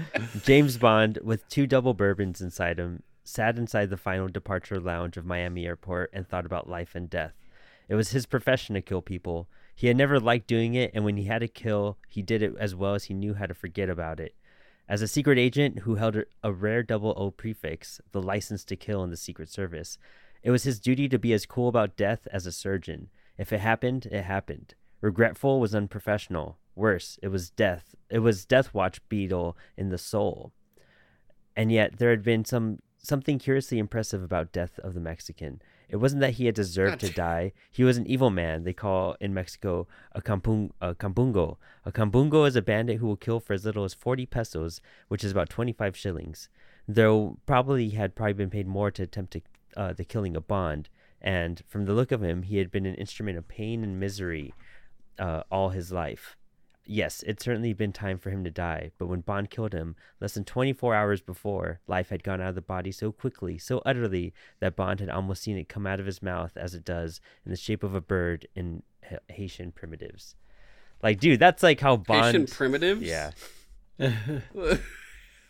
James 0.42 0.78
Bond, 0.78 1.18
with 1.22 1.48
two 1.48 1.66
double 1.66 1.94
bourbons 1.94 2.40
inside 2.40 2.78
him, 2.78 3.02
sat 3.24 3.58
inside 3.58 3.90
the 3.90 3.96
final 3.96 4.28
departure 4.28 4.80
lounge 4.80 5.16
of 5.16 5.26
Miami 5.26 5.66
Airport 5.66 6.10
and 6.12 6.26
thought 6.26 6.46
about 6.46 6.68
life 6.68 6.94
and 6.94 7.08
death. 7.08 7.34
It 7.88 7.94
was 7.94 8.10
his 8.10 8.26
profession 8.26 8.74
to 8.74 8.80
kill 8.80 9.02
people. 9.02 9.48
He 9.74 9.88
had 9.88 9.96
never 9.96 10.18
liked 10.20 10.46
doing 10.46 10.74
it, 10.74 10.92
and 10.94 11.04
when 11.04 11.16
he 11.16 11.24
had 11.24 11.40
to 11.40 11.48
kill, 11.48 11.98
he 12.08 12.22
did 12.22 12.42
it 12.42 12.54
as 12.58 12.74
well 12.74 12.94
as 12.94 13.04
he 13.04 13.14
knew 13.14 13.34
how 13.34 13.46
to 13.46 13.54
forget 13.54 13.88
about 13.88 14.20
it. 14.20 14.34
As 14.88 15.00
a 15.00 15.08
secret 15.08 15.38
agent 15.38 15.80
who 15.80 15.94
held 15.94 16.16
a- 16.42 16.52
rare 16.52 16.82
double 16.82 17.14
O 17.16 17.30
prefix, 17.30 18.00
the 18.12 18.22
license 18.22 18.64
to 18.64 18.76
kill 18.76 19.02
in 19.04 19.10
the 19.10 19.16
Secret 19.16 19.48
Service, 19.48 19.96
it 20.42 20.50
was 20.50 20.64
his 20.64 20.80
duty 20.80 21.08
to 21.08 21.18
be 21.18 21.32
as 21.32 21.46
cool 21.46 21.68
about 21.68 21.96
death 21.96 22.26
as 22.32 22.46
a 22.46 22.52
surgeon. 22.52 23.08
If 23.38 23.52
it 23.52 23.60
happened, 23.60 24.06
it 24.06 24.24
happened. 24.24 24.74
Regretful 25.00 25.60
was 25.60 25.74
unprofessional. 25.74 26.58
Worse, 26.74 27.18
it 27.22 27.28
was 27.28 27.50
death. 27.50 27.94
It 28.08 28.20
was 28.20 28.44
Death 28.44 28.72
Watch 28.72 29.06
beetle 29.08 29.56
in 29.76 29.90
the 29.90 29.98
soul. 29.98 30.52
And 31.54 31.70
yet 31.70 31.98
there 31.98 32.10
had 32.10 32.22
been 32.22 32.44
some 32.44 32.80
something 32.98 33.38
curiously 33.38 33.78
impressive 33.78 34.22
about 34.22 34.52
death 34.52 34.78
of 34.78 34.94
the 34.94 35.00
Mexican. 35.00 35.60
It 35.92 36.00
wasn't 36.00 36.22
that 36.22 36.34
he 36.34 36.46
had 36.46 36.54
deserved 36.54 37.00
to 37.00 37.10
die. 37.10 37.52
He 37.70 37.84
was 37.84 37.98
an 37.98 38.06
evil 38.06 38.30
man. 38.30 38.64
They 38.64 38.72
call 38.72 39.14
in 39.20 39.34
Mexico 39.34 39.86
a, 40.12 40.22
campung, 40.22 40.72
a 40.80 40.94
cambungo. 40.94 41.58
A 41.84 41.92
cambungo 41.92 42.48
is 42.48 42.56
a 42.56 42.62
bandit 42.62 42.96
who 42.96 43.06
will 43.06 43.16
kill 43.16 43.40
for 43.40 43.52
as 43.52 43.66
little 43.66 43.84
as 43.84 43.92
40 43.92 44.24
pesos, 44.24 44.80
which 45.08 45.22
is 45.22 45.30
about 45.30 45.50
25 45.50 45.94
shillings. 45.94 46.48
Though 46.88 47.36
probably 47.44 47.90
he 47.90 47.96
had 47.96 48.14
probably 48.14 48.32
been 48.32 48.48
paid 48.48 48.66
more 48.66 48.90
to 48.90 49.02
attempt 49.02 49.34
to, 49.34 49.42
uh, 49.76 49.92
the 49.92 50.06
killing 50.06 50.34
of 50.34 50.48
Bond. 50.48 50.88
And 51.20 51.62
from 51.68 51.84
the 51.84 51.92
look 51.92 52.10
of 52.10 52.22
him, 52.22 52.44
he 52.44 52.56
had 52.56 52.70
been 52.70 52.86
an 52.86 52.94
instrument 52.94 53.36
of 53.36 53.46
pain 53.46 53.84
and 53.84 54.00
misery 54.00 54.54
uh, 55.18 55.42
all 55.50 55.68
his 55.68 55.92
life. 55.92 56.38
Yes, 56.84 57.22
it's 57.26 57.44
certainly 57.44 57.72
been 57.72 57.92
time 57.92 58.18
for 58.18 58.30
him 58.30 58.42
to 58.42 58.50
die, 58.50 58.90
but 58.98 59.06
when 59.06 59.20
Bond 59.20 59.50
killed 59.50 59.72
him, 59.72 59.94
less 60.20 60.34
than 60.34 60.44
24 60.44 60.94
hours 60.94 61.20
before, 61.20 61.80
life 61.86 62.08
had 62.08 62.24
gone 62.24 62.40
out 62.40 62.48
of 62.48 62.54
the 62.56 62.60
body 62.60 62.90
so 62.90 63.12
quickly, 63.12 63.56
so 63.56 63.80
utterly, 63.86 64.34
that 64.58 64.74
Bond 64.74 64.98
had 64.98 65.08
almost 65.08 65.42
seen 65.42 65.56
it 65.56 65.68
come 65.68 65.86
out 65.86 66.00
of 66.00 66.06
his 66.06 66.22
mouth 66.22 66.52
as 66.56 66.74
it 66.74 66.84
does 66.84 67.20
in 67.44 67.50
the 67.52 67.56
shape 67.56 67.84
of 67.84 67.94
a 67.94 68.00
bird 68.00 68.48
in 68.56 68.82
Haitian 69.28 69.70
primitives. 69.70 70.34
Like, 71.02 71.20
dude, 71.20 71.38
that's 71.38 71.62
like 71.62 71.80
how 71.80 71.96
Bond. 71.96 72.24
Haitian 72.24 72.46
primitives. 72.46 73.02
Yeah. 73.02 73.30
what? 74.52 74.80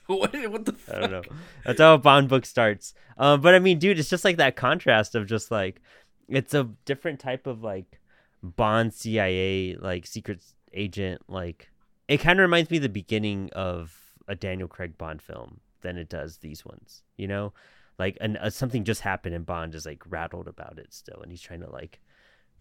What 0.06 0.64
the 0.64 0.72
fuck? 0.72 0.94
I 0.94 1.00
don't 1.00 1.10
know. 1.12 1.22
That's 1.64 1.80
how 1.80 1.94
a 1.94 1.98
Bond 1.98 2.28
book 2.28 2.44
starts. 2.44 2.94
Um, 3.16 3.40
but 3.40 3.54
I 3.54 3.58
mean, 3.58 3.78
dude, 3.78 3.98
it's 3.98 4.10
just 4.10 4.24
like 4.24 4.36
that 4.36 4.56
contrast 4.56 5.14
of 5.14 5.26
just 5.26 5.50
like 5.50 5.80
it's 6.28 6.54
a 6.54 6.70
different 6.84 7.20
type 7.20 7.46
of 7.46 7.62
like 7.62 8.00
Bond 8.42 8.92
CIA 8.92 9.76
like 9.78 10.06
secret 10.06 10.42
agent 10.74 11.22
like 11.28 11.70
it 12.08 12.18
kind 12.18 12.38
of 12.38 12.42
reminds 12.42 12.70
me 12.70 12.76
of 12.78 12.82
the 12.82 12.88
beginning 12.88 13.50
of 13.52 13.96
a 14.28 14.34
Daniel 14.34 14.68
Craig 14.68 14.98
Bond 14.98 15.22
film 15.22 15.60
than 15.82 15.96
it 15.96 16.08
does 16.08 16.38
these 16.38 16.64
ones. 16.64 17.02
You 17.16 17.28
know, 17.28 17.52
like 17.98 18.16
and 18.20 18.36
uh, 18.38 18.50
something 18.50 18.84
just 18.84 19.02
happened 19.02 19.34
and 19.34 19.46
Bond 19.46 19.74
is 19.74 19.86
like 19.86 20.02
rattled 20.08 20.48
about 20.48 20.78
it 20.78 20.92
still, 20.92 21.20
and 21.22 21.30
he's 21.30 21.42
trying 21.42 21.60
to 21.60 21.70
like 21.70 22.00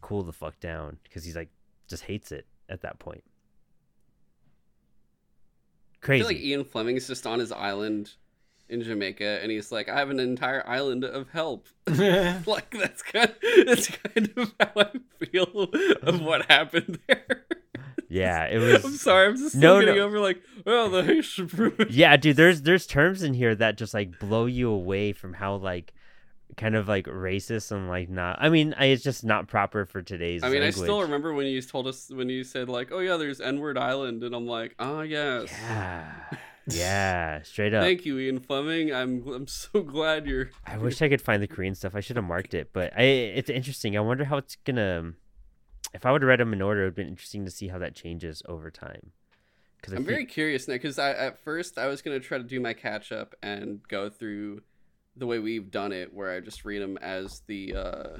cool 0.01 0.23
the 0.23 0.33
fuck 0.33 0.59
down 0.59 0.97
because 1.03 1.23
he's 1.23 1.35
like 1.35 1.49
just 1.87 2.03
hates 2.03 2.31
it 2.31 2.47
at 2.69 2.81
that 2.81 2.99
point. 2.99 3.23
I 6.01 6.05
Crazy. 6.05 6.21
feel 6.21 6.27
like 6.27 6.43
Ian 6.43 6.63
Fleming 6.63 6.97
is 6.97 7.07
just 7.07 7.27
on 7.27 7.39
his 7.39 7.51
island 7.51 8.13
in 8.69 8.81
Jamaica, 8.81 9.39
and 9.41 9.51
he's 9.51 9.71
like, 9.71 9.89
"I 9.89 9.99
have 9.99 10.09
an 10.09 10.19
entire 10.19 10.67
island 10.67 11.03
of 11.03 11.29
help." 11.29 11.67
like 11.87 12.71
that's 12.71 13.03
kind, 13.03 13.35
that's 13.65 13.87
kind 13.87 14.33
of 14.37 14.53
how 14.59 14.71
I 14.75 15.25
feel 15.25 15.69
of 16.01 16.21
what 16.21 16.49
happened 16.49 16.99
there. 17.07 17.45
Yeah, 18.11 18.45
it 18.45 18.57
was. 18.59 18.83
I'm 18.85 18.91
sorry, 18.97 19.27
I'm 19.27 19.37
just 19.37 19.55
No, 19.55 19.79
getting 19.79 19.95
no. 19.95 20.05
over 20.05 20.19
like, 20.19 20.41
well, 20.65 20.89
the 20.89 21.03
Haitian 21.03 21.73
yeah 21.89 22.17
dude 22.17 22.35
there's 22.35 22.61
there's 22.61 22.85
terms 22.85 23.23
in 23.23 23.33
here 23.33 23.55
that 23.55 23.77
just 23.77 23.93
like 23.93 24.19
blow 24.19 24.45
you 24.45 24.69
away 24.69 25.13
from 25.13 25.33
how 25.33 25.55
like 25.55 25.93
kind 26.57 26.75
of 26.75 26.87
like 26.87 27.05
racist 27.05 27.71
and 27.71 27.87
like 27.87 28.09
not 28.09 28.37
i 28.41 28.49
mean 28.49 28.75
I, 28.77 28.87
it's 28.87 29.01
just 29.03 29.23
not 29.23 29.47
proper 29.47 29.85
for 29.85 30.01
today's 30.01 30.43
I 30.43 30.47
mean, 30.49 30.59
language. 30.61 30.81
I 30.81 30.83
still 30.83 31.01
remember 31.01 31.33
when 31.33 31.45
you 31.47 31.61
told 31.61 31.87
us 31.87 32.09
when 32.13 32.27
you 32.27 32.43
said 32.43 32.67
like, 32.67 32.91
"Oh 32.91 32.99
yeah, 32.99 33.15
there's 33.15 33.39
N-word 33.39 33.77
Island," 33.77 34.21
and 34.23 34.35
I'm 34.35 34.45
like, 34.45 34.75
"Ah 34.77 35.01
yes." 35.01 35.47
yeah 35.49 36.11
yeah 36.67 37.41
straight 37.43 37.73
up 37.73 37.83
Thank 37.83 38.05
you, 38.05 38.19
Ian 38.19 38.39
Fleming. 38.39 38.93
I'm 38.93 39.25
I'm 39.27 39.47
so 39.47 39.81
glad 39.81 40.27
you're. 40.27 40.51
i 40.67 40.77
wish 40.77 41.01
i 41.01 41.09
could 41.09 41.21
find 41.21 41.41
the 41.41 41.47
korean 41.47 41.73
stuff 41.73 41.95
i 41.95 41.99
should 42.01 42.17
have 42.17 42.25
marked 42.25 42.53
it 42.53 42.69
but 42.73 42.93
i 42.97 43.01
it's 43.01 43.49
interesting 43.49 43.97
i 43.97 43.99
wonder 43.99 44.25
how 44.25 44.37
it's 44.37 44.57
gonna 44.65 45.13
if 45.93 46.05
i 46.05 46.11
would 46.11 46.21
have 46.21 46.29
read 46.29 46.39
them 46.39 46.53
in 46.53 46.61
order 46.61 46.81
it 46.81 46.83
would 46.83 46.89
have 46.89 46.95
been 46.95 47.07
interesting 47.07 47.45
to 47.45 47.51
see 47.51 47.67
how 47.67 47.77
that 47.77 47.95
changes 47.95 48.41
over 48.47 48.71
time 48.71 49.11
because 49.81 49.93
I'm 49.93 50.05
very 50.05 50.25
curious 50.25 50.67
now 50.67 50.75
because 50.75 50.99
I 50.99 51.11
at 51.11 51.39
first 51.39 51.77
I 51.77 51.87
was 51.87 52.01
gonna 52.01 52.19
try 52.19 52.37
to 52.37 52.43
do 52.43 52.59
my 52.59 52.73
catch 52.73 53.11
up 53.11 53.33
and 53.41 53.81
go 53.87 54.09
through 54.09 54.61
the 55.15 55.25
way 55.25 55.39
we've 55.39 55.71
done 55.71 55.91
it, 55.91 56.13
where 56.13 56.31
I 56.31 56.39
just 56.39 56.63
read 56.63 56.81
them 56.81 56.97
as 56.97 57.41
the 57.47 57.75
uh, 57.75 58.17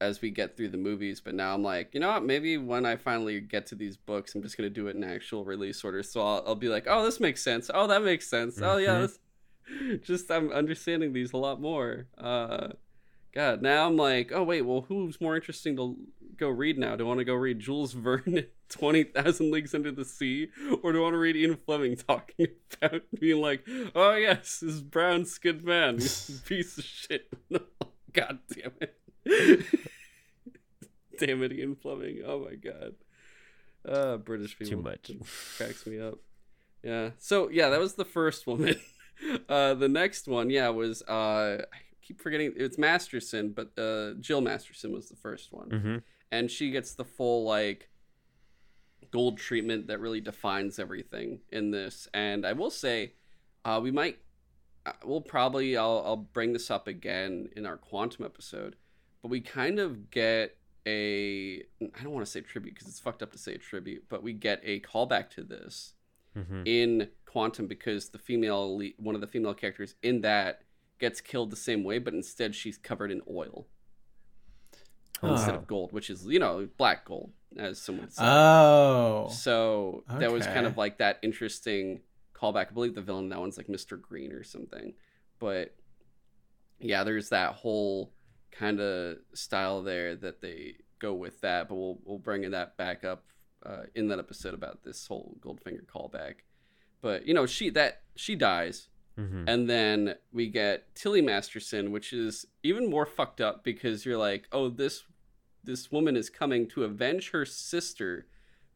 as 0.00 0.20
we 0.20 0.30
get 0.30 0.56
through 0.56 0.70
the 0.70 0.78
movies. 0.78 1.20
But 1.20 1.34
now 1.34 1.54
I'm 1.54 1.62
like, 1.62 1.90
you 1.94 2.00
know 2.00 2.08
what? 2.08 2.24
Maybe 2.24 2.58
when 2.58 2.84
I 2.84 2.96
finally 2.96 3.40
get 3.40 3.66
to 3.66 3.74
these 3.74 3.96
books, 3.96 4.34
I'm 4.34 4.42
just 4.42 4.56
gonna 4.56 4.70
do 4.70 4.88
it 4.88 4.96
in 4.96 5.04
actual 5.04 5.44
release 5.44 5.84
order. 5.84 6.02
So 6.02 6.20
I'll, 6.20 6.42
I'll 6.46 6.54
be 6.54 6.68
like, 6.68 6.86
oh, 6.88 7.04
this 7.04 7.20
makes 7.20 7.42
sense. 7.42 7.70
Oh, 7.72 7.86
that 7.86 8.02
makes 8.02 8.28
sense. 8.28 8.60
Oh 8.60 8.76
yeah, 8.76 8.96
Mhm. 8.96 9.00
this... 9.02 10.00
just 10.02 10.30
I'm 10.30 10.50
understanding 10.50 11.12
these 11.12 11.32
a 11.32 11.36
lot 11.36 11.60
more. 11.60 12.06
Uh, 12.18 12.70
God, 13.32 13.62
now 13.62 13.86
I'm 13.86 13.96
like, 13.96 14.32
oh 14.32 14.42
wait, 14.42 14.62
well, 14.62 14.82
who's 14.88 15.20
more 15.20 15.36
interesting 15.36 15.76
to 15.76 15.96
go 16.36 16.48
read 16.48 16.78
now? 16.78 16.96
Do 16.96 17.04
I 17.04 17.08
want 17.08 17.18
to 17.18 17.24
go 17.24 17.34
read 17.34 17.60
Jules 17.60 17.92
Verne, 17.94 18.46
Twenty 18.68 19.04
Thousand 19.04 19.50
Leagues 19.52 19.74
Under 19.74 19.92
the 19.92 20.04
Sea, 20.04 20.48
or 20.82 20.92
do 20.92 20.98
I 21.00 21.02
want 21.02 21.14
to 21.14 21.18
read 21.18 21.36
Ian 21.36 21.56
Fleming 21.64 21.96
talking 21.96 22.48
about 22.82 23.02
being 23.18 23.40
like, 23.40 23.64
oh 23.94 24.14
yes, 24.14 24.60
this 24.60 24.80
brown 24.80 25.24
skinned 25.26 25.62
man, 25.62 25.96
piece 26.46 26.78
of 26.78 26.84
shit. 26.84 27.28
God 28.12 28.40
damn 28.52 28.72
it, 28.80 29.66
damn 31.18 31.42
it, 31.44 31.52
Ian 31.52 31.76
Fleming. 31.76 32.22
Oh 32.26 32.44
my 32.44 32.56
god, 32.56 32.94
uh, 33.88 34.16
British 34.16 34.58
people 34.58 34.78
Too 34.78 34.82
much. 34.82 35.10
cracks 35.56 35.86
me 35.86 36.00
up. 36.00 36.18
Yeah. 36.82 37.10
So 37.18 37.48
yeah, 37.48 37.68
that 37.68 37.78
was 37.80 37.94
the 37.94 38.04
first 38.04 38.46
woman. 38.46 38.76
Uh, 39.48 39.74
the 39.74 39.88
next 39.88 40.26
one, 40.26 40.48
yeah, 40.48 40.70
was 40.70 41.02
uh, 41.02 41.62
keep 42.10 42.20
forgetting 42.20 42.52
it's 42.56 42.76
Masterson, 42.76 43.52
but 43.52 43.78
uh, 43.78 44.14
Jill 44.20 44.40
Masterson 44.40 44.92
was 44.92 45.08
the 45.08 45.16
first 45.16 45.52
one, 45.52 45.70
hmm 45.70 45.96
and 46.32 46.48
she 46.48 46.70
gets 46.70 46.94
the 46.94 47.04
full 47.04 47.44
like 47.44 47.88
gold 49.10 49.36
treatment 49.38 49.88
that 49.88 49.98
really 49.98 50.20
defines 50.20 50.78
everything 50.78 51.40
in 51.50 51.72
this. 51.72 52.06
And 52.14 52.46
I 52.46 52.52
will 52.52 52.70
say, 52.70 53.14
uh, 53.64 53.80
we 53.82 53.90
might, 53.90 54.18
uh, 54.86 54.92
we'll 55.04 55.20
probably, 55.20 55.76
I'll, 55.76 56.02
I'll 56.06 56.16
bring 56.16 56.52
this 56.52 56.70
up 56.70 56.86
again 56.86 57.48
in 57.56 57.66
our 57.66 57.76
quantum 57.76 58.24
episode, 58.24 58.76
but 59.22 59.28
we 59.28 59.40
kind 59.40 59.80
of 59.80 60.12
get 60.12 60.56
a, 60.86 61.64
I 61.82 62.02
don't 62.04 62.12
want 62.12 62.24
to 62.24 62.30
say 62.30 62.42
tribute 62.42 62.74
because 62.74 62.86
it's 62.86 63.00
fucked 63.00 63.24
up 63.24 63.32
to 63.32 63.38
say 63.38 63.56
tribute, 63.56 64.04
but 64.08 64.22
we 64.22 64.32
get 64.32 64.60
a 64.64 64.78
callback 64.80 65.30
to 65.30 65.42
this 65.42 65.94
hmm 66.34 66.62
in 66.64 67.08
quantum 67.26 67.66
because 67.66 68.10
the 68.10 68.18
female 68.18 68.80
one 68.98 69.16
of 69.16 69.20
the 69.20 69.26
female 69.26 69.52
characters 69.52 69.96
in 70.04 70.20
that 70.20 70.62
gets 71.00 71.20
killed 71.20 71.50
the 71.50 71.56
same 71.56 71.82
way 71.82 71.98
but 71.98 72.14
instead 72.14 72.54
she's 72.54 72.78
covered 72.78 73.10
in 73.10 73.20
oil. 73.30 73.66
Instead 75.22 75.54
Oh. 75.54 75.58
of 75.58 75.66
gold 75.66 75.92
which 75.92 76.08
is 76.08 76.24
you 76.26 76.38
know 76.38 76.68
black 76.78 77.04
gold 77.04 77.32
as 77.56 77.80
someone 77.80 78.08
say 78.10 78.22
Oh. 78.24 79.28
so 79.30 80.04
that 80.08 80.32
was 80.32 80.46
kind 80.46 80.66
of 80.66 80.76
like 80.76 80.98
that 80.98 81.18
interesting 81.22 82.00
callback. 82.34 82.68
I 82.68 82.72
believe 82.72 82.94
the 82.94 83.02
villain 83.02 83.28
that 83.30 83.38
one's 83.40 83.58
like 83.58 83.66
mr 83.66 84.00
green 84.00 84.32
or 84.32 84.42
something. 84.44 84.94
But 85.38 85.74
yeah 86.78 87.04
there's 87.04 87.28
that 87.30 87.54
whole 87.54 88.12
kind 88.50 88.80
of 88.80 89.18
style 89.34 89.82
there 89.82 90.16
that 90.16 90.40
they 90.40 90.76
go 90.98 91.12
with 91.14 91.40
that 91.42 91.68
but 91.68 91.74
we'll 91.76 91.98
we'll 92.04 92.18
bring 92.18 92.50
that 92.50 92.76
back 92.76 93.04
up 93.04 93.24
uh, 93.64 93.82
in 93.94 94.08
that 94.08 94.18
episode 94.18 94.54
about 94.54 94.82
this 94.84 95.06
whole 95.06 95.36
goldfinger 95.40 95.84
callback. 95.84 96.36
But 97.02 97.26
you 97.26 97.34
know 97.34 97.44
she 97.46 97.68
that 97.70 98.02
she 98.16 98.36
dies 98.36 98.88
hmm 99.16 99.44
and 99.46 99.68
then 99.68 100.14
we 100.32 100.48
get 100.48 100.94
Tilly 100.94 101.20
Masterson, 101.22 101.90
which 101.92 102.12
is 102.12 102.46
even 102.62 102.88
more 102.88 103.06
fucked 103.06 103.40
up 103.40 103.64
because 103.64 104.04
you're 104.06 104.16
like, 104.18 104.46
oh, 104.52 104.68
this 104.68 105.04
this 105.62 105.92
woman 105.92 106.16
is 106.16 106.30
coming 106.30 106.66
to 106.68 106.84
avenge 106.84 107.30
her 107.30 107.44
sister 107.44 108.26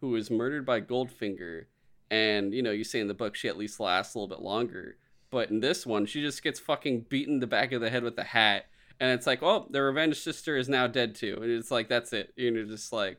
who 0.01 0.11
was 0.11 0.31
murdered 0.31 0.67
by 0.67 0.81
Goldfinger. 0.81 1.65
And 2.11 2.53
you 2.53 2.63
know, 2.63 2.71
you 2.73 2.85
say 2.85 3.01
in 3.01 3.09
the 3.09 3.15
book 3.15 3.35
she 3.37 3.49
at 3.49 3.57
least 3.57 3.81
lasts 3.81 4.15
a 4.15 4.19
little 4.19 4.35
bit 4.35 4.43
longer. 4.45 4.97
But 5.31 5.51
in 5.51 5.61
this 5.61 5.85
one, 5.87 6.07
she 6.07 6.21
just 6.21 6.43
gets 6.43 6.61
fucking 6.61 7.07
beaten 7.09 7.41
the 7.41 7.47
back 7.47 7.73
of 7.73 7.81
the 7.81 7.91
head 7.91 8.03
with 8.05 8.17
a 8.19 8.25
hat. 8.25 8.67
And 9.01 9.11
it's 9.11 9.27
like, 9.27 9.43
oh, 9.43 9.67
the 9.71 9.83
revenge 9.83 10.21
sister 10.21 10.57
is 10.57 10.69
now 10.69 10.87
dead 10.87 11.15
too. 11.17 11.39
And 11.43 11.51
it's 11.51 11.71
like, 11.73 11.89
that's 11.89 12.13
it. 12.13 12.33
And 12.37 12.55
you're 12.55 12.65
just 12.67 12.93
like, 12.93 13.19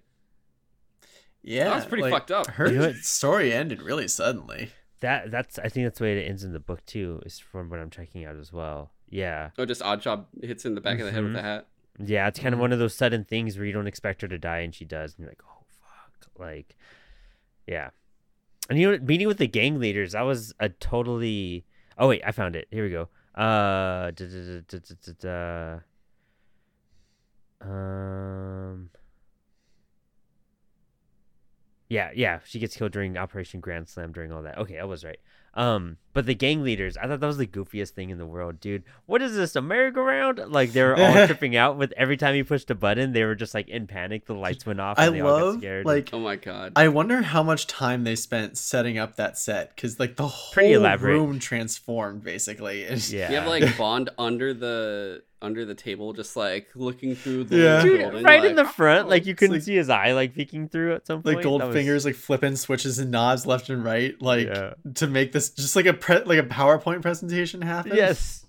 Yeah. 1.44 1.66
That 1.66 1.76
was 1.76 1.86
pretty 1.86 2.10
fucked 2.10 2.32
up. 2.32 2.48
Her 2.52 2.72
You 2.72 2.76
know 2.80 2.88
what? 2.88 2.96
story 2.98 3.52
ended 3.52 3.82
really 3.82 4.08
suddenly. 4.08 4.72
That 5.02 5.30
that's 5.30 5.60
i 5.60 5.68
think 5.70 5.86
that's 5.86 6.00
the 6.00 6.06
way 6.06 6.18
it 6.18 6.28
ends 6.30 6.44
in 6.44 6.54
the 6.54 6.60
book 6.60 6.86
too 6.86 7.22
is 7.26 7.38
from 7.38 7.70
what 7.70 7.80
i'm 7.80 7.90
checking 7.90 8.24
out 8.26 8.38
as 8.38 8.52
well 8.54 8.92
yeah 9.10 9.50
oh, 9.58 9.66
just 9.66 9.82
Oddjob 9.82 10.26
hits 10.42 10.66
in 10.66 10.74
the 10.74 10.82
back 10.82 11.00
of 11.00 11.06
the 11.06 11.12
head 11.12 11.24
with 11.24 11.34
the 11.34 11.42
hat. 11.42 11.68
Yeah, 12.00 12.28
it's 12.28 12.40
kind 12.40 12.54
of 12.54 12.58
Mhm. 12.58 12.62
one 12.62 12.72
of 12.74 12.80
those 12.80 12.94
sudden 12.96 13.24
things 13.24 13.56
where 13.58 13.66
you 13.66 13.72
don't 13.74 13.88
expect 13.88 14.22
her 14.22 14.28
to 14.28 14.38
die 14.38 14.60
and 14.60 14.74
she 14.76 14.84
does, 14.84 15.14
and 15.14 15.20
you're 15.20 15.30
like, 15.30 15.42
oh 15.50 15.64
fuck, 15.82 16.28
like, 16.40 16.76
yeah. 17.68 17.90
And 18.70 18.78
you 18.80 18.92
know, 18.92 18.98
meeting 19.04 19.28
with 19.28 19.38
the 19.38 19.48
gang 19.48 19.80
leaders, 19.80 20.12
that 20.14 20.24
was 20.24 20.54
a 20.60 20.68
totally. 20.70 21.66
Oh 21.98 22.10
wait, 22.10 22.22
I 22.26 22.32
found 22.32 22.56
it. 22.56 22.68
Here 22.72 22.84
we 22.84 22.90
go. 22.90 23.04
Uh, 23.36 24.12
da, 24.12 24.26
da, 24.26 24.26
da, 24.26 24.62
da, 24.68 24.78
da, 24.80 25.14
da, 25.22 25.80
da. 27.62 27.70
um. 27.70 28.90
Yeah, 31.88 32.10
yeah, 32.16 32.40
she 32.46 32.60
gets 32.60 32.76
killed 32.76 32.92
during 32.92 33.18
Operation 33.18 33.60
Grand 33.60 33.88
Slam 33.88 34.12
during 34.12 34.32
all 34.32 34.42
that. 34.44 34.58
Okay, 34.58 34.80
I 34.80 34.86
was 34.86 35.04
right. 35.04 35.20
Um, 35.54 35.98
but 36.16 36.26
the 36.26 36.34
gang 36.34 36.64
leaders, 36.64 36.98
I 36.98 37.06
thought 37.08 37.20
that 37.20 37.28
was 37.28 37.38
the 37.38 37.46
goofiest 37.46 37.90
thing 37.92 38.10
in 38.10 38.18
the 38.18 38.26
world, 38.26 38.60
dude. 38.60 38.84
What 39.06 39.22
is 39.22 39.36
this, 39.36 39.56
a 39.56 39.62
merry-go-round? 39.62 40.40
Like 40.48 40.72
they 40.72 40.82
were 40.82 40.96
all 41.00 41.14
tripping 41.28 41.56
out 41.56 41.78
with 41.78 41.92
every 41.96 42.18
time 42.18 42.34
you 42.34 42.44
pushed 42.44 42.72
a 42.72 42.76
button, 42.76 43.12
they 43.14 43.24
were 43.26 43.36
just 43.36 43.54
like 43.54 43.68
in 43.70 43.86
panic. 43.86 44.26
The 44.26 44.34
lights 44.34 44.66
went 44.66 44.80
off. 44.82 44.98
I 44.98 45.06
And 45.08 45.16
they 45.16 45.22
all 45.22 45.38
got 45.40 45.46
love 45.46 45.58
scared. 45.60 45.86
like 45.86 46.10
Oh 46.14 46.20
my 46.20 46.38
god. 46.38 46.72
I 46.76 46.88
wonder 46.88 47.22
how 47.22 47.44
much 47.44 47.68
time 47.68 48.04
they 48.06 48.16
spent 48.16 48.58
setting 48.58 48.98
up 48.98 49.18
that 49.18 49.38
set 49.38 49.76
because 49.76 50.00
like 50.00 50.16
the 50.16 50.28
whole 50.28 50.54
Pretty 50.54 50.74
elaborate. 50.74 51.12
room 51.12 51.38
transformed 51.38 52.24
basically. 52.24 52.86
And- 52.88 53.10
yeah, 53.10 53.30
You 53.30 53.36
have 53.36 53.48
like 53.48 53.78
Bond 53.78 54.10
under 54.18 54.54
the 54.54 55.22
under 55.42 55.64
the 55.66 55.76
table, 55.76 56.12
just 56.14 56.36
like 56.36 56.70
looking 56.74 57.14
through 57.14 57.44
the 57.44 57.58
Yeah. 57.58 57.82
Dude, 57.84 58.00
building, 58.00 58.24
right 58.24 58.44
in 58.44 58.56
the 58.56 58.66
front, 58.66 59.06
oh, 59.06 59.10
like 59.10 59.28
you 59.28 59.36
couldn't 59.36 59.56
like- 59.58 59.62
see 59.64 59.76
his 59.76 59.90
eye 59.90 60.14
like 60.14 60.34
peeking 60.34 60.70
through 60.70 60.96
at 60.96 61.06
some 61.06 61.22
point. 61.22 61.36
like 61.36 61.44
gold 61.44 61.62
That 61.62 61.68
was- 61.68 61.76
fingers 61.76 62.04
like 62.06 62.16
flipping 62.16 62.56
switches 62.56 62.98
and 62.98 63.12
knobs 63.12 63.46
left 63.46 63.70
and 63.70 63.84
right 63.84 64.20
like 64.22 64.48
Yeah. 64.48 64.74
to 64.96 65.08
make 65.08 65.34
this 65.34 65.50
just 65.52 65.76
like 65.76 65.86
a 65.86 65.94
pre- 66.06 66.24
like 66.24 66.40
a 66.40 66.44
PowerPoint 66.48 67.02
presentation 67.02 67.62
happen. 67.62 67.94
Yes. 67.96 68.42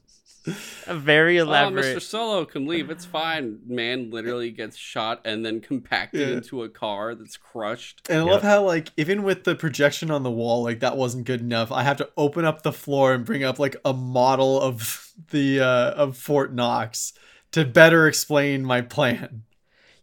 a 0.87 0.95
very 0.95 1.41
Oh, 1.41 1.43
elaborate. 1.43 1.97
Mr. 1.97 2.01
Solo 2.01 2.45
can 2.45 2.67
leave. 2.69 2.89
It's 2.89 3.05
fine. 3.05 3.59
Man 3.67 4.11
literally 4.13 4.53
gets 4.53 4.77
shot 4.77 5.21
and 5.25 5.45
then 5.45 5.61
compacted 5.61 6.21
Yeah. 6.29 6.37
into 6.37 6.63
a 6.63 6.69
car 6.69 7.17
that's 7.17 7.37
crushed. 7.37 8.03
And 8.09 8.21
I 8.21 8.25
Yep. 8.25 8.33
love 8.33 8.43
how 8.43 8.63
like 8.63 8.93
even 8.97 9.25
with 9.25 9.43
the 9.43 9.57
projection 9.57 10.09
on 10.11 10.23
the 10.23 10.31
wall, 10.31 10.63
like 10.63 10.79
that 10.81 10.97
wasn't 10.97 11.25
good 11.27 11.41
enough. 11.41 11.73
I 11.73 11.83
have 11.83 11.97
to 11.97 12.09
open 12.17 12.45
up 12.45 12.63
the 12.63 12.73
floor 12.73 13.13
and 13.13 13.25
bring 13.25 13.43
up 13.43 13.59
like 13.59 13.75
a 13.85 13.93
model 13.93 14.61
of 14.61 15.11
the 15.33 15.61
uh 15.61 15.91
of 15.95 16.17
Fort 16.17 16.55
Knox 16.55 17.13
to 17.51 17.65
better 17.65 18.07
explain 18.07 18.65
my 18.65 18.83
plan. 18.83 19.43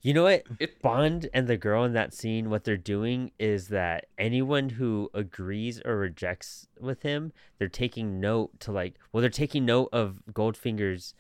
You 0.04 0.14
know 0.14 0.24
what? 0.24 0.44
It 0.60 0.82
Bond 0.82 1.30
and 1.34 1.48
the 1.48 1.56
girl 1.56 1.86
in 1.86 1.94
that 1.94 2.14
scene, 2.14 2.50
what 2.50 2.66
they're 2.66 2.76
doing 2.76 3.32
is 3.40 3.70
that 3.70 4.08
anyone 4.18 4.68
who 4.70 5.10
agrees 5.14 5.82
or 5.86 5.96
rejects 5.98 6.68
with 6.80 7.04
him, 7.04 7.32
they're 7.58 7.70
taking 7.70 8.20
note 8.20 8.60
to 8.62 8.74
like, 8.74 8.96
well, 9.12 9.22
they're 9.22 9.30
taking 9.30 9.66
note 9.66 9.88
of 9.94 10.18
Goldfinger's, 10.34 11.14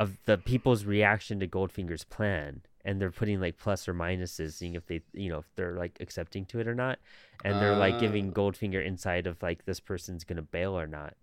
of 0.00 0.16
the 0.24 0.36
people's 0.36 0.84
reaction 0.84 1.38
to 1.38 1.46
Goldfinger's 1.46 2.02
plan, 2.02 2.62
and 2.84 3.00
they're 3.00 3.12
putting 3.12 3.40
like 3.40 3.58
plus 3.58 3.86
or 3.86 3.94
minuses, 3.94 4.54
seeing 4.54 4.74
if 4.74 4.86
they, 4.86 5.02
you 5.12 5.28
know, 5.30 5.38
if 5.38 5.46
they're 5.54 5.76
like 5.76 5.96
accepting 6.00 6.44
to 6.46 6.58
it 6.58 6.66
or 6.66 6.74
not, 6.74 6.98
and 7.44 7.60
they're 7.60 7.76
like 7.76 8.00
giving 8.00 8.30
Ah. 8.30 8.32
Goldfinger 8.32 8.84
insight 8.84 9.28
of 9.28 9.40
like 9.40 9.66
this 9.66 9.78
person's 9.78 10.24
gonna 10.24 10.42
bail 10.42 10.76
or 10.76 10.88
not. 10.88 11.14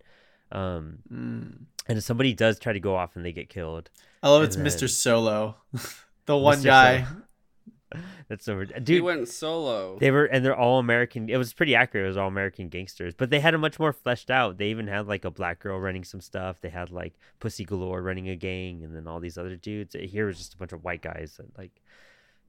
Um, 0.54 1.00
Mm. 1.12 1.66
and 1.90 1.98
if 1.98 2.04
somebody 2.06 2.34
does 2.34 2.58
try 2.60 2.72
to 2.72 2.80
go 2.80 2.96
off 2.96 3.18
and 3.18 3.26
they 3.26 3.34
get 3.34 3.50
killed, 3.50 3.90
I 4.24 4.30
love 4.30 4.44
it's 4.44 4.56
And 4.56 4.66
Mr. 4.66 4.90
Solo. 4.90 5.58
the 6.28 6.38
one 6.38 6.60
Mr. 6.60 6.64
guy. 6.66 7.08
that's 8.28 8.44
so 8.46 8.54
rid- 8.56 8.72
he 8.76 8.80
dude. 8.82 9.04
went 9.04 9.28
solo. 9.30 9.98
They 9.98 10.12
were, 10.12 10.26
and 10.26 10.44
they're 10.46 10.56
all 10.56 10.78
American. 10.80 11.30
It 11.30 11.38
was 11.38 11.54
pretty 11.54 11.74
accurate. 11.74 12.04
It 12.06 12.08
was 12.10 12.18
all 12.18 12.28
American 12.28 12.68
gangsters, 12.70 13.14
but 13.16 13.30
they 13.30 13.40
had 13.40 13.54
a 13.54 13.58
much 13.58 13.80
more 13.80 13.94
fleshed 13.94 14.30
out. 14.30 14.58
They 14.58 14.68
even 14.68 14.88
had 14.88 15.08
like 15.08 15.24
a 15.26 15.32
black 15.32 15.60
girl 15.60 15.80
running 15.80 16.04
some 16.04 16.20
stuff. 16.22 16.60
They 16.62 16.70
had 16.70 16.92
like 16.92 17.14
Pussy 17.40 17.64
Galore 17.66 18.02
running 18.02 18.28
a 18.30 18.36
gang, 18.36 18.84
and 18.84 18.96
then 18.96 19.08
all 19.08 19.20
these 19.20 19.38
other 19.38 19.56
dudes. 19.56 19.96
Here 20.00 20.28
was 20.28 20.38
just 20.38 20.54
a 20.54 20.58
bunch 20.58 20.74
of 20.74 20.84
white 20.84 21.02
guys 21.02 21.38
that 21.38 21.58
like 21.58 21.72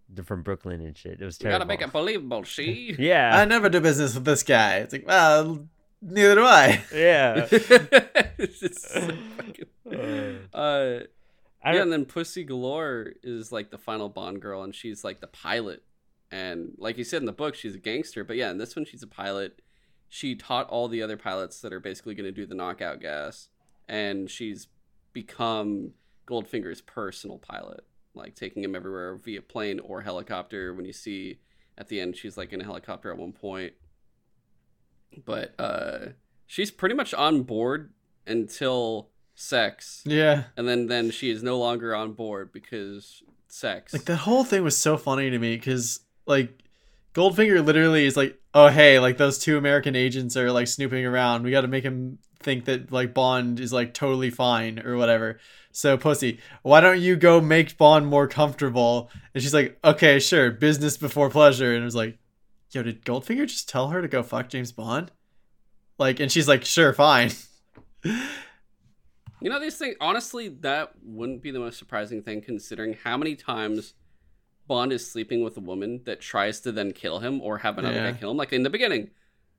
they're 0.09 0.25
from 0.25 0.43
Brooklyn 0.43 0.81
and 0.81 0.97
shit. 0.97 1.21
It 1.21 1.25
was 1.25 1.39
You 1.39 1.45
terrible. 1.45 1.59
gotta 1.61 1.69
make 1.69 1.83
it 1.83 1.93
believable, 1.93 2.43
she. 2.43 2.95
Yeah. 2.99 3.39
I 3.39 3.45
never 3.45 3.69
do 3.69 3.81
business 3.81 4.15
with 4.15 4.25
this 4.25 4.43
guy. 4.43 4.79
It's 4.79 4.93
like, 4.93 5.07
well, 5.07 5.69
neither 6.03 6.35
do 6.35 6.45
I. 6.45 6.83
yeah. 6.93 7.47
it's 7.53 8.59
just 8.59 8.91
so 8.91 9.01
fucking- 9.37 10.39
uh, 10.55 11.01
I 11.69 11.75
yeah, 11.75 11.83
and 11.83 11.93
then 11.93 12.07
Pussy 12.07 12.45
Galore 12.45 13.13
is 13.23 13.53
like 13.53 13.71
the 13.71 13.77
final 13.77 14.09
Bond 14.09 14.41
girl, 14.41 14.63
and 14.63 14.75
she's 14.75 15.05
like 15.05 15.21
the 15.21 15.27
pilot. 15.27 15.83
And 16.31 16.73
like 16.79 16.97
you 16.97 17.05
said 17.05 17.21
in 17.21 17.27
the 17.27 17.33
book, 17.33 17.55
she's 17.55 17.75
a 17.75 17.79
gangster. 17.79 18.25
But 18.25 18.37
yeah, 18.37 18.51
in 18.51 18.57
this 18.57 18.75
one, 18.75 18.87
she's 18.87 19.03
a 19.03 19.07
pilot. 19.07 19.61
She 20.09 20.35
taught 20.35 20.69
all 20.71 20.89
the 20.89 21.03
other 21.03 21.19
pilots 21.19 21.61
that 21.61 21.73
are 21.75 21.81
basically 21.81 22.15
going 22.15 22.25
to 22.25 22.33
do 22.33 22.47
the 22.47 22.55
knockout 22.55 23.03
gas, 23.03 23.49
and 23.87 24.31
she's 24.31 24.69
become 25.13 25.91
Goldfinger's 26.25 26.81
personal 26.81 27.37
pilot, 27.37 27.85
like 28.15 28.35
taking 28.35 28.65
him 28.65 28.75
everywhere 28.75 29.17
via 29.17 29.43
plane 29.43 29.79
or 29.79 30.01
helicopter. 30.01 30.73
When 30.73 30.87
you 30.87 30.95
see 30.95 31.41
at 31.77 31.89
the 31.89 32.01
end, 32.01 32.17
she's 32.17 32.39
like 32.39 32.55
in 32.55 32.63
a 32.63 32.65
helicopter 32.65 33.13
at 33.13 33.19
one 33.19 33.33
point. 33.33 33.75
But 35.23 35.55
uh, 35.59 35.99
she's 36.47 36.71
pretty 36.71 36.95
much 36.95 37.13
on 37.13 37.43
board 37.43 37.93
until 38.27 39.11
sex 39.41 40.03
Yeah. 40.05 40.45
and 40.57 40.69
then 40.69 40.87
then 40.89 41.13
she 41.13 41.31
is 41.31 41.45
no 41.45 41.59
longer 41.59 41.95
on 41.95 42.13
board 42.13 42.53
because 42.53 43.23
sex. 43.47 43.93
Like 43.93 44.05
that 44.07 44.17
whole 44.17 44.43
thing 44.45 44.65
was 44.65 44.77
so 44.77 44.97
funny 44.97 45.31
to 45.31 45.39
me 45.39 45.55
because 45.57 46.01
like 46.27 46.59
Goldfinger 47.15 47.65
literally 47.65 48.05
is 48.05 48.17
like, 48.17 48.37
oh 48.53 48.69
hey, 48.69 48.99
like 48.99 49.17
those 49.17 49.39
two 49.39 49.57
American 49.57 49.95
agents 49.97 50.37
are 50.37 50.51
like 50.51 50.67
snooping 50.67 51.05
around. 51.07 51.45
We 51.45 51.51
got 51.53 51.61
to 51.63 51.69
make 51.69 51.85
him 51.85 52.19
think 52.41 52.65
that 52.67 52.91
like 52.93 53.15
Bond 53.15 53.61
is 53.61 53.73
like 53.73 53.95
totally 53.95 54.31
fine 54.31 54.81
or 54.85 54.97
whatever. 54.97 55.39
So 55.71 55.97
pussy, 55.97 56.41
why 56.63 56.81
don't 56.81 57.01
you 57.01 57.15
go 57.15 57.41
make 57.41 57.79
Bond 57.79 58.07
more 58.09 58.27
comfortable? 58.27 59.09
And 59.35 59.43
she's 59.43 59.55
like, 59.55 59.79
okay, 59.85 60.19
sure, 60.19 60.51
business 60.51 60.97
before 60.97 61.31
pleasure. 61.31 61.73
And 61.73 61.83
it 61.83 61.85
was 61.85 61.95
like, 61.95 62.19
yo, 62.73 62.83
did 62.83 63.05
Goldfinger 63.05 63.47
just 63.47 63.69
tell 63.69 63.89
her 63.89 64.03
to 64.03 64.09
go 64.09 64.23
fuck 64.25 64.49
James 64.49 64.73
Bond? 64.73 65.13
Like, 65.97 66.19
and 66.21 66.31
she's 66.33 66.49
like, 66.49 66.65
sure, 66.65 66.93
fine. 66.93 67.31
you 69.41 69.51
know 69.51 69.61
these 69.61 69.77
things. 69.77 69.97
Honestly, 70.01 70.49
that 70.49 70.93
wouldn't 71.03 71.43
be 71.43 71.51
the 71.51 71.59
most 71.59 71.79
surprising 71.79 72.23
thing 72.23 72.41
considering 72.41 72.95
how 73.05 73.17
many 73.17 73.37
times 73.37 73.95
Bond 74.67 74.93
is 74.93 75.11
sleeping 75.11 75.43
with 75.43 75.57
a 75.57 75.61
woman 75.61 76.03
that 76.05 76.21
tries 76.21 76.61
to 76.61 76.73
then 76.73 76.93
kill 76.93 77.21
him 77.21 77.41
or 77.41 77.59
have 77.59 77.79
another 77.79 77.97
Yeah. 77.97 78.13
guy 78.13 78.19
kill 78.19 78.31
him. 78.31 78.37
Like 78.37 78.53
in 78.53 78.63
the 78.63 78.71
beginning, 78.71 79.11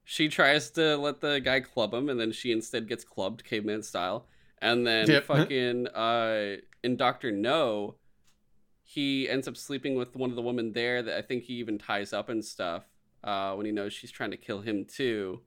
she 0.04 0.28
tries 0.30 0.70
to 0.72 0.98
let 0.98 1.22
the 1.22 1.40
guy 1.40 1.60
club 1.62 1.94
him, 1.94 2.10
and 2.10 2.20
then 2.20 2.32
she 2.32 2.52
instead 2.52 2.88
gets 2.88 3.04
clubbed, 3.04 3.44
caveman 3.44 3.84
style. 3.84 4.28
And 4.62 4.86
then 4.86 5.08
Yep. 5.08 5.24
fucking 5.26 5.88
uh, 5.88 6.58
in 6.84 6.98
Doctor 6.98 7.32
No, 7.32 7.96
he 8.84 9.30
ends 9.30 9.48
up 9.48 9.56
sleeping 9.56 9.96
with 9.96 10.16
one 10.16 10.30
of 10.30 10.36
the 10.36 10.42
women 10.42 10.74
there 10.74 11.02
that 11.04 11.18
I 11.18 11.22
think 11.22 11.44
he 11.44 11.54
even 11.56 11.78
ties 11.78 12.12
up 12.12 12.30
and 12.30 12.44
stuff 12.44 12.84
uh, 13.24 13.54
when 13.54 13.66
he 13.66 13.72
knows 13.72 13.94
she's 13.94 14.12
trying 14.12 14.32
to 14.32 14.38
kill 14.38 14.62
him 14.62 14.86
too. 14.86 15.42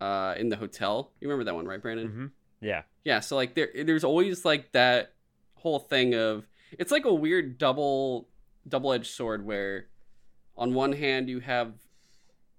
Uh, 0.00 0.34
in 0.36 0.50
the 0.50 0.56
hotel, 0.56 1.12
you 1.20 1.28
remember 1.28 1.44
that 1.44 1.54
one, 1.54 1.66
right, 1.66 1.80
Brandon? 1.80 2.08
Mhm. 2.08 2.30
Yeah. 2.60 2.82
Yeah, 3.04 3.20
so 3.20 3.36
like 3.36 3.54
there 3.54 3.70
there's 3.84 4.04
always 4.04 4.44
like 4.44 4.72
that 4.72 5.12
whole 5.54 5.78
thing 5.78 6.14
of 6.14 6.46
it's 6.78 6.90
like 6.92 7.04
a 7.04 7.14
weird 7.14 7.58
double 7.58 8.28
double-edged 8.68 9.06
sword 9.06 9.44
where 9.46 9.86
on 10.56 10.74
one 10.74 10.92
hand 10.92 11.28
you 11.28 11.40
have 11.40 11.74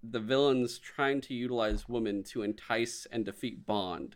the 0.04 0.20
villains 0.20 0.78
trying 0.78 1.20
to 1.22 1.34
utilize 1.34 1.90
women 1.90 2.24
to 2.24 2.44
entice 2.44 3.06
and 3.12 3.26
defeat 3.26 3.66
Bond, 3.66 4.16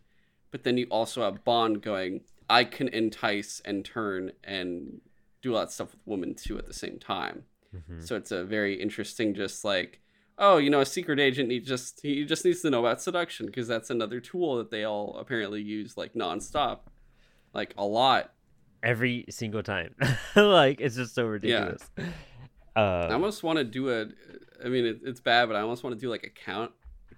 but 0.51 0.63
then 0.63 0.77
you 0.77 0.85
also 0.89 1.23
have 1.23 1.43
Bond 1.43 1.81
going, 1.81 2.21
I 2.49 2.63
can 2.63 2.87
entice 2.87 3.61
and 3.65 3.83
turn 3.83 4.31
and 4.43 5.01
do 5.41 5.55
all 5.55 5.61
that 5.61 5.71
stuff 5.71 5.91
with 5.91 6.01
women 6.05 6.35
too 6.35 6.57
at 6.57 6.67
the 6.67 6.73
same 6.73 6.99
time. 6.99 7.43
Mhm. 7.75 8.05
So 8.05 8.15
it's 8.15 8.31
a 8.31 8.43
very 8.43 8.79
interesting, 8.79 9.33
just 9.33 9.65
like, 9.65 9.99
oh, 10.41 10.57
you 10.57 10.69
know, 10.69 10.81
a 10.81 10.85
secret 10.85 11.19
agent. 11.19 11.51
He 11.51 11.59
just 11.59 12.01
he 12.01 12.25
just 12.25 12.43
needs 12.43 12.61
to 12.63 12.69
know 12.69 12.79
about 12.79 13.01
seduction 13.01 13.45
because 13.45 13.67
that's 13.67 13.89
another 13.89 14.19
tool 14.19 14.57
that 14.57 14.71
they 14.71 14.83
all 14.83 15.15
apparently 15.17 15.61
use 15.61 15.95
like 15.95 16.13
nonstop, 16.13 16.79
like 17.53 17.73
a 17.77 17.85
lot. 17.85 18.33
Every 18.83 19.25
single 19.29 19.63
time, 19.63 19.95
like 20.35 20.81
it's 20.81 20.95
just 20.95 21.15
so 21.15 21.25
ridiculous. 21.25 21.89
I 22.75 22.79
Uh, 22.79 23.09
almost 23.11 23.43
want 23.43 23.57
to 23.57 23.63
do 23.63 23.89
a. 23.89 24.07
I 24.65 24.69
mean, 24.69 24.85
it, 24.85 24.99
it's 25.03 25.19
bad, 25.19 25.47
but 25.47 25.55
I 25.55 25.61
almost 25.61 25.83
want 25.83 25.95
to 25.95 25.99
do 25.99 26.09
like 26.09 26.23
a 26.23 26.29
count 26.29 26.71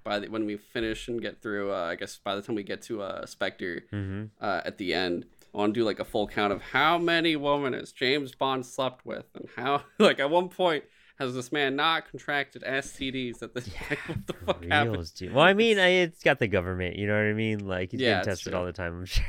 by 0.03 0.19
the, 0.19 0.27
when 0.27 0.45
we 0.45 0.57
finish 0.57 1.07
and 1.07 1.21
get 1.21 1.41
through. 1.41 1.71
Uh, 1.73 1.85
I 1.85 1.95
guess 1.95 2.17
by 2.17 2.35
the 2.35 2.41
time 2.41 2.55
we 2.55 2.63
get 2.63 2.81
to 2.83 3.01
uh, 3.01 3.25
Spectre 3.25 3.83
mhm. 3.91 4.29
uh, 4.41 4.61
at 4.65 4.77
the 4.77 4.93
end, 4.93 5.25
I 5.53 5.57
want 5.59 5.73
to 5.73 5.79
do 5.79 5.85
like 5.85 5.99
a 5.99 6.05
full 6.05 6.27
count 6.27 6.51
of 6.51 6.61
how 6.61 6.97
many 6.97 7.35
women 7.37 7.73
has 7.73 7.91
James 7.93 8.33
Bond 8.35 8.65
slept 8.65 9.05
with, 9.05 9.25
and 9.35 9.47
how 9.55 9.83
like 9.99 10.19
at 10.19 10.29
one 10.29 10.49
point 10.49 10.83
has 11.25 11.35
this 11.35 11.51
man 11.51 11.75
not 11.75 12.09
contracted 12.09 12.63
STDs 12.63 13.41
at 13.41 13.53
this 13.53 13.69
like, 13.89 13.99
what 14.07 14.27
the 14.27 14.33
fuck 14.33 14.63
happened? 14.65 14.93
Reals, 14.93 15.11
dude. 15.11 15.33
Well, 15.33 15.43
I 15.43 15.53
mean, 15.53 15.79
I, 15.79 15.87
it's 15.87 16.23
got 16.23 16.39
the 16.39 16.47
government. 16.47 16.95
You 16.97 17.07
know 17.07 17.13
what 17.13 17.25
I 17.25 17.33
mean? 17.33 17.67
Like 17.67 17.91
he's 17.91 18.01
Yeah, 18.01 18.15
getting 18.19 18.31
tested 18.31 18.51
true. 18.51 18.59
all 18.59 18.65
the 18.65 18.73
time. 18.73 18.99
I'm 18.99 19.05
sure. 19.07 19.23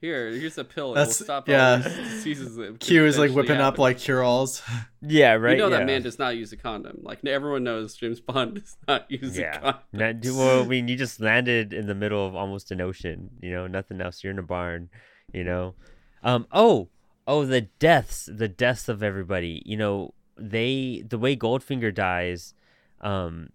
Here, 0.00 0.30
here's 0.30 0.56
a 0.58 0.62
pill. 0.64 0.84
It 0.84 0.88
will 0.88 0.94
That's- 0.94 1.18
stop 1.18 1.48
yeah. 1.48 1.72
all 1.72 1.78
these 1.78 1.96
diseases. 1.96 2.56
Q 2.78 3.04
is 3.04 3.18
like 3.18 3.30
potentially 3.30 3.30
whipping 3.30 3.60
up 3.60 3.78
like 3.78 3.98
cure 3.98 4.22
alls. 4.22 4.62
Yeah, 5.00 5.34
right. 5.34 5.52
You 5.52 5.58
know 5.58 5.68
yeah. 5.70 5.78
that 5.78 5.86
man 5.86 6.02
does 6.02 6.18
not 6.18 6.36
use 6.36 6.52
a 6.52 6.56
condom. 6.56 6.98
Like 7.02 7.24
everyone 7.24 7.62
knows, 7.64 7.94
James 7.96 8.20
Bond 8.20 8.54
does 8.56 8.76
not 8.86 9.10
use 9.10 9.36
Yeah. 9.38 9.56
a 9.56 9.60
condom. 9.60 9.80
Not, 9.92 10.16
well, 10.36 10.62
I 10.62 10.66
mean, 10.66 10.88
you 10.88 10.96
just 10.96 11.20
landed 11.20 11.72
in 11.72 11.86
the 11.86 11.94
middle 11.94 12.24
of 12.26 12.34
almost 12.34 12.70
an 12.72 12.80
ocean. 12.80 13.30
You 13.40 13.50
know, 13.52 13.66
nothing 13.68 14.00
else. 14.00 14.22
You're 14.22 14.32
in 14.32 14.38
a 14.38 14.42
barn. 14.44 14.88
You 15.32 15.44
know. 15.44 15.74
Um. 16.22 16.46
Oh. 16.52 16.88
Oh. 17.28 17.44
The 17.44 17.62
deaths. 17.62 18.28
The 18.32 18.48
deaths 18.48 18.88
of 18.88 19.02
everybody. 19.02 19.62
You 19.66 19.76
know. 19.76 20.14
They. 20.38 21.02
The 21.08 21.18
way 21.18 21.36
Goldfinger 21.36 21.94
dies. 21.94 22.54
Um. 23.00 23.50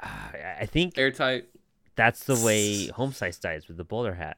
I 0.00 0.56
I 0.60 0.66
think 0.66 0.96
Airtight. 0.98 1.46
that's 1.96 2.24
the 2.24 2.36
way 2.36 2.88
Homesize 2.88 3.40
dies 3.40 3.68
with 3.68 3.76
the 3.76 3.84
bowler 3.84 4.14
hat. 4.14 4.36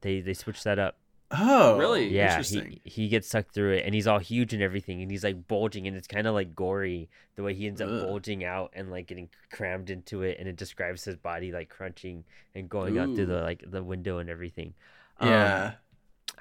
They 0.00 0.20
they 0.20 0.34
switch 0.34 0.62
that 0.64 0.78
up. 0.78 0.96
Oh, 1.34 1.78
Really? 1.78 2.08
Yeah, 2.14 2.32
Interesting. 2.32 2.80
he 2.84 2.90
he 3.04 3.08
gets 3.08 3.26
sucked 3.26 3.54
through 3.54 3.72
it, 3.72 3.86
and 3.86 3.94
he's 3.94 4.06
all 4.06 4.18
huge 4.18 4.52
and 4.52 4.62
everything, 4.62 5.00
and 5.00 5.10
he's 5.10 5.24
like 5.24 5.48
bulging, 5.48 5.86
and 5.86 5.96
it's 5.96 6.06
kind 6.06 6.26
of 6.26 6.34
like 6.34 6.54
gory 6.54 7.08
the 7.36 7.42
way 7.42 7.54
he 7.54 7.66
ends 7.66 7.80
up 7.80 7.88
Ugh. 7.88 8.02
bulging 8.06 8.44
out 8.44 8.70
and 8.74 8.90
like 8.90 9.06
getting 9.06 9.30
crammed 9.50 9.88
into 9.88 10.22
it, 10.22 10.36
and 10.38 10.46
it 10.46 10.56
describes 10.56 11.04
his 11.04 11.16
body 11.16 11.50
like 11.50 11.70
crunching 11.70 12.24
and 12.54 12.68
going 12.68 12.98
out 12.98 13.14
through 13.14 13.26
the 13.26 13.40
like 13.40 13.64
the 13.66 13.82
window 13.82 14.18
and 14.18 14.28
everything. 14.28 14.74
Um, 15.20 15.28
yeah. 15.30 15.72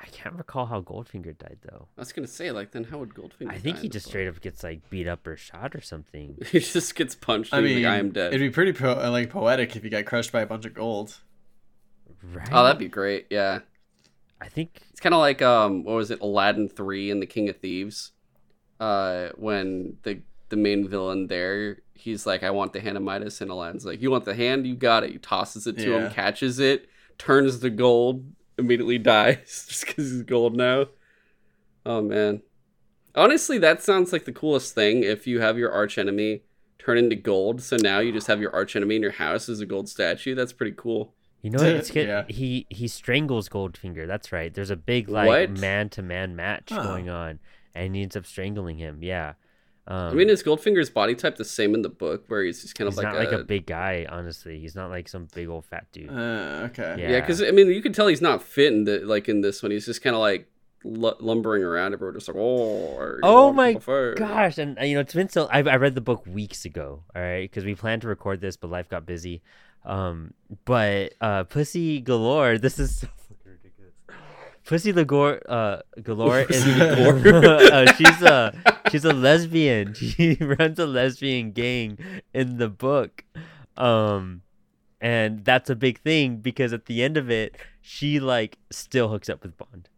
I 0.04 0.08
can't 0.08 0.36
recall 0.36 0.66
how 0.66 0.82
Goldfinger 0.82 1.38
died 1.38 1.60
though. 1.62 1.88
I 1.98 2.02
was 2.02 2.12
gonna 2.12 2.28
say, 2.28 2.52
like, 2.52 2.72
then 2.72 2.86
how 2.86 2.98
would 2.98 3.10
Goldfinger? 3.14 3.50
I 3.52 3.60
think 3.60 3.76
die 3.78 3.82
he 3.84 3.90
just 3.90 4.08
straight 4.08 4.28
up 4.28 4.42
gets 4.42 4.64
like 4.64 4.90
beat 4.90 5.08
up 5.08 5.26
or 5.28 5.38
shot 5.38 5.76
or 5.76 5.82
something. 5.82 6.38
He 6.52 6.60
just 6.60 6.96
gets 6.96 7.14
punched. 7.16 7.54
I 7.54 7.58
and 7.58 7.66
mean, 7.68 7.84
like, 7.84 7.92
I 7.94 7.98
am 7.98 8.12
dead. 8.12 8.34
it'd 8.34 8.40
be 8.40 8.50
pretty 8.54 8.74
po- 8.74 9.00
uh, 9.04 9.10
like 9.12 9.30
poetic 9.30 9.76
if 9.76 9.84
he 9.84 9.90
got 9.90 10.06
crushed 10.06 10.32
by 10.32 10.42
a 10.42 10.46
bunch 10.48 10.66
of 10.66 10.74
gold. 10.74 11.18
Right? 12.24 12.50
Oh, 12.52 12.64
that'd 12.64 12.80
be 12.80 12.88
great. 12.88 13.28
Yeah, 13.30 13.60
I 14.40 14.48
think 14.48 14.82
it's 14.90 15.00
kind 15.00 15.14
of 15.14 15.20
like 15.20 15.42
um, 15.42 15.84
what 15.84 15.94
was 15.96 16.12
it, 16.12 16.20
Aladdin 16.22 16.68
three 16.70 17.10
and 17.12 17.22
the 17.22 17.26
King 17.28 17.50
of 17.50 17.58
Thieves, 17.58 18.12
uh, 18.80 19.30
when 19.36 19.98
the 20.04 20.22
the 20.50 20.58
main 20.58 20.88
villain 20.88 21.28
there, 21.28 21.78
he's 21.94 22.26
like, 22.26 22.44
I 22.44 22.52
want 22.52 22.74
the 22.74 22.82
hand 22.82 22.98
of 22.98 23.04
Midas, 23.04 23.40
and 23.42 23.50
Aladdin's 23.52 23.86
like, 23.86 24.02
You 24.02 24.12
want 24.12 24.26
the 24.26 24.36
hand? 24.36 24.68
You 24.68 24.76
got 24.76 25.04
it. 25.04 25.12
He 25.12 25.18
tosses 25.20 25.66
it 25.68 25.78
to 25.78 25.90
Yeah. 25.92 26.08
him, 26.08 26.12
catches 26.12 26.60
it, 26.60 26.90
turns 27.18 27.60
the 27.60 27.70
gold 27.70 28.26
immediately 28.62 28.98
dies 28.98 29.66
just 29.70 29.86
because 29.86 30.12
he's 30.12 30.22
gold 30.24 30.56
now. 30.56 30.86
Oh 31.86 32.02
man. 32.02 32.42
Honestly, 33.14 33.58
that 33.58 33.84
sounds 33.84 34.14
like 34.14 34.24
the 34.26 34.32
coolest 34.32 34.74
thing 34.74 35.04
if 35.04 35.28
you 35.28 35.42
have 35.42 35.58
your 35.58 35.72
arch 35.72 35.98
enemy 35.98 36.44
turn 36.80 36.98
into 36.98 37.16
gold. 37.16 37.62
So 37.62 37.76
now 37.76 38.00
you 38.00 38.12
just 38.14 38.28
have 38.28 38.40
your 38.40 38.54
arch 38.56 38.76
enemy 38.76 38.96
in 38.96 39.02
your 39.02 39.12
house 39.12 39.50
as 39.50 39.60
a 39.60 39.66
gold 39.66 39.90
statue. 39.90 40.34
That's 40.36 40.54
pretty 40.54 40.74
cool. 40.78 41.14
You 41.42 41.50
know 41.50 41.58
what? 41.62 41.74
It's 41.74 41.92
good. 41.98 42.08
Yeah. 42.08 42.24
He 42.30 42.68
he 42.70 42.88
strangles 42.88 43.50
Goldfinger. 43.50 44.08
That's 44.08 44.32
right. 44.32 44.54
There's 44.54 44.70
a 44.70 44.76
big 44.78 45.10
like 45.10 45.50
man 45.50 45.90
to 45.90 46.02
man 46.02 46.36
match 46.36 46.70
Huh. 46.70 46.84
going 46.84 47.10
on, 47.10 47.40
and 47.76 47.96
he 47.96 48.04
ends 48.04 48.16
up 48.16 48.26
strangling 48.26 48.78
him. 48.78 49.00
Yeah. 49.04 49.34
Um, 49.88 50.10
I 50.10 50.14
mean, 50.14 50.30
is 50.30 50.44
Goldfinger's 50.44 50.90
body 50.90 51.16
type 51.16 51.38
the 51.38 51.46
same 51.46 51.74
in 51.74 51.82
the 51.82 51.90
book 51.90 52.26
where 52.28 52.44
he's 52.44 52.62
just 52.62 52.76
kind 52.76 52.88
he's 52.88 52.98
of 52.98 53.04
like 53.04 53.14
not 53.14 53.22
a, 53.22 53.26
like 53.26 53.42
a 53.42 53.44
big 53.44 53.66
guy. 53.66 54.06
Honestly, 54.10 54.60
he's 54.60 54.76
not 54.76 54.90
like 54.90 55.10
some 55.10 55.28
big 55.34 55.48
old 55.50 55.66
fat 55.66 55.88
dude. 55.92 56.10
Uh, 56.10 56.68
okay. 56.70 56.96
Yeah. 57.00 57.12
Yeah, 57.12 57.20
because 57.22 57.42
I 57.42 57.52
mean, 57.52 57.68
you 57.68 57.82
can 57.82 57.92
tell 57.92 58.08
he's 58.08 58.22
not 58.22 58.44
fit 58.44 58.72
in 58.72 58.84
the 58.84 59.00
like 59.00 59.28
in 59.28 59.42
this 59.42 59.64
one. 59.64 59.72
He's 59.72 59.86
just 59.86 60.02
kind 60.04 60.16
of 60.16 60.20
like 60.22 60.48
l- 60.86 61.18
lumbering 61.20 61.64
around. 61.64 61.94
Everyone 61.94 62.14
just 62.14 62.28
like, 62.28 62.38
oh, 62.38 62.96
are 62.96 63.20
Oh 63.24 63.52
walking 63.52 63.56
my? 63.56 63.74
Gosh, 64.16 64.58
and 64.60 64.78
uh, 64.80 64.84
you 64.84 64.96
know 64.96 65.02
it's 65.02 65.14
been 65.14 65.30
so. 65.30 65.48
I, 65.48 65.60
I 65.60 65.76
read 65.78 65.96
the 65.96 66.02
book 66.02 66.26
weeks 66.28 66.66
ago. 66.66 67.04
All 67.16 67.22
right, 67.22 67.50
because 67.50 67.66
we 67.66 67.74
planned 67.76 68.04
to 68.04 68.08
record 68.08 68.40
this, 68.40 68.58
but 68.58 68.70
life 68.70 68.88
got 68.88 69.06
busy. 69.06 69.42
Um, 69.84 70.36
but 70.66 71.14
uh, 71.22 71.44
Pussy 71.46 72.02
Galore. 72.02 72.58
This 72.62 72.78
is 72.78 73.00
so 73.00 73.08
fucking 73.08 73.08
ridiculous. 73.08 73.21
Pussy 74.72 74.94
Lagore, 74.94 75.42
uh, 75.50 75.82
Galore 76.02 76.46
is 76.50 76.66
uh, 76.66 77.94
she's 77.98 78.22
a 78.22 78.80
she's 78.90 79.04
a 79.04 79.12
lesbian. 79.12 79.94
She 79.96 80.38
runs 80.40 80.80
a 80.80 80.86
lesbian 80.86 81.52
gang 81.52 81.98
in 82.34 82.58
the 82.58 82.70
book, 82.70 83.26
um, 83.76 84.44
and 85.02 85.44
that's 85.44 85.70
a 85.70 85.76
big 85.76 86.00
thing 86.00 86.38
because 86.38 86.72
at 86.72 86.86
the 86.86 87.04
end 87.04 87.18
of 87.18 87.30
it, 87.30 87.58
she 87.82 88.22
like 88.22 88.60
still 88.72 89.10
hooks 89.10 89.28
up 89.28 89.44
with 89.44 89.58
Bond. 89.58 89.90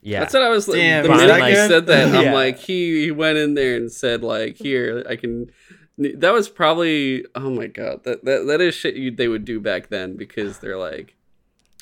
Yeah, 0.00 0.20
That's 0.20 0.32
what 0.32 0.44
I 0.44 0.48
was. 0.48 0.64
Damn, 0.64 1.04
the 1.04 1.12
is 1.12 1.20
minute 1.20 1.38
that 1.38 1.50
you 1.50 1.68
said 1.68 1.86
that, 1.86 2.14
I'm 2.14 2.32
like, 2.32 2.58
he, 2.58 3.04
he 3.04 3.10
went 3.10 3.36
in 3.36 3.52
there 3.52 3.76
and 3.76 3.92
said 3.92 4.22
like, 4.22 4.56
here, 4.56 5.04
I 5.06 5.16
can. 5.16 5.50
That 5.98 6.32
was 6.32 6.48
probably. 6.48 7.26
Oh 7.34 7.50
my 7.50 7.66
god, 7.66 8.04
that 8.04 8.24
that, 8.24 8.46
that 8.46 8.62
is 8.62 8.74
shit 8.74 8.94
you, 8.94 9.10
they 9.10 9.28
would 9.28 9.44
do 9.44 9.60
back 9.60 9.90
then 9.90 10.16
because 10.16 10.60
they're 10.60 10.78
like. 10.78 11.14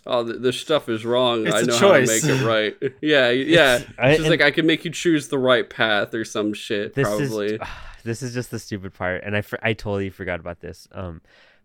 Oh, 0.06 0.24
th- 0.24 0.40
this 0.40 0.58
stuff 0.60 0.88
is 0.88 1.04
wrong. 1.04 1.46
It's 1.46 1.54
I 1.54 1.60
a 1.60 1.64
know 1.64 1.76
how 1.78 1.92
to 1.94 2.06
make 2.06 2.24
it 2.24 2.44
right. 2.44 2.76
yeah, 3.02 3.30
yeah. 3.30 3.82
I- 3.98 4.12
She's 4.16 4.20
and- 4.20 4.30
like, 4.30 4.40
I 4.42 4.50
can 4.50 4.66
make 4.66 4.84
you 4.84 4.90
choose 4.90 5.28
the 5.28 5.38
right 5.38 5.68
path 5.68 6.14
or 6.14 6.24
some 6.24 6.54
shit. 6.54 6.94
this 6.94 7.06
probably. 7.08 7.54
is 7.54 7.60
this 8.04 8.22
is 8.22 8.32
just 8.34 8.50
the 8.52 8.58
stupid 8.60 8.94
part 8.94 9.24
and 9.24 9.36
i 9.36 9.40
for, 9.42 9.58
i 9.64 9.72
totally 9.72 10.10
forgot 10.10 10.38
about 10.38 10.60
this 10.60 10.86
um 10.92 11.20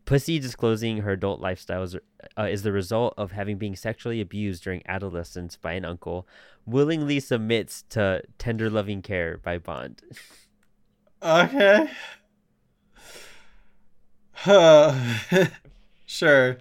pussy 0.06 0.40
disclosing 0.40 0.98
her 0.98 1.12
adult 1.12 1.40
lifestyle 1.40 1.84
is, 1.84 1.96
uh, 2.36 2.48
is 2.50 2.64
the 2.64 2.72
result 2.72 3.14
of 3.16 3.32
having 3.32 3.60
been 3.60 3.76
sexually 3.76 4.20
abused 4.20 4.64
during 4.64 4.82
adolescence 4.88 5.56
by 5.56 5.74
an 5.74 5.86
uncle 5.86 6.28
willingly 6.66 7.20
submits 7.20 7.84
to 7.90 8.24
tender 8.40 8.72
loving 8.72 9.04
care 9.04 9.38
by 9.38 9.60
bond 9.60 10.02
Okay. 11.22 11.88
Huh. 14.34 14.96
sure. 16.08 16.58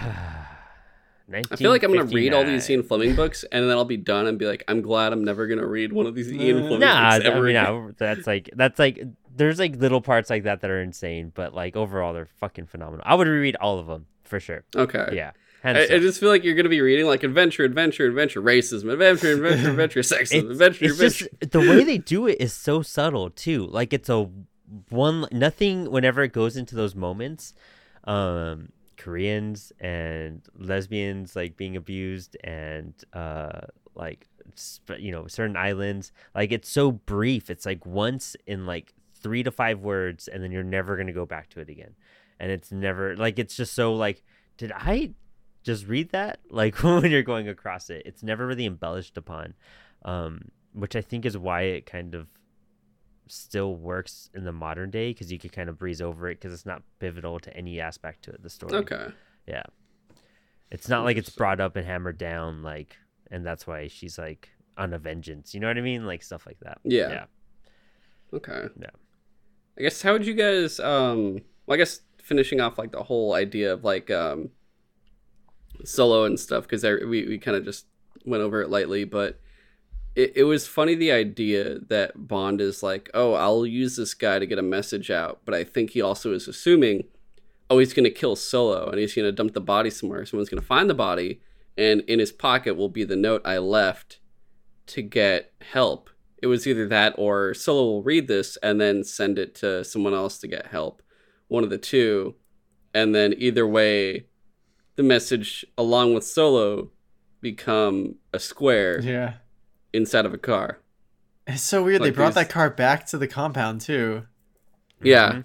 I 1.32 1.56
feel 1.56 1.70
like 1.72 1.82
I'm 1.82 1.92
gonna 1.92 2.04
read 2.04 2.32
all 2.32 2.44
these 2.44 2.68
1959. 2.68 2.70
Ian 2.78 2.82
Fleming 2.84 3.16
books, 3.16 3.44
and 3.50 3.68
then 3.68 3.76
I'll 3.76 3.84
be 3.84 3.96
done 3.96 4.26
and 4.28 4.38
be 4.38 4.46
like, 4.46 4.62
I'm 4.68 4.80
glad 4.80 5.12
I'm 5.12 5.24
never 5.24 5.46
gonna 5.48 5.66
read 5.66 5.92
one 5.92 6.06
of 6.06 6.14
these 6.14 6.32
Ian 6.32 6.60
Nah, 6.60 6.62
Fleming 6.68 6.80
nah 6.80 7.16
books 7.18 7.26
I 7.26 7.34
mean, 7.34 7.44
again. 7.46 7.64
no, 7.64 7.92
that's 7.98 8.26
like 8.28 8.50
that's 8.54 8.78
like 8.78 9.02
there's 9.34 9.58
like 9.58 9.74
little 9.76 10.00
parts 10.00 10.30
like 10.30 10.44
that 10.44 10.60
that 10.60 10.70
are 10.70 10.80
insane 10.80 11.30
but 11.34 11.52
like 11.52 11.76
overall 11.76 12.14
they're 12.14 12.24
fucking 12.40 12.64
phenomenal 12.64 13.02
i 13.06 13.14
would 13.14 13.26
reread 13.28 13.54
all 13.56 13.78
of 13.78 13.86
them 13.86 14.06
for 14.24 14.40
sure 14.40 14.64
Okay. 14.74 15.10
yeah 15.12 15.32
I, 15.62 15.82
I 15.82 15.98
just 15.98 16.20
feel 16.20 16.30
like 16.30 16.42
you're 16.44 16.54
gonna 16.54 16.68
be 16.70 16.80
reading 16.80 17.04
like 17.06 17.22
adventure, 17.24 17.64
adventure, 17.64 18.06
adventure, 18.06 18.40
racism, 18.40 18.90
adventure, 18.92 19.32
adventure, 19.32 19.70
adventure, 19.70 20.00
sexism, 20.00 20.22
it's, 20.44 20.50
adventure, 20.52 20.84
it's 20.86 20.94
adventure. 20.94 21.28
just 21.40 21.50
the 21.52 21.58
way 21.60 21.82
they 21.84 21.98
do 22.14 22.26
it 22.28 22.40
is 22.40 22.52
so 22.54 22.80
subtle 22.82 23.28
too 23.30 23.66
like 23.66 23.92
it's 23.92 24.08
a 24.08 24.30
one 24.90 25.26
nothing 25.32 25.90
whenever 25.90 26.22
it 26.22 26.32
goes 26.32 26.56
into 26.56 26.74
those 26.76 26.94
moments 26.94 27.52
um 28.04 28.68
koreans 29.06 29.72
and 29.78 30.42
lesbians 30.58 31.36
like 31.36 31.56
being 31.56 31.76
abused 31.76 32.36
and 32.42 32.92
uh 33.12 33.60
like 33.94 34.26
you 34.98 35.12
know 35.12 35.26
certain 35.26 35.56
islands. 35.56 36.12
Like 36.34 36.52
it's 36.52 36.68
so 36.68 36.92
brief. 36.92 37.50
It's 37.50 37.66
like 37.66 37.84
once 37.86 38.36
in 38.46 38.66
like 38.66 38.94
three 39.14 39.42
to 39.42 39.50
five 39.50 39.80
words 39.80 40.28
and 40.28 40.42
then 40.42 40.52
you're 40.52 40.62
never 40.62 40.96
gonna 40.96 41.12
go 41.12 41.26
back 41.26 41.48
to 41.50 41.60
it 41.60 41.68
again. 41.68 41.94
And 42.40 42.50
it's 42.50 42.72
never 42.72 43.16
like 43.16 43.38
it's 43.38 43.56
just 43.56 43.74
so 43.74 43.94
like 43.94 44.22
did 44.56 44.72
i 44.74 45.12
just 45.62 45.86
read 45.86 46.10
that? 46.10 46.40
Like 46.50 46.76
when 46.82 47.10
you're 47.10 47.22
going 47.22 47.48
across 47.48 47.90
it 47.90 48.02
it's 48.06 48.22
never 48.22 48.46
really 48.46 48.66
embellished 48.66 49.16
upon 49.16 49.54
um 50.04 50.50
which 50.72 50.94
i 50.94 51.00
think 51.00 51.24
is 51.24 51.38
why 51.38 51.62
it 51.62 51.86
kind 51.86 52.14
of 52.14 52.28
still 53.28 53.74
works 53.76 54.30
in 54.34 54.44
the 54.44 54.52
modern 54.52 54.90
day 54.90 55.10
because 55.10 55.32
you 55.32 55.38
could 55.38 55.52
kind 55.52 55.68
of 55.68 55.78
breeze 55.78 56.00
over 56.00 56.28
it 56.28 56.36
because 56.40 56.52
it's 56.52 56.66
not 56.66 56.82
pivotal 57.00 57.38
to 57.40 57.54
any 57.56 57.80
aspect 57.80 58.22
to 58.24 58.30
it 58.30 58.42
the 58.42 58.50
story 58.50 58.74
Okay. 58.76 59.08
yeah 59.46 59.62
it's 60.70 60.88
not 60.88 61.04
like 61.04 61.16
it's 61.16 61.30
brought 61.30 61.60
up 61.60 61.76
and 61.76 61.86
hammered 61.86 62.18
down 62.18 62.62
like 62.62 62.96
and 63.30 63.44
that's 63.44 63.66
why 63.66 63.88
she's 63.88 64.18
like 64.18 64.50
on 64.76 64.92
a 64.94 64.98
vengeance 64.98 65.54
you 65.54 65.60
know 65.60 65.66
what 65.68 65.78
i 65.78 65.80
mean 65.80 66.06
like 66.06 66.22
stuff 66.22 66.46
like 66.46 66.58
that 66.60 66.78
Yeah. 66.84 67.08
yeah 67.10 67.24
Okay. 68.34 68.64
Yeah. 68.80 68.90
I 69.78 69.82
guess 69.82 70.02
how 70.02 70.12
would 70.12 70.26
you 70.26 70.34
guys 70.34 70.80
um 70.80 71.40
well 71.66 71.74
I 71.74 71.78
guess 71.78 72.00
finishing 72.22 72.60
off 72.60 72.76
like 72.78 72.90
the 72.92 73.02
whole 73.04 73.34
idea 73.34 73.72
of 73.72 73.84
like 73.84 74.10
um 74.10 74.50
solo 75.84 76.24
and 76.24 76.38
stuff 76.38 76.64
because 76.64 76.82
we, 76.82 77.26
we 77.26 77.38
kind 77.38 77.56
of 77.56 77.64
just 77.64 77.86
went 78.24 78.42
over 78.42 78.62
it 78.62 78.68
lightly 78.70 79.04
but 79.04 79.38
it, 80.16 80.32
it 80.36 80.44
was 80.44 80.66
funny 80.66 80.94
the 80.94 81.12
idea 81.12 81.78
that 81.78 82.26
bond 82.28 82.60
is 82.60 82.82
like 82.82 83.08
oh 83.14 83.34
i'll 83.34 83.64
use 83.64 83.96
this 83.96 84.14
guy 84.14 84.38
to 84.38 84.46
get 84.46 84.58
a 84.58 84.62
message 84.62 85.10
out 85.10 85.40
but 85.44 85.54
i 85.54 85.62
think 85.62 85.90
he 85.90 86.02
also 86.02 86.32
is 86.32 86.48
assuming 86.48 87.04
oh 87.70 87.78
he's 87.78 87.94
going 87.94 88.04
to 88.04 88.10
kill 88.10 88.34
solo 88.34 88.88
and 88.88 88.98
he's 88.98 89.14
going 89.14 89.26
to 89.26 89.32
dump 89.32 89.52
the 89.52 89.60
body 89.60 89.90
somewhere 89.90 90.26
someone's 90.26 90.48
going 90.48 90.60
to 90.60 90.66
find 90.66 90.90
the 90.90 90.94
body 90.94 91.40
and 91.78 92.00
in 92.02 92.18
his 92.18 92.32
pocket 92.32 92.74
will 92.74 92.88
be 92.88 93.04
the 93.04 93.16
note 93.16 93.42
i 93.44 93.58
left 93.58 94.18
to 94.86 95.02
get 95.02 95.52
help 95.60 96.10
it 96.42 96.48
was 96.48 96.66
either 96.66 96.86
that 96.88 97.14
or 97.16 97.54
Solo 97.54 97.84
will 97.84 98.02
read 98.02 98.28
this 98.28 98.56
and 98.62 98.80
then 98.80 99.04
send 99.04 99.38
it 99.38 99.54
to 99.56 99.84
someone 99.84 100.14
else 100.14 100.38
to 100.38 100.48
get 100.48 100.66
help. 100.66 101.02
One 101.48 101.64
of 101.64 101.70
the 101.70 101.78
two. 101.78 102.34
And 102.94 103.14
then 103.14 103.34
either 103.36 103.66
way, 103.66 104.26
the 104.96 105.02
message 105.02 105.64
along 105.76 106.14
with 106.14 106.24
Solo 106.24 106.90
become 107.40 108.16
a 108.32 108.38
square 108.38 109.00
Yeah. 109.02 109.34
Inside 109.96 110.26
of 110.26 110.34
a 110.34 110.38
car. 110.38 110.78
It's 111.46 111.62
so 111.62 111.82
weird. 111.84 112.02
they 112.02 112.10
brought 112.10 112.28
these- 112.34 112.34
that 112.46 112.50
car 112.50 112.70
back 112.70 113.06
to 113.06 113.18
the 113.18 113.26
compound 113.28 113.80
too. 113.80 114.26
Yeah. 115.02 115.32
Mhm. 115.32 115.44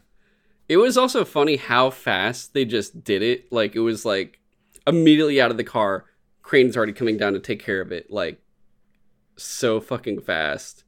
It 0.70 0.78
was 0.78 0.98
also 0.98 1.26
funny 1.26 1.58
how 1.58 1.90
fast 1.90 2.54
they 2.54 2.66
just 2.66 3.04
did 3.04 3.22
it. 3.22 3.52
Like 3.52 3.76
it 3.76 3.80
was 3.82 4.06
like 4.06 4.40
immediately 4.88 5.40
out 5.42 5.52
of 5.52 5.58
the 5.58 5.64
car, 5.64 6.06
Crane's 6.42 6.76
already 6.78 6.94
coming 6.94 7.18
down 7.18 7.34
to 7.34 7.40
take 7.40 7.62
care 7.64 7.82
of 7.82 7.92
it. 7.92 8.10
Like 8.10 8.40
so 9.38 9.80
fucking 9.80 10.22
fast. 10.22 10.84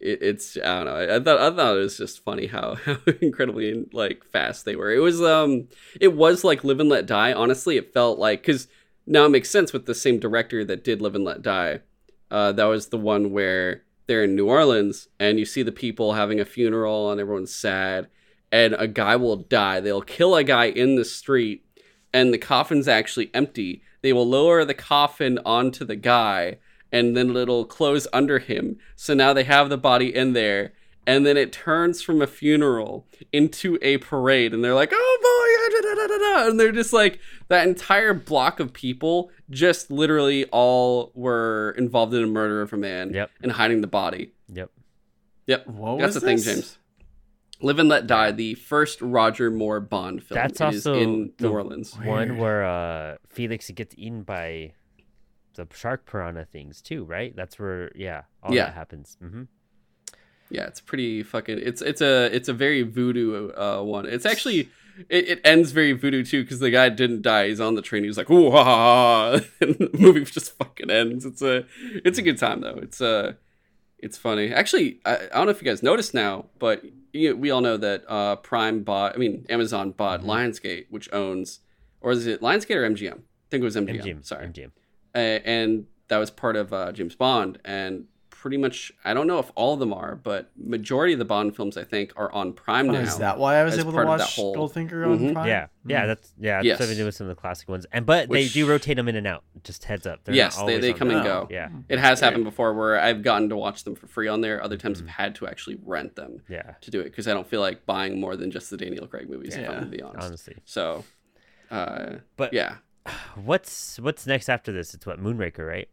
It, 0.00 0.22
it's 0.22 0.56
I 0.56 0.60
don't 0.82 0.84
know. 0.86 0.94
I, 0.94 1.16
I 1.16 1.20
thought 1.20 1.40
I 1.40 1.56
thought 1.56 1.76
it 1.76 1.80
was 1.80 1.96
just 1.98 2.22
funny 2.24 2.46
how, 2.46 2.74
how 2.84 2.96
incredibly 3.20 3.86
like 3.92 4.24
fast 4.24 4.64
they 4.64 4.76
were. 4.76 4.92
It 4.92 5.00
was 5.00 5.20
um 5.22 5.68
it 6.00 6.14
was 6.14 6.44
like 6.44 6.64
Live 6.64 6.80
and 6.80 6.88
Let 6.88 7.06
Die. 7.06 7.32
Honestly, 7.32 7.76
it 7.76 7.92
felt 7.92 8.18
like 8.18 8.42
because 8.42 8.68
now 9.06 9.24
it 9.24 9.30
makes 9.30 9.48
sense 9.50 9.72
with 9.72 9.86
the 9.86 9.94
same 9.94 10.18
director 10.18 10.64
that 10.64 10.84
did 10.84 11.00
Live 11.00 11.14
and 11.14 11.24
Let 11.24 11.42
Die. 11.42 11.80
Uh, 12.30 12.52
that 12.52 12.64
was 12.64 12.88
the 12.88 12.98
one 12.98 13.30
where 13.32 13.84
they're 14.06 14.24
in 14.24 14.34
New 14.34 14.48
Orleans 14.48 15.08
and 15.18 15.38
you 15.38 15.44
see 15.44 15.62
the 15.62 15.72
people 15.72 16.14
having 16.14 16.40
a 16.40 16.44
funeral 16.44 17.10
and 17.10 17.20
everyone's 17.20 17.54
sad 17.54 18.08
and 18.50 18.74
a 18.78 18.88
guy 18.88 19.16
will 19.16 19.36
die. 19.36 19.80
They'll 19.80 20.02
kill 20.02 20.34
a 20.34 20.44
guy 20.44 20.66
in 20.66 20.96
the 20.96 21.04
street 21.04 21.64
and 22.12 22.32
the 22.32 22.38
coffin's 22.38 22.88
actually 22.88 23.30
empty. 23.34 23.82
They 24.02 24.12
will 24.12 24.26
lower 24.26 24.64
the 24.64 24.74
coffin 24.74 25.38
onto 25.44 25.84
the 25.84 25.96
guy 25.96 26.58
and 26.90 27.16
then 27.16 27.36
it'll 27.36 27.66
close 27.66 28.06
under 28.12 28.38
him. 28.38 28.78
So 28.96 29.12
now 29.14 29.32
they 29.32 29.44
have 29.44 29.68
the 29.68 29.76
body 29.76 30.14
in 30.14 30.32
there 30.32 30.72
and 31.08 31.24
then 31.26 31.36
it 31.36 31.52
turns 31.52 32.02
from 32.02 32.20
a 32.22 32.26
funeral 32.26 33.06
into 33.32 33.78
a 33.82 33.96
parade 33.98 34.52
and 34.54 34.62
they're 34.62 34.74
like, 34.74 34.90
"Oh 34.92 35.18
boy!" 35.22 35.80
da, 35.80 35.88
da, 35.88 35.94
da, 35.94 36.06
da, 36.06 36.18
da," 36.44 36.48
and 36.50 36.60
they're 36.60 36.70
just 36.72 36.92
like 36.92 37.18
that 37.48 37.66
entire 37.66 38.12
block 38.14 38.60
of 38.60 38.72
people 38.72 39.30
just 39.50 39.90
literally 39.90 40.44
all 40.46 41.10
were 41.14 41.74
involved 41.78 42.12
in 42.14 42.22
a 42.22 42.26
murder 42.26 42.60
of 42.62 42.72
a 42.72 42.76
man 42.76 43.12
Yep. 43.14 43.30
and 43.42 43.52
hiding 43.52 43.80
the 43.80 43.86
body. 43.86 44.32
Yep. 44.52 44.70
Yep. 45.46 45.66
What 45.66 45.98
That's 45.98 46.14
was 46.14 46.22
the 46.22 46.28
thing, 46.28 46.36
this? 46.36 46.44
James. 46.46 46.78
Live 47.60 47.78
and 47.80 47.88
Let 47.88 48.06
Die, 48.06 48.30
the 48.32 48.54
first 48.54 49.00
Roger 49.02 49.50
Moore 49.50 49.80
Bond 49.80 50.22
film. 50.22 50.36
That's 50.36 50.60
It 50.60 50.74
is 50.74 50.86
also 50.86 51.00
in 51.00 51.32
the 51.38 51.48
New 51.48 51.52
Orleans. 51.54 51.94
One 52.04 52.36
where 52.38 52.64
uh 52.64 53.16
Felix 53.30 53.70
gets 53.70 53.94
eaten 53.98 54.22
by 54.22 54.72
the 55.54 55.66
shark 55.74 56.04
piranha 56.06 56.44
things 56.44 56.80
too, 56.82 57.02
right? 57.04 57.34
That's 57.34 57.58
where 57.58 57.90
yeah, 57.96 58.22
all 58.42 58.54
Yeah. 58.54 58.66
that 58.66 58.74
happens. 58.74 59.16
hmm 59.20 59.44
Yeah, 60.50 60.66
it's 60.66 60.80
pretty 60.80 61.22
fucking. 61.22 61.58
It's 61.62 61.82
it's 61.82 62.00
a 62.00 62.34
it's 62.34 62.48
a 62.48 62.52
very 62.54 62.82
voodoo 62.82 63.50
uh, 63.52 63.82
one. 63.82 64.06
It's 64.06 64.24
actually 64.26 64.70
it, 65.08 65.28
it 65.28 65.40
ends 65.44 65.72
very 65.72 65.92
voodoo 65.92 66.24
too 66.24 66.42
because 66.42 66.58
the 66.60 66.70
guy 66.70 66.88
didn't 66.88 67.22
die. 67.22 67.48
He's 67.48 67.60
on 67.60 67.74
the 67.74 67.82
train. 67.82 68.04
He's 68.04 68.16
like, 68.16 68.30
"Ooh, 68.30 68.50
ha, 68.50 68.64
ha, 68.64 68.76
ha," 69.38 69.44
and 69.60 69.74
the 69.76 69.90
movie 69.98 70.24
just 70.24 70.56
fucking 70.58 70.90
ends. 70.90 71.24
It's 71.24 71.42
a 71.42 71.66
it's 72.04 72.18
a 72.18 72.22
good 72.22 72.38
time 72.38 72.60
though. 72.62 72.78
It's 72.82 73.00
uh 73.00 73.34
it's 73.98 74.16
funny. 74.16 74.52
Actually, 74.52 75.00
I, 75.04 75.16
I 75.16 75.26
don't 75.36 75.46
know 75.46 75.50
if 75.50 75.60
you 75.60 75.66
guys 75.68 75.82
noticed 75.82 76.14
now, 76.14 76.46
but 76.58 76.82
you, 77.12 77.36
we 77.36 77.50
all 77.50 77.60
know 77.60 77.76
that 77.76 78.04
uh, 78.08 78.36
Prime 78.36 78.84
bought. 78.84 79.14
I 79.16 79.18
mean, 79.18 79.44
Amazon 79.48 79.90
bought 79.90 80.20
Mm-hmm. 80.20 80.30
Lionsgate, 80.30 80.86
which 80.88 81.12
owns, 81.12 81.60
or 82.00 82.12
is 82.12 82.26
it 82.28 82.40
Lionsgate 82.40 82.76
or 82.76 82.88
MGM? 82.88 83.14
I 83.18 83.48
think 83.50 83.60
it 83.62 83.64
was 83.64 83.74
MGM. 83.74 84.00
MGM. 84.02 84.24
Sorry, 84.24 84.46
MGM. 84.46 84.70
uh, 85.16 85.18
and 85.18 85.86
that 86.06 86.18
was 86.18 86.30
part 86.30 86.54
of 86.54 86.72
uh, 86.72 86.92
James 86.92 87.16
Bond. 87.16 87.58
And 87.64 88.04
pretty 88.40 88.56
much, 88.56 88.92
I 89.04 89.14
don't 89.14 89.26
know 89.26 89.40
if 89.40 89.50
all 89.56 89.74
of 89.74 89.80
them 89.80 89.92
are, 89.92 90.14
but 90.14 90.50
majority 90.56 91.12
of 91.12 91.18
the 91.18 91.24
Bond 91.24 91.56
films 91.56 91.76
I 91.76 91.82
think 91.82 92.12
are 92.16 92.30
on 92.32 92.52
Prime 92.52 92.88
Oh, 92.88 92.92
now. 92.92 93.00
is 93.00 93.18
that 93.18 93.36
why 93.38 93.56
I 93.56 93.64
was 93.64 93.76
able 93.76 93.90
to 93.90 93.96
part 93.96 94.06
of 94.06 94.18
that 94.18 94.24
watch 94.24 94.36
whole- 94.36 94.54
Goldfinger 94.56 95.04
on 95.06 95.18
Mhm. 95.18 95.32
Prime? 95.32 95.48
Yeah, 95.48 95.66
yeah, 95.84 96.06
that's 96.06 96.32
yeah. 96.38 96.60
Yes. 96.62 96.78
That's 96.78 96.88
what 96.88 96.94
they 96.94 97.00
do 97.00 97.04
with 97.04 97.14
some 97.16 97.26
of 97.28 97.34
the 97.36 97.40
classic 97.40 97.68
ones, 97.68 97.84
and 97.92 98.06
but 98.06 98.28
Which- 98.28 98.52
they 98.54 98.60
do 98.60 98.68
rotate 98.68 98.96
them 98.96 99.08
in 99.08 99.16
and 99.16 99.26
out. 99.26 99.42
Just 99.64 99.84
heads 99.84 100.06
up. 100.06 100.20
They're 100.24 100.34
Yes, 100.36 100.56
they- 100.62 100.78
they 100.78 100.92
come 100.92 101.10
and 101.10 101.24
go. 101.24 101.48
Yeah, 101.50 101.68
It 101.88 101.98
has 101.98 102.20
happened 102.20 102.44
before 102.44 102.72
where 102.74 102.98
I've 103.00 103.22
gotten 103.22 103.48
to 103.48 103.56
watch 103.56 103.82
them 103.84 103.96
for 103.96 104.06
free 104.06 104.28
on 104.28 104.40
there. 104.40 104.62
Other 104.62 104.76
times 104.76 104.98
Mm-hmm. 104.98 105.08
I've 105.08 105.14
had 105.14 105.34
to 105.36 105.48
actually 105.48 105.78
rent 105.84 106.14
them 106.14 106.42
yeah. 106.48 106.74
to 106.80 106.90
do 106.92 107.00
it 107.00 107.04
because 107.04 107.26
I 107.26 107.34
don't 107.34 107.46
feel 107.46 107.60
like 107.60 107.86
buying 107.86 108.20
more 108.20 108.36
than 108.36 108.50
just 108.52 108.70
the 108.70 108.76
Daniel 108.76 109.06
Craig 109.08 109.28
movies. 109.28 109.54
If 109.54 109.58
I'm 109.58 109.64
Yeah. 109.64 109.78
gonna 109.80 109.86
be 109.86 110.00
honest. 110.02 110.26
Honestly, 110.26 110.56
So, 110.64 111.04
uh, 111.70 112.16
but 112.36 112.52
yeah, 112.52 112.76
what's 113.34 113.98
what's 113.98 114.26
next 114.26 114.48
after 114.48 114.72
this? 114.72 114.94
It's 114.94 115.06
what 115.06 115.20
Moonraker, 115.20 115.66
right? 115.66 115.88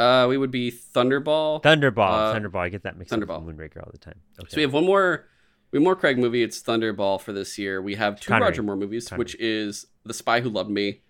Uh, 0.00 0.26
we 0.26 0.38
would 0.38 0.50
be 0.50 0.72
Thunderball. 0.72 1.62
Thunderball. 1.62 2.32
Uh, 2.32 2.34
Thunderball. 2.34 2.60
I 2.60 2.68
get 2.70 2.84
that 2.84 2.96
mixed 2.96 3.12
up 3.12 3.20
Thunderball. 3.20 3.44
with 3.44 3.56
Moonraker 3.56 3.84
all 3.84 3.90
the 3.92 3.98
time. 3.98 4.20
Okay. 4.40 4.48
So 4.48 4.56
we 4.56 4.62
have 4.62 4.72
one 4.72 4.86
more, 4.86 5.26
we 5.70 5.76
have 5.76 5.84
more 5.84 5.94
Craig 5.94 6.18
movie. 6.18 6.42
It's 6.42 6.62
Thunderball 6.62 7.20
for 7.20 7.32
this 7.32 7.58
year. 7.58 7.82
We 7.82 7.96
have 7.96 8.18
two 8.18 8.28
Connery. 8.28 8.48
Roger 8.48 8.62
Moore 8.62 8.76
movies, 8.76 9.08
Connery. 9.08 9.18
which 9.18 9.36
is 9.38 9.86
The 10.04 10.14
Spy 10.14 10.40
Who 10.40 10.48
Loved 10.48 10.70
Me 10.70 11.02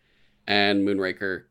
and 0.47 0.86
Moonraker, 0.86 1.45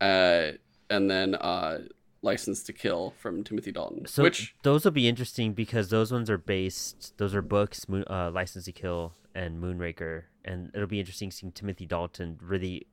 uh, 0.00 0.52
and 0.90 1.08
then 1.08 1.36
uh, 1.36 1.82
License 2.22 2.64
to 2.64 2.72
Kill 2.72 3.14
from 3.18 3.44
Timothy 3.44 3.70
Dalton. 3.70 4.06
So 4.06 4.24
which 4.24 4.56
those 4.64 4.84
will 4.84 4.90
be 4.90 5.08
interesting 5.08 5.52
because 5.52 5.90
those 5.90 6.10
ones 6.10 6.28
are 6.28 6.38
based. 6.38 7.14
Those 7.18 7.34
are 7.34 7.42
books, 7.42 7.88
Moon, 7.88 8.04
uh, 8.10 8.32
License 8.32 8.64
to 8.64 8.72
Kill 8.72 9.12
and 9.34 9.62
Moonraker, 9.62 10.24
and 10.44 10.70
it'll 10.74 10.88
be 10.88 10.98
interesting 10.98 11.30
seeing 11.30 11.52
Timothy 11.52 11.86
Dalton 11.86 12.38
really 12.42 12.88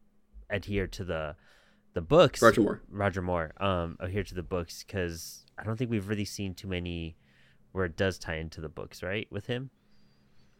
adhere 0.50 0.88
to 0.88 1.04
the 1.04 1.36
the 1.94 2.02
books. 2.02 2.42
Roger 2.42 2.62
Moore. 2.62 2.82
Roger 2.90 3.22
Moore. 3.22 3.52
Um, 3.58 3.98
adhere 4.00 4.24
to 4.24 4.36
the 4.36 4.44
books 4.44 4.84
because 4.86 5.46
I 5.58 5.64
don't 5.64 5.78
think 5.78 5.90
we've 5.92 6.08
really 6.08 6.26
seen 6.26 6.54
too 6.54 6.68
many 6.68 7.16
where 7.72 7.86
it 7.86 7.96
does 7.98 8.18
tie 8.18 8.36
into 8.38 8.62
the 8.62 8.70
books, 8.70 9.04
right? 9.04 9.28
With 9.32 9.48
him. 9.48 9.70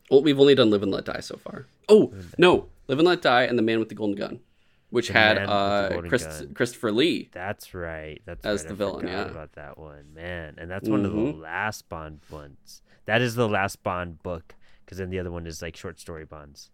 Well, 0.10 0.24
we've 0.24 0.40
only 0.40 0.56
done 0.56 0.70
Live 0.72 0.84
and 0.84 0.92
Let 0.92 1.06
Die 1.06 1.20
so 1.20 1.38
far. 1.38 1.68
Oh 1.88 2.14
no, 2.38 2.68
Live 2.88 3.00
and 3.00 3.08
Let 3.08 3.22
Die 3.22 3.44
and 3.44 3.58
The 3.58 3.64
Man 3.64 3.80
with 3.80 3.90
the 3.90 3.96
Golden 3.96 4.16
Gun, 4.16 4.40
which 4.90 5.08
The 5.08 5.14
had 5.14 5.36
Man 5.38 5.42
with 5.44 5.50
the 6.02 6.06
uh, 6.06 6.10
Chris, 6.10 6.24
Gun. 6.26 6.54
Christopher 6.56 6.92
Lee. 6.92 7.30
That's 7.32 7.74
right. 7.76 8.20
That's 8.26 8.44
As 8.46 8.62
right. 8.62 8.68
the 8.70 8.74
I 8.74 8.78
villain, 8.78 9.08
yeah. 9.08 9.26
About 9.26 9.54
that 9.54 9.78
one, 9.78 10.14
man, 10.16 10.56
and 10.58 10.70
that's 10.70 10.90
one 10.90 11.06
of 11.06 11.12
the 11.12 11.18
Mhm. 11.18 11.40
last 11.42 11.88
Bond 11.90 12.22
ones. 12.32 12.82
That 13.06 13.22
is 13.22 13.36
the 13.36 13.48
last 13.48 13.84
Bond 13.84 14.22
book 14.24 14.56
because 14.86 14.98
then 14.98 15.10
the 15.12 15.20
other 15.20 15.32
one 15.32 15.46
is 15.46 15.62
like 15.62 15.76
short 15.76 16.00
story 16.00 16.26
Bonds. 16.26 16.72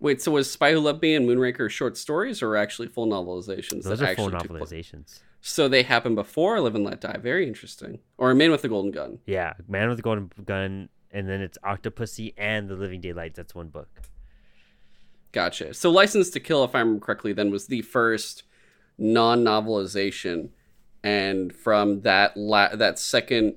Wait, 0.00 0.20
so 0.20 0.32
was 0.32 0.50
Spy 0.50 0.72
Who 0.72 0.80
Loved 0.80 1.02
Me 1.02 1.14
and 1.14 1.26
Moonraker 1.26 1.70
short 1.70 1.96
stories 1.96 2.42
or 2.42 2.56
actually 2.56 2.88
full 2.88 3.06
novelizations? 3.06 3.84
Those 3.84 4.02
are 4.02 4.14
full 4.14 4.30
novelizations. 4.30 5.20
So 5.40 5.68
they 5.68 5.82
happened 5.82 6.16
before 6.16 6.60
Live 6.60 6.74
and 6.74 6.84
Let 6.84 7.00
Die. 7.00 7.16
Very 7.18 7.46
interesting. 7.46 8.00
Or 8.18 8.34
Man 8.34 8.50
with 8.50 8.62
the 8.62 8.68
Golden 8.68 8.90
Gun. 8.90 9.18
Yeah, 9.26 9.54
Man 9.68 9.88
with 9.88 9.98
the 9.98 10.02
Golden 10.02 10.30
Gun, 10.44 10.88
and 11.10 11.28
then 11.28 11.40
it's 11.40 11.58
Octopussy 11.64 12.34
and 12.36 12.68
The 12.68 12.76
Living 12.76 13.00
Daylights. 13.00 13.36
That's 13.36 13.54
one 13.54 13.68
book. 13.68 13.88
Gotcha. 15.32 15.74
So 15.74 15.90
License 15.90 16.30
to 16.30 16.40
Kill, 16.40 16.64
if 16.64 16.74
I 16.74 16.80
remember 16.80 17.04
correctly, 17.04 17.32
then 17.32 17.50
was 17.50 17.66
the 17.66 17.82
first 17.82 18.44
non-novelization, 18.98 20.50
and 21.02 21.52
from 21.54 22.02
that 22.02 22.36
la- 22.36 22.74
that 22.74 22.98
second 22.98 23.56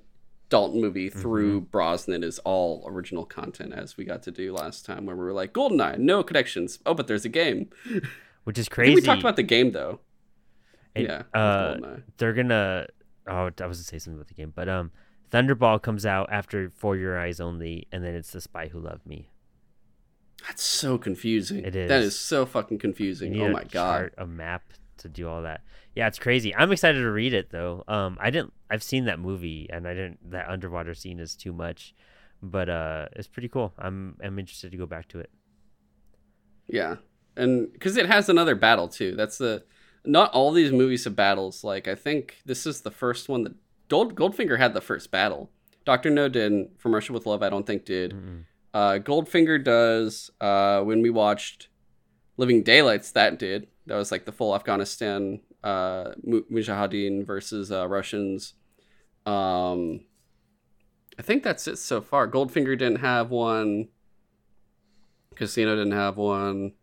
Dalton 0.50 0.80
movie 0.82 1.10
Mm-hmm. 1.10 1.20
through 1.20 1.62
Brosnan 1.62 2.24
is 2.24 2.40
all 2.40 2.84
original 2.88 3.26
content, 3.26 3.74
as 3.74 3.98
we 3.98 4.06
got 4.06 4.24
to 4.24 4.32
do 4.32 4.54
last 4.54 4.86
time, 4.86 5.06
where 5.06 5.16
we 5.16 5.24
were 5.24 5.34
like 5.34 5.54
Goldeneye, 5.54 5.98
no 6.00 6.24
connections. 6.24 6.80
Oh, 6.86 6.94
but 6.94 7.08
there's 7.08 7.26
a 7.26 7.30
game. 7.30 7.70
Which 8.46 8.58
is 8.58 8.70
crazy. 8.70 8.96
we 8.96 9.02
talked 9.02 9.22
about 9.22 9.36
the 9.36 9.44
game 9.44 9.72
though. 9.72 10.00
Yeah. 10.96 11.24
uh, 11.34 11.78
they're 12.18 12.34
gonna. 12.34 12.88
Oh, 13.28 13.34
I 13.34 13.44
was 13.46 13.54
gonna 13.58 13.74
say 13.76 14.00
something 14.00 14.18
about 14.18 14.30
the 14.30 14.34
game, 14.36 14.54
but 14.56 14.68
um, 14.70 14.92
Thunderball 15.32 15.82
comes 15.82 16.06
out 16.06 16.30
after 16.32 16.70
For 16.70 16.96
Your 16.96 17.20
Eyes 17.20 17.40
Only, 17.42 17.88
and 17.92 18.04
then 18.04 18.16
it's 18.16 18.32
The 18.32 18.40
Spy 18.42 18.70
Who 18.70 18.80
Loved 18.80 19.06
Me. 19.06 19.30
That's 20.48 20.64
so 20.64 20.98
confusing. 20.98 21.66
It 21.66 21.72
That 21.74 22.02
is. 22.02 22.14
is 22.14 22.20
so 22.20 22.46
fucking 22.46 22.80
confusing. 22.80 23.40
Oh 23.42 23.50
my 23.50 23.64
god. 23.66 24.12
a 24.18 24.26
map 24.26 24.64
to 25.00 25.10
do 25.10 25.28
all 25.28 25.42
that. 25.44 25.62
Yeah, 25.98 26.06
it's 26.06 26.20
crazy. 26.20 26.54
I'm 26.54 26.72
excited 26.72 27.00
to 27.00 27.10
read 27.10 27.34
it 27.34 27.50
though. 27.50 27.84
Um, 27.88 28.20
I 28.22 28.30
didn't. 28.30 28.54
I've 28.70 28.84
seen 28.84 29.06
that 29.06 29.18
movie, 29.18 29.68
and 29.74 29.88
I 29.88 29.96
didn't. 29.96 30.30
That 30.30 30.48
underwater 30.48 30.94
scene 30.94 31.20
is 31.20 31.36
too 31.36 31.52
much, 31.52 31.96
but 32.40 32.70
uh, 32.70 33.08
it's 33.14 33.28
pretty 33.28 33.50
cool. 33.50 33.74
I'm 33.80 34.16
I'm 34.24 34.38
interested 34.38 34.70
to 34.70 34.78
go 34.78 34.86
back 34.86 35.08
to 35.08 35.20
it. 35.20 35.32
Yeah, 36.68 36.98
and 37.36 37.74
because 37.74 37.98
it 37.98 38.06
has 38.06 38.30
another 38.30 38.54
battle 38.54 38.88
too. 38.88 39.16
That's 39.16 39.40
the 39.40 39.64
not 40.06 40.32
all 40.34 40.52
these 40.52 40.72
movies 40.72 41.06
have 41.06 41.16
battles. 41.16 41.64
Like 41.64 41.88
I 41.88 41.96
think 41.96 42.36
this 42.46 42.68
is 42.68 42.82
the 42.82 42.92
first 42.92 43.28
one 43.28 43.44
that 43.46 43.56
Gold 43.90 44.14
Goldfinger 44.14 44.60
had 44.60 44.76
the 44.76 44.82
first 44.82 45.10
battle. 45.10 45.50
Doctor 45.84 46.12
No 46.12 46.30
didn't. 46.30 46.80
From 46.80 46.94
Russia 46.94 47.12
with 47.12 47.26
Love, 47.26 47.42
I 47.42 47.50
don't 47.50 47.66
think 47.66 47.86
did. 47.86 48.14
Mm-mm. 48.14 48.44
Uh, 48.72 49.00
Goldfinger 49.00 49.64
does. 49.64 50.30
Uh, 50.40 50.84
when 50.84 51.02
we 51.02 51.10
watched 51.10 51.70
Living 52.38 52.62
Daylights, 52.62 53.14
that 53.14 53.40
did. 53.40 53.66
That 53.88 53.96
was 53.96 54.12
like 54.12 54.26
the 54.26 54.32
full 54.32 54.54
Afghanistan 54.54 55.40
uh, 55.64 56.12
Mujahideen 56.26 57.26
versus 57.26 57.72
uh, 57.72 57.88
Russians. 57.88 58.54
Um, 59.26 60.02
I 61.20 61.22
think 61.22 61.44
that's 61.44 61.68
it 61.68 61.78
so 61.78 62.02
far. 62.02 62.28
Goldfinger 62.30 62.78
didn't 62.78 63.00
have 63.00 63.30
one. 63.30 63.90
Casino 65.36 65.76
didn't 65.76 65.92
have 65.94 66.18
one. 66.18 66.74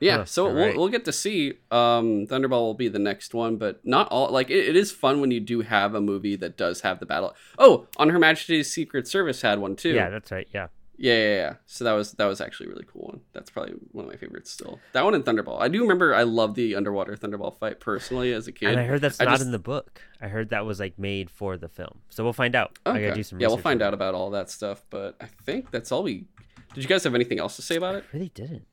Yeah, 0.00 0.18
Huh, 0.18 0.24
so 0.24 0.46
you're 0.46 0.54
we'll, 0.54 0.76
we'll 0.76 0.88
get 0.88 1.04
to 1.04 1.12
see. 1.12 1.54
Um, 1.70 2.26
Thunderball 2.26 2.50
will 2.50 2.74
be 2.74 2.88
the 2.88 2.98
next 2.98 3.34
one, 3.34 3.56
but 3.58 3.80
not 3.84 4.08
all. 4.08 4.30
Like 4.30 4.48
it, 4.48 4.68
it 4.70 4.76
is 4.76 4.90
fun 4.90 5.20
when 5.20 5.30
you 5.30 5.40
do 5.40 5.60
have 5.60 5.94
a 5.94 6.00
movie 6.00 6.36
that 6.36 6.56
does 6.56 6.80
have 6.80 7.00
the 7.00 7.06
battle. 7.06 7.34
Oh, 7.58 7.86
on 7.98 8.08
Her 8.08 8.18
Majesty's 8.18 8.72
Secret 8.72 9.06
Service 9.06 9.42
had 9.42 9.58
one 9.58 9.76
too. 9.76 9.90
Yeah, 9.92 10.08
that's 10.08 10.32
right. 10.32 10.48
Yeah. 10.54 10.68
Yeah, 11.02 11.14
yeah, 11.14 11.34
yeah. 11.36 11.54
So 11.64 11.84
that 11.84 11.92
was 11.92 12.12
that 12.12 12.26
was 12.26 12.42
actually 12.42 12.66
a 12.66 12.68
really 12.72 12.84
cool 12.86 13.06
one. 13.06 13.20
That's 13.32 13.48
probably 13.48 13.72
one 13.92 14.04
of 14.04 14.10
my 14.10 14.18
favorites 14.18 14.50
still. 14.50 14.78
That 14.92 15.02
one 15.02 15.14
and 15.14 15.24
Thunderball. 15.24 15.58
I 15.58 15.68
do 15.68 15.80
remember 15.80 16.14
I 16.14 16.24
loved 16.24 16.56
the 16.56 16.76
underwater 16.76 17.16
Thunderball 17.16 17.56
fight 17.58 17.80
personally 17.80 18.34
as 18.34 18.46
a 18.46 18.52
kid. 18.52 18.68
And 18.72 18.78
I 18.80 18.84
heard 18.84 19.00
that's 19.00 19.18
I 19.18 19.24
not 19.24 19.30
just- 19.32 19.44
in 19.46 19.50
the 19.52 19.58
book. 19.58 20.02
I 20.20 20.28
heard 20.28 20.50
that 20.50 20.66
was 20.66 20.78
like 20.78 20.98
made 20.98 21.30
for 21.30 21.56
the 21.56 21.68
film. 21.68 22.00
So 22.10 22.22
we'll 22.22 22.34
find 22.34 22.54
out. 22.54 22.78
I 22.84 22.90
Okay. 22.90 23.00
gotta 23.04 23.14
do 23.14 23.22
some 23.22 23.40
yeah, 23.40 23.46
we'll 23.48 23.56
find 23.56 23.80
out 23.80 23.94
about 23.94 24.14
all 24.14 24.30
that 24.32 24.50
stuff. 24.50 24.84
But 24.90 25.16
I 25.22 25.26
think 25.26 25.70
that's 25.70 25.90
all 25.90 26.02
we. 26.02 26.26
Did 26.74 26.84
you 26.84 26.88
guys 26.88 27.02
have 27.04 27.14
anything 27.14 27.38
else 27.40 27.56
to 27.56 27.62
say 27.62 27.76
about 27.76 27.94
it? 27.94 28.04
I 28.12 28.16
really 28.16 28.28
didn't. 28.34 28.66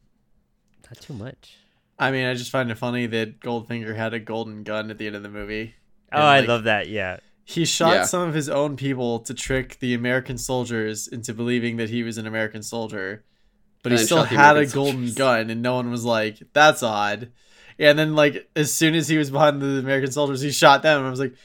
Not 0.86 0.99
too 1.01 1.13
much. 1.13 1.55
I 1.97 2.11
mean, 2.11 2.25
I 2.25 2.34
just 2.34 2.51
find 2.51 2.69
it 2.69 2.78
funny 2.78 3.05
that 3.07 3.39
Goldfinger 3.39 3.95
had 3.95 4.13
a 4.13 4.19
golden 4.19 4.63
gun 4.63 4.91
at 4.91 4.97
the 4.97 5.07
end 5.07 5.15
of 5.15 5.23
the 5.23 5.30
movie. 5.30 5.75
Oh, 6.11 6.17
And, 6.17 6.23
I 6.23 6.39
love 6.41 6.65
that. 6.65 6.89
Yeah. 6.89 7.19
He 7.49 7.63
shot 7.63 7.93
Yeah. 7.93 8.03
some 8.03 8.27
of 8.27 8.33
his 8.33 8.49
own 8.49 8.75
people 8.75 9.19
to 9.19 9.33
trick 9.33 9.79
the 9.79 9.93
American 9.93 10.37
soldiers 10.37 11.07
into 11.07 11.33
believing 11.33 11.77
that 11.77 11.89
he 11.89 12.03
was 12.03 12.17
an 12.17 12.27
American 12.27 12.61
soldier, 12.61 13.23
but 13.83 13.93
And 13.93 13.99
he 14.01 14.05
still 14.05 14.23
had 14.25 14.57
a 14.57 14.65
golden 14.65 15.07
soldiers. 15.07 15.15
gun, 15.45 15.49
and 15.49 15.61
no 15.61 15.75
one 15.75 15.89
was 15.89 16.03
like, 16.03 16.39
"That's 16.51 16.83
odd." 16.83 17.31
And 17.79 17.97
then, 17.97 18.15
like, 18.15 18.49
as 18.55 18.73
soon 18.73 18.95
as 18.95 19.07
he 19.07 19.17
was 19.17 19.31
behind 19.31 19.61
the 19.61 19.79
American 19.79 20.11
soldiers, 20.11 20.41
he 20.41 20.51
shot 20.51 20.81
them. 20.83 21.05
I 21.05 21.09
was 21.09 21.21
like, 21.21 21.35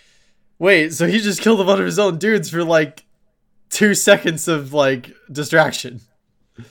"Wait, 0.59 0.93
so 0.93 1.07
he 1.07 1.21
just 1.21 1.41
killed 1.41 1.61
a 1.61 1.65
bunch 1.65 1.79
of 1.79 1.87
his 1.87 2.01
own 2.01 2.19
dudes 2.19 2.51
for 2.51 2.65
like 2.65 3.05
two 3.71 3.95
seconds 3.95 4.49
of 4.49 4.73
like 4.73 5.15
distraction?" 5.31 6.01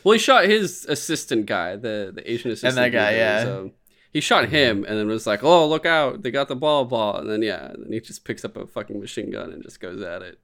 Well, 0.04 0.14
he 0.14 0.20
shot 0.20 0.44
his 0.46 0.86
assistant 0.90 1.46
guy, 1.46 1.78
the 1.78 2.12
the 2.14 2.30
Asian 2.30 2.52
assistant. 2.52 2.78
And 2.78 2.94
that 2.94 2.98
guy, 2.98 3.16
yeah. 3.16 3.46
was, 3.46 3.60
um, 3.60 3.72
he 4.12 4.22
shot 4.22 4.50
him 4.50 4.86
and 4.88 4.98
then 4.98 5.08
was 5.08 5.26
like, 5.26 5.44
"Oh, 5.44 5.68
look 5.68 5.86
out! 5.86 6.22
They 6.22 6.32
got 6.32 6.48
the 6.48 6.56
ball, 6.56 6.86
ball!" 6.86 7.18
And 7.18 7.30
then 7.30 7.42
yeah, 7.42 7.72
and 7.72 7.86
then 7.86 7.94
he 7.94 8.00
just 8.00 8.26
picks 8.26 8.44
up 8.44 8.58
a 8.58 8.68
fucking 8.68 9.00
machine 9.00 9.32
gun 9.32 9.52
and 9.52 9.64
just 9.64 9.80
goes 9.80 10.02
at 10.02 10.22
it. 10.22 10.40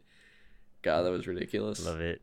God, 0.82 1.04
that 1.04 1.12
was 1.12 1.28
ridiculous. 1.28 1.86
Love 1.86 2.00
it. 2.02 2.22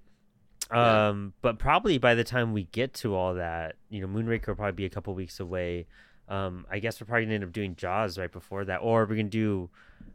Yeah. 0.72 1.09
Um, 1.09 1.34
but 1.42 1.59
probably 1.59 1.99
by 1.99 2.14
the 2.14 2.24
time 2.24 2.53
we 2.53 2.64
get 2.64 2.95
to 2.95 3.14
all 3.14 3.34
that, 3.34 3.76
you 3.90 4.01
know, 4.01 4.07
Moonraker 4.07 4.49
will 4.49 4.55
probably 4.55 4.72
be 4.72 4.86
a 4.86 4.90
couple 4.90 5.14
weeks 5.14 5.38
away. 5.38 5.86
Um, 6.28 6.66
I 6.70 6.78
guess 6.78 7.01
we're 7.01 7.07
probably 7.07 7.24
gonna 7.26 7.34
end 7.34 7.45
up 7.45 7.53
doing 7.53 7.76
Jaws 7.76 8.18
right 8.18 8.32
before 8.32 8.64
that, 8.64 8.78
or 8.78 9.05
we're 9.05 9.16
gonna 9.16 9.24
do 9.28 9.68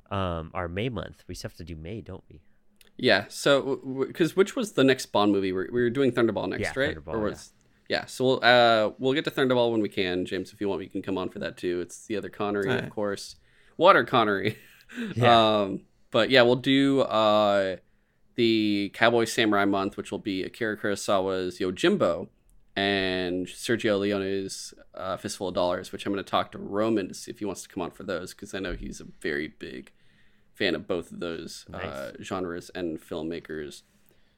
um 0.09 0.49
our 0.53 0.67
May 0.67 0.89
month. 0.89 1.23
We 1.27 1.35
still 1.35 1.49
have 1.49 1.57
to 1.57 1.63
do 1.63 1.75
May, 1.75 2.01
don't 2.01 2.23
we? 2.29 2.41
Yeah. 2.97 3.25
So, 3.29 4.05
because 4.07 4.35
which 4.35 4.55
was 4.55 4.73
the 4.73 4.83
next 4.83 5.07
Bond 5.07 5.31
movie? 5.31 5.51
We 5.51 5.67
we 5.71 5.81
were 5.81 5.89
doing 5.91 6.11
Thunderball 6.11 6.49
next, 6.49 6.61
Yeah, 6.61 6.73
right? 6.75 6.97
Thunderball, 6.97 7.13
or 7.13 7.19
was 7.19 7.53
yeah. 7.55 7.58
Yeah, 7.89 8.05
so 8.05 8.23
we'll 8.25 8.39
uh 8.43 8.91
we'll 8.99 9.13
get 9.13 9.25
to 9.25 9.31
Thunderball 9.31 9.71
when 9.71 9.81
we 9.81 9.89
can. 9.89 10.25
James, 10.25 10.53
if 10.53 10.61
you 10.61 10.69
want, 10.69 10.83
you 10.83 10.89
can 10.89 11.01
come 11.01 11.17
on 11.17 11.29
for 11.29 11.39
that 11.39 11.57
too. 11.57 11.81
It's 11.81 12.05
the 12.05 12.15
other 12.15 12.29
Connery, 12.29 12.71
of 12.71 12.89
course. 12.91 13.35
Water 13.77 14.03
Connery. 14.05 14.57
Yeah. 15.15 15.59
Um. 15.61 15.81
But 16.09 16.31
yeah, 16.31 16.41
we'll 16.41 16.55
do 16.55 17.01
uh 17.01 17.75
the 18.33 18.89
Cowboy 18.95 19.25
Samurai 19.25 19.65
month, 19.65 19.97
which 19.97 20.11
will 20.11 20.17
be 20.17 20.43
Akira 20.43 20.77
Kurosawa's 20.77 21.59
Yojimbo, 21.59 22.29
and 22.75 23.45
Sergio 23.45 23.99
Leone's 23.99 24.73
uh, 24.95 25.17
Fistful 25.17 25.49
of 25.49 25.53
Dollars, 25.53 25.91
which 25.91 26.05
I'm 26.05 26.13
going 26.13 26.23
to 26.23 26.27
talk 26.29 26.53
to 26.53 26.57
Roman 26.57 27.07
to 27.09 27.13
see 27.13 27.29
if 27.29 27.37
he 27.39 27.45
wants 27.45 27.61
to 27.63 27.69
come 27.69 27.83
on 27.83 27.91
for 27.91 28.03
those 28.03 28.33
because 28.33 28.53
I 28.55 28.59
know 28.59 28.73
he's 28.73 29.01
a 29.01 29.05
very 29.21 29.49
big 29.59 29.91
fan 30.55 30.73
of 30.73 30.87
both 30.87 31.11
of 31.11 31.19
those 31.19 31.65
uh, 31.73 32.11
genres 32.21 32.71
and 32.73 32.99
filmmakers. 32.99 33.83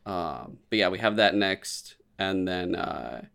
Um, 0.05 0.57
but 0.69 0.79
yeah, 0.79 0.89
we 0.89 0.97
have 0.99 1.15
that 1.17 1.35
next, 1.35 1.95
and 2.17 2.47
then 2.47 2.75
uh, 2.75 3.25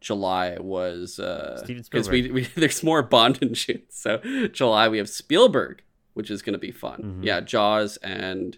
July 0.00 0.56
was 0.58 1.14
Steven 1.14 1.82
because 1.82 2.08
we, 2.08 2.30
we 2.30 2.42
there's 2.56 2.82
more 2.82 3.02
Bond 3.02 3.38
in 3.42 3.54
June. 3.54 3.82
So 3.90 4.18
July 4.52 4.88
we 4.88 4.98
have 4.98 5.08
Spielberg, 5.08 5.82
which 6.14 6.30
is 6.30 6.42
going 6.42 6.54
to 6.54 6.58
be 6.58 6.70
fun. 6.72 7.18
Mhm. 7.20 7.24
Yeah, 7.24 7.40
Jaws 7.40 7.96
and 7.98 8.56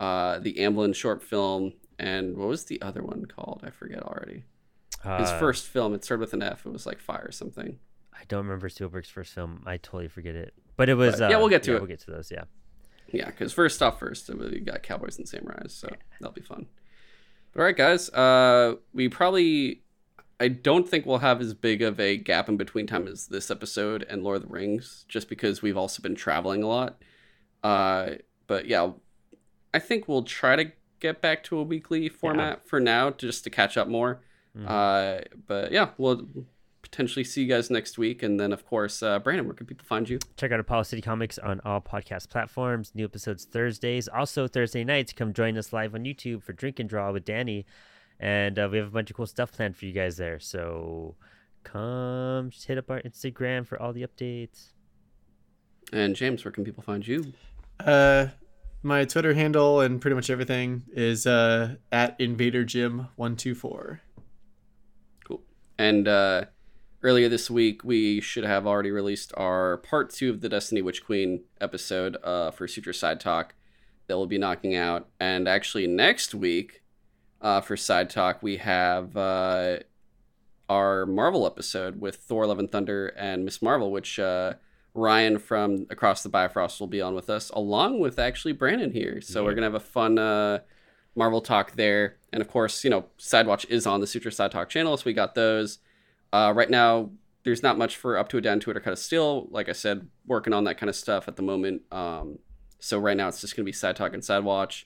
uh, 0.00 0.38
the 0.38 0.54
Amblin 0.54 0.94
short 0.94 1.22
film, 1.22 1.72
and 1.98 2.36
what 2.36 2.48
was 2.48 2.66
the 2.66 2.80
other 2.82 3.02
one 3.02 3.24
called? 3.26 3.62
I 3.64 3.70
forget 3.70 4.02
already. 4.02 4.44
His 5.02 5.28
Uh, 5.30 5.38
first 5.38 5.66
film, 5.66 5.94
it 5.94 6.04
started 6.04 6.20
with 6.20 6.32
an 6.34 6.42
F. 6.42 6.66
It 6.66 6.72
was 6.72 6.84
like 6.86 7.00
Fire 7.00 7.26
or 7.28 7.32
something. 7.32 7.78
I 8.12 8.22
don't 8.28 8.44
remember 8.44 8.68
Spielberg's 8.68 9.08
first 9.08 9.32
film. 9.32 9.62
I 9.64 9.76
totally 9.76 10.08
forget 10.08 10.34
it. 10.34 10.54
But 10.76 10.88
it 10.88 10.94
was. 10.94 11.18
But, 11.20 11.30
yeah, 11.30 11.36
uh, 11.36 11.40
we'll 11.40 11.48
get 11.48 11.62
to 11.64 11.74
it. 11.76 11.80
We'll 11.80 11.86
get 11.88 12.00
to 12.00 12.10
those. 12.10 12.30
Yeah. 12.30 12.44
Yeah, 13.12 13.26
because 13.26 13.52
first 13.52 13.80
off, 13.82 13.98
first 14.00 14.28
we 14.28 14.60
got 14.60 14.82
Cowboys 14.82 15.18
and 15.18 15.26
Samurais, 15.26 15.70
so 15.70 15.88
that'll 16.20 16.34
be 16.34 16.42
fun. 16.42 16.66
But 17.52 17.60
all 17.60 17.64
right, 17.66 17.76
guys, 17.76 18.10
uh, 18.10 18.74
we 18.92 19.08
probably 19.08 19.82
I 20.40 20.48
don't 20.48 20.88
think 20.88 21.04
we'll 21.04 21.18
have 21.18 21.40
as 21.40 21.52
big 21.54 21.82
of 21.82 21.98
a 21.98 22.16
gap 22.16 22.48
in 22.48 22.56
between 22.56 22.86
time 22.86 23.08
as 23.08 23.26
this 23.26 23.50
episode 23.50 24.04
and 24.08 24.22
Lord 24.22 24.36
of 24.36 24.42
the 24.42 24.48
Rings, 24.54 25.04
just 25.08 25.28
because 25.28 25.62
we've 25.62 25.76
also 25.76 26.00
been 26.02 26.14
traveling 26.14 26.62
a 26.62 26.68
lot. 26.68 27.02
Uh, 27.64 28.10
but 28.46 28.66
yeah, 28.66 28.90
I 29.74 29.78
think 29.80 30.06
we'll 30.08 30.22
try 30.22 30.54
to 30.56 30.70
get 31.00 31.20
back 31.20 31.42
to 31.44 31.58
a 31.58 31.62
weekly 31.62 32.08
format 32.08 32.66
for 32.68 32.78
now, 32.80 33.10
just 33.10 33.44
to 33.44 33.50
catch 33.50 33.76
up 33.76 33.88
more. 33.88 34.20
Mhm. 34.56 34.66
Uh, 34.68 35.24
but 35.46 35.72
yeah, 35.72 35.90
we'll 35.98 36.28
potentially 36.82 37.24
see 37.24 37.42
you 37.42 37.48
guys 37.48 37.68
next 37.70 37.98
week, 37.98 38.22
and 38.22 38.38
then 38.40 38.52
of 38.52 38.64
course, 38.64 39.02
uh, 39.02 39.18
Brandon, 39.18 39.44
where 39.46 39.54
can 39.54 39.66
people 39.66 39.84
find 39.86 40.08
you? 40.08 40.18
Check 40.36 40.52
out 40.52 40.60
Apollo 40.60 40.84
City 40.84 41.02
Comics 41.02 41.38
on 41.38 41.60
all 41.64 41.80
podcast 41.80 42.30
platforms. 42.30 42.92
New 42.94 43.04
episodes 43.04 43.44
Thursdays. 43.44 44.08
Also 44.08 44.46
Thursday 44.46 44.84
nights. 44.84 45.12
Come 45.12 45.32
join 45.32 45.58
us 45.58 45.72
live 45.72 45.94
on 45.94 46.04
YouTube 46.04 46.42
for 46.42 46.52
Drink 46.52 46.78
and 46.78 46.88
Draw 46.88 47.12
with 47.12 47.24
Danny, 47.24 47.66
and 48.20 48.58
uh, 48.58 48.68
we 48.70 48.78
have 48.78 48.86
a 48.86 48.90
bunch 48.90 49.10
of 49.10 49.16
cool 49.16 49.26
stuff 49.26 49.52
planned 49.52 49.76
for 49.76 49.86
you 49.86 49.92
guys 49.92 50.16
there. 50.16 50.38
So 50.40 51.16
come 51.64 52.50
just 52.50 52.66
hit 52.66 52.78
up 52.78 52.90
our 52.90 53.00
Instagram 53.02 53.66
for 53.66 53.80
all 53.80 53.92
the 53.92 54.06
updates. 54.06 54.72
And 55.92 56.14
James, 56.14 56.44
where 56.44 56.52
can 56.52 56.64
people 56.64 56.82
find 56.82 57.06
you? 57.06 57.32
Uh, 57.80 58.28
my 58.82 59.04
Twitter 59.04 59.34
handle 59.34 59.80
and 59.80 60.00
pretty 60.00 60.14
much 60.14 60.30
everything 60.30 60.84
is 60.92 61.26
uh, 61.26 61.76
at 61.90 62.16
Invader 62.20 62.64
Jim 62.64 63.08
one 63.16 63.36
two 63.36 63.54
four. 63.54 64.00
Cool. 65.24 65.42
And 65.78 66.06
uh, 66.06 66.44
earlier 67.02 67.28
this 67.28 67.50
week, 67.50 67.84
we 67.84 68.20
should 68.20 68.44
have 68.44 68.66
already 68.66 68.90
released 68.90 69.32
our 69.36 69.78
part 69.78 70.10
two 70.10 70.30
of 70.30 70.40
the 70.40 70.48
Destiny 70.48 70.82
Witch 70.82 71.04
Queen 71.04 71.44
episode 71.60 72.16
uh, 72.22 72.50
for 72.50 72.68
Suture 72.68 72.92
Side 72.92 73.20
Talk 73.20 73.54
that 74.06 74.16
we'll 74.16 74.26
be 74.26 74.38
knocking 74.38 74.74
out. 74.74 75.08
And 75.20 75.48
actually, 75.48 75.86
next 75.86 76.34
week 76.34 76.82
uh, 77.40 77.60
for 77.60 77.76
Side 77.76 78.10
Talk, 78.10 78.42
we 78.42 78.58
have 78.58 79.16
uh, 79.16 79.78
our 80.68 81.06
Marvel 81.06 81.46
episode 81.46 82.00
with 82.00 82.16
Thor, 82.16 82.46
Love 82.46 82.58
and 82.58 82.70
Thunder, 82.70 83.08
and 83.08 83.44
Miss 83.44 83.62
Marvel, 83.62 83.90
which 83.90 84.18
uh, 84.18 84.54
Ryan 84.94 85.38
from 85.38 85.86
Across 85.90 86.22
the 86.22 86.28
Bifrost 86.28 86.80
will 86.80 86.86
be 86.86 87.00
on 87.00 87.14
with 87.14 87.30
us, 87.30 87.50
along 87.50 88.00
with 88.00 88.18
actually 88.18 88.52
Brandon 88.52 88.92
here. 88.92 89.20
So 89.20 89.44
we're 89.44 89.54
going 89.54 89.62
to 89.62 89.70
have 89.70 89.74
a 89.74 89.80
fun. 89.80 90.18
Uh, 90.18 90.60
Marvel 91.18 91.40
talk 91.40 91.72
there. 91.72 92.16
And 92.32 92.40
of 92.40 92.48
course, 92.48 92.84
you 92.84 92.90
know, 92.90 93.06
Sidewatch 93.18 93.68
is 93.68 93.86
on 93.86 94.00
the 94.00 94.06
Suture 94.06 94.30
Side 94.30 94.52
Talk 94.52 94.70
channel, 94.70 94.96
so 94.96 95.02
we 95.04 95.12
got 95.12 95.34
those. 95.34 95.78
Uh, 96.32 96.52
right 96.54 96.70
now, 96.70 97.10
there's 97.42 97.62
not 97.62 97.76
much 97.76 97.96
for 97.96 98.16
Up 98.16 98.28
to 98.30 98.38
a 98.38 98.40
Down 98.40 98.60
to 98.60 98.70
it 98.70 98.76
or 98.76 98.80
Cut 98.80 98.92
of 98.92 98.98
still. 98.98 99.48
Like 99.50 99.68
I 99.68 99.72
said, 99.72 100.08
working 100.26 100.52
on 100.52 100.64
that 100.64 100.78
kind 100.78 100.88
of 100.88 100.96
stuff 100.96 101.28
at 101.28 101.36
the 101.36 101.42
moment. 101.42 101.82
Um, 101.90 102.38
so 102.78 102.98
right 102.98 103.16
now, 103.16 103.28
it's 103.28 103.40
just 103.40 103.56
going 103.56 103.64
to 103.64 103.68
be 103.68 103.72
Side 103.72 103.96
Talk 103.96 104.14
and 104.14 104.22
Sidewatch. 104.22 104.84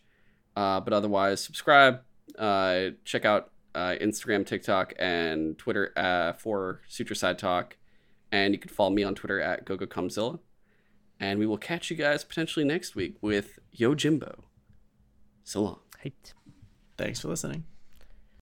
Uh, 0.57 0.80
but 0.80 0.92
otherwise, 0.92 1.42
subscribe. 1.42 2.00
Uh, 2.39 2.91
check 3.05 3.24
out 3.24 3.51
uh, 3.74 3.95
Instagram, 4.01 4.47
TikTok, 4.47 4.95
and 4.99 5.59
Twitter 5.59 5.93
uh, 5.97 6.33
for 6.33 6.80
Suture 6.89 7.14
Side 7.14 7.39
Talk. 7.39 7.76
And 8.30 8.55
you 8.55 8.59
can 8.59 8.70
follow 8.70 8.91
me 8.91 9.03
on 9.03 9.14
Twitter 9.14 9.41
at 9.41 9.66
GoGoComzilla. 9.66 10.39
And 11.20 11.39
we 11.39 11.47
will 11.47 11.59
catch 11.59 11.91
you 11.91 11.97
guys 11.97 12.24
potentially 12.24 12.64
next 12.64 12.95
week 12.95 13.16
with 13.20 13.59
Yojimbo. 13.76 14.41
So 15.45 15.62
long. 15.62 15.78
Hyped. 16.05 16.33
Thanks 16.97 17.20
for 17.20 17.28
listening. 17.28 17.64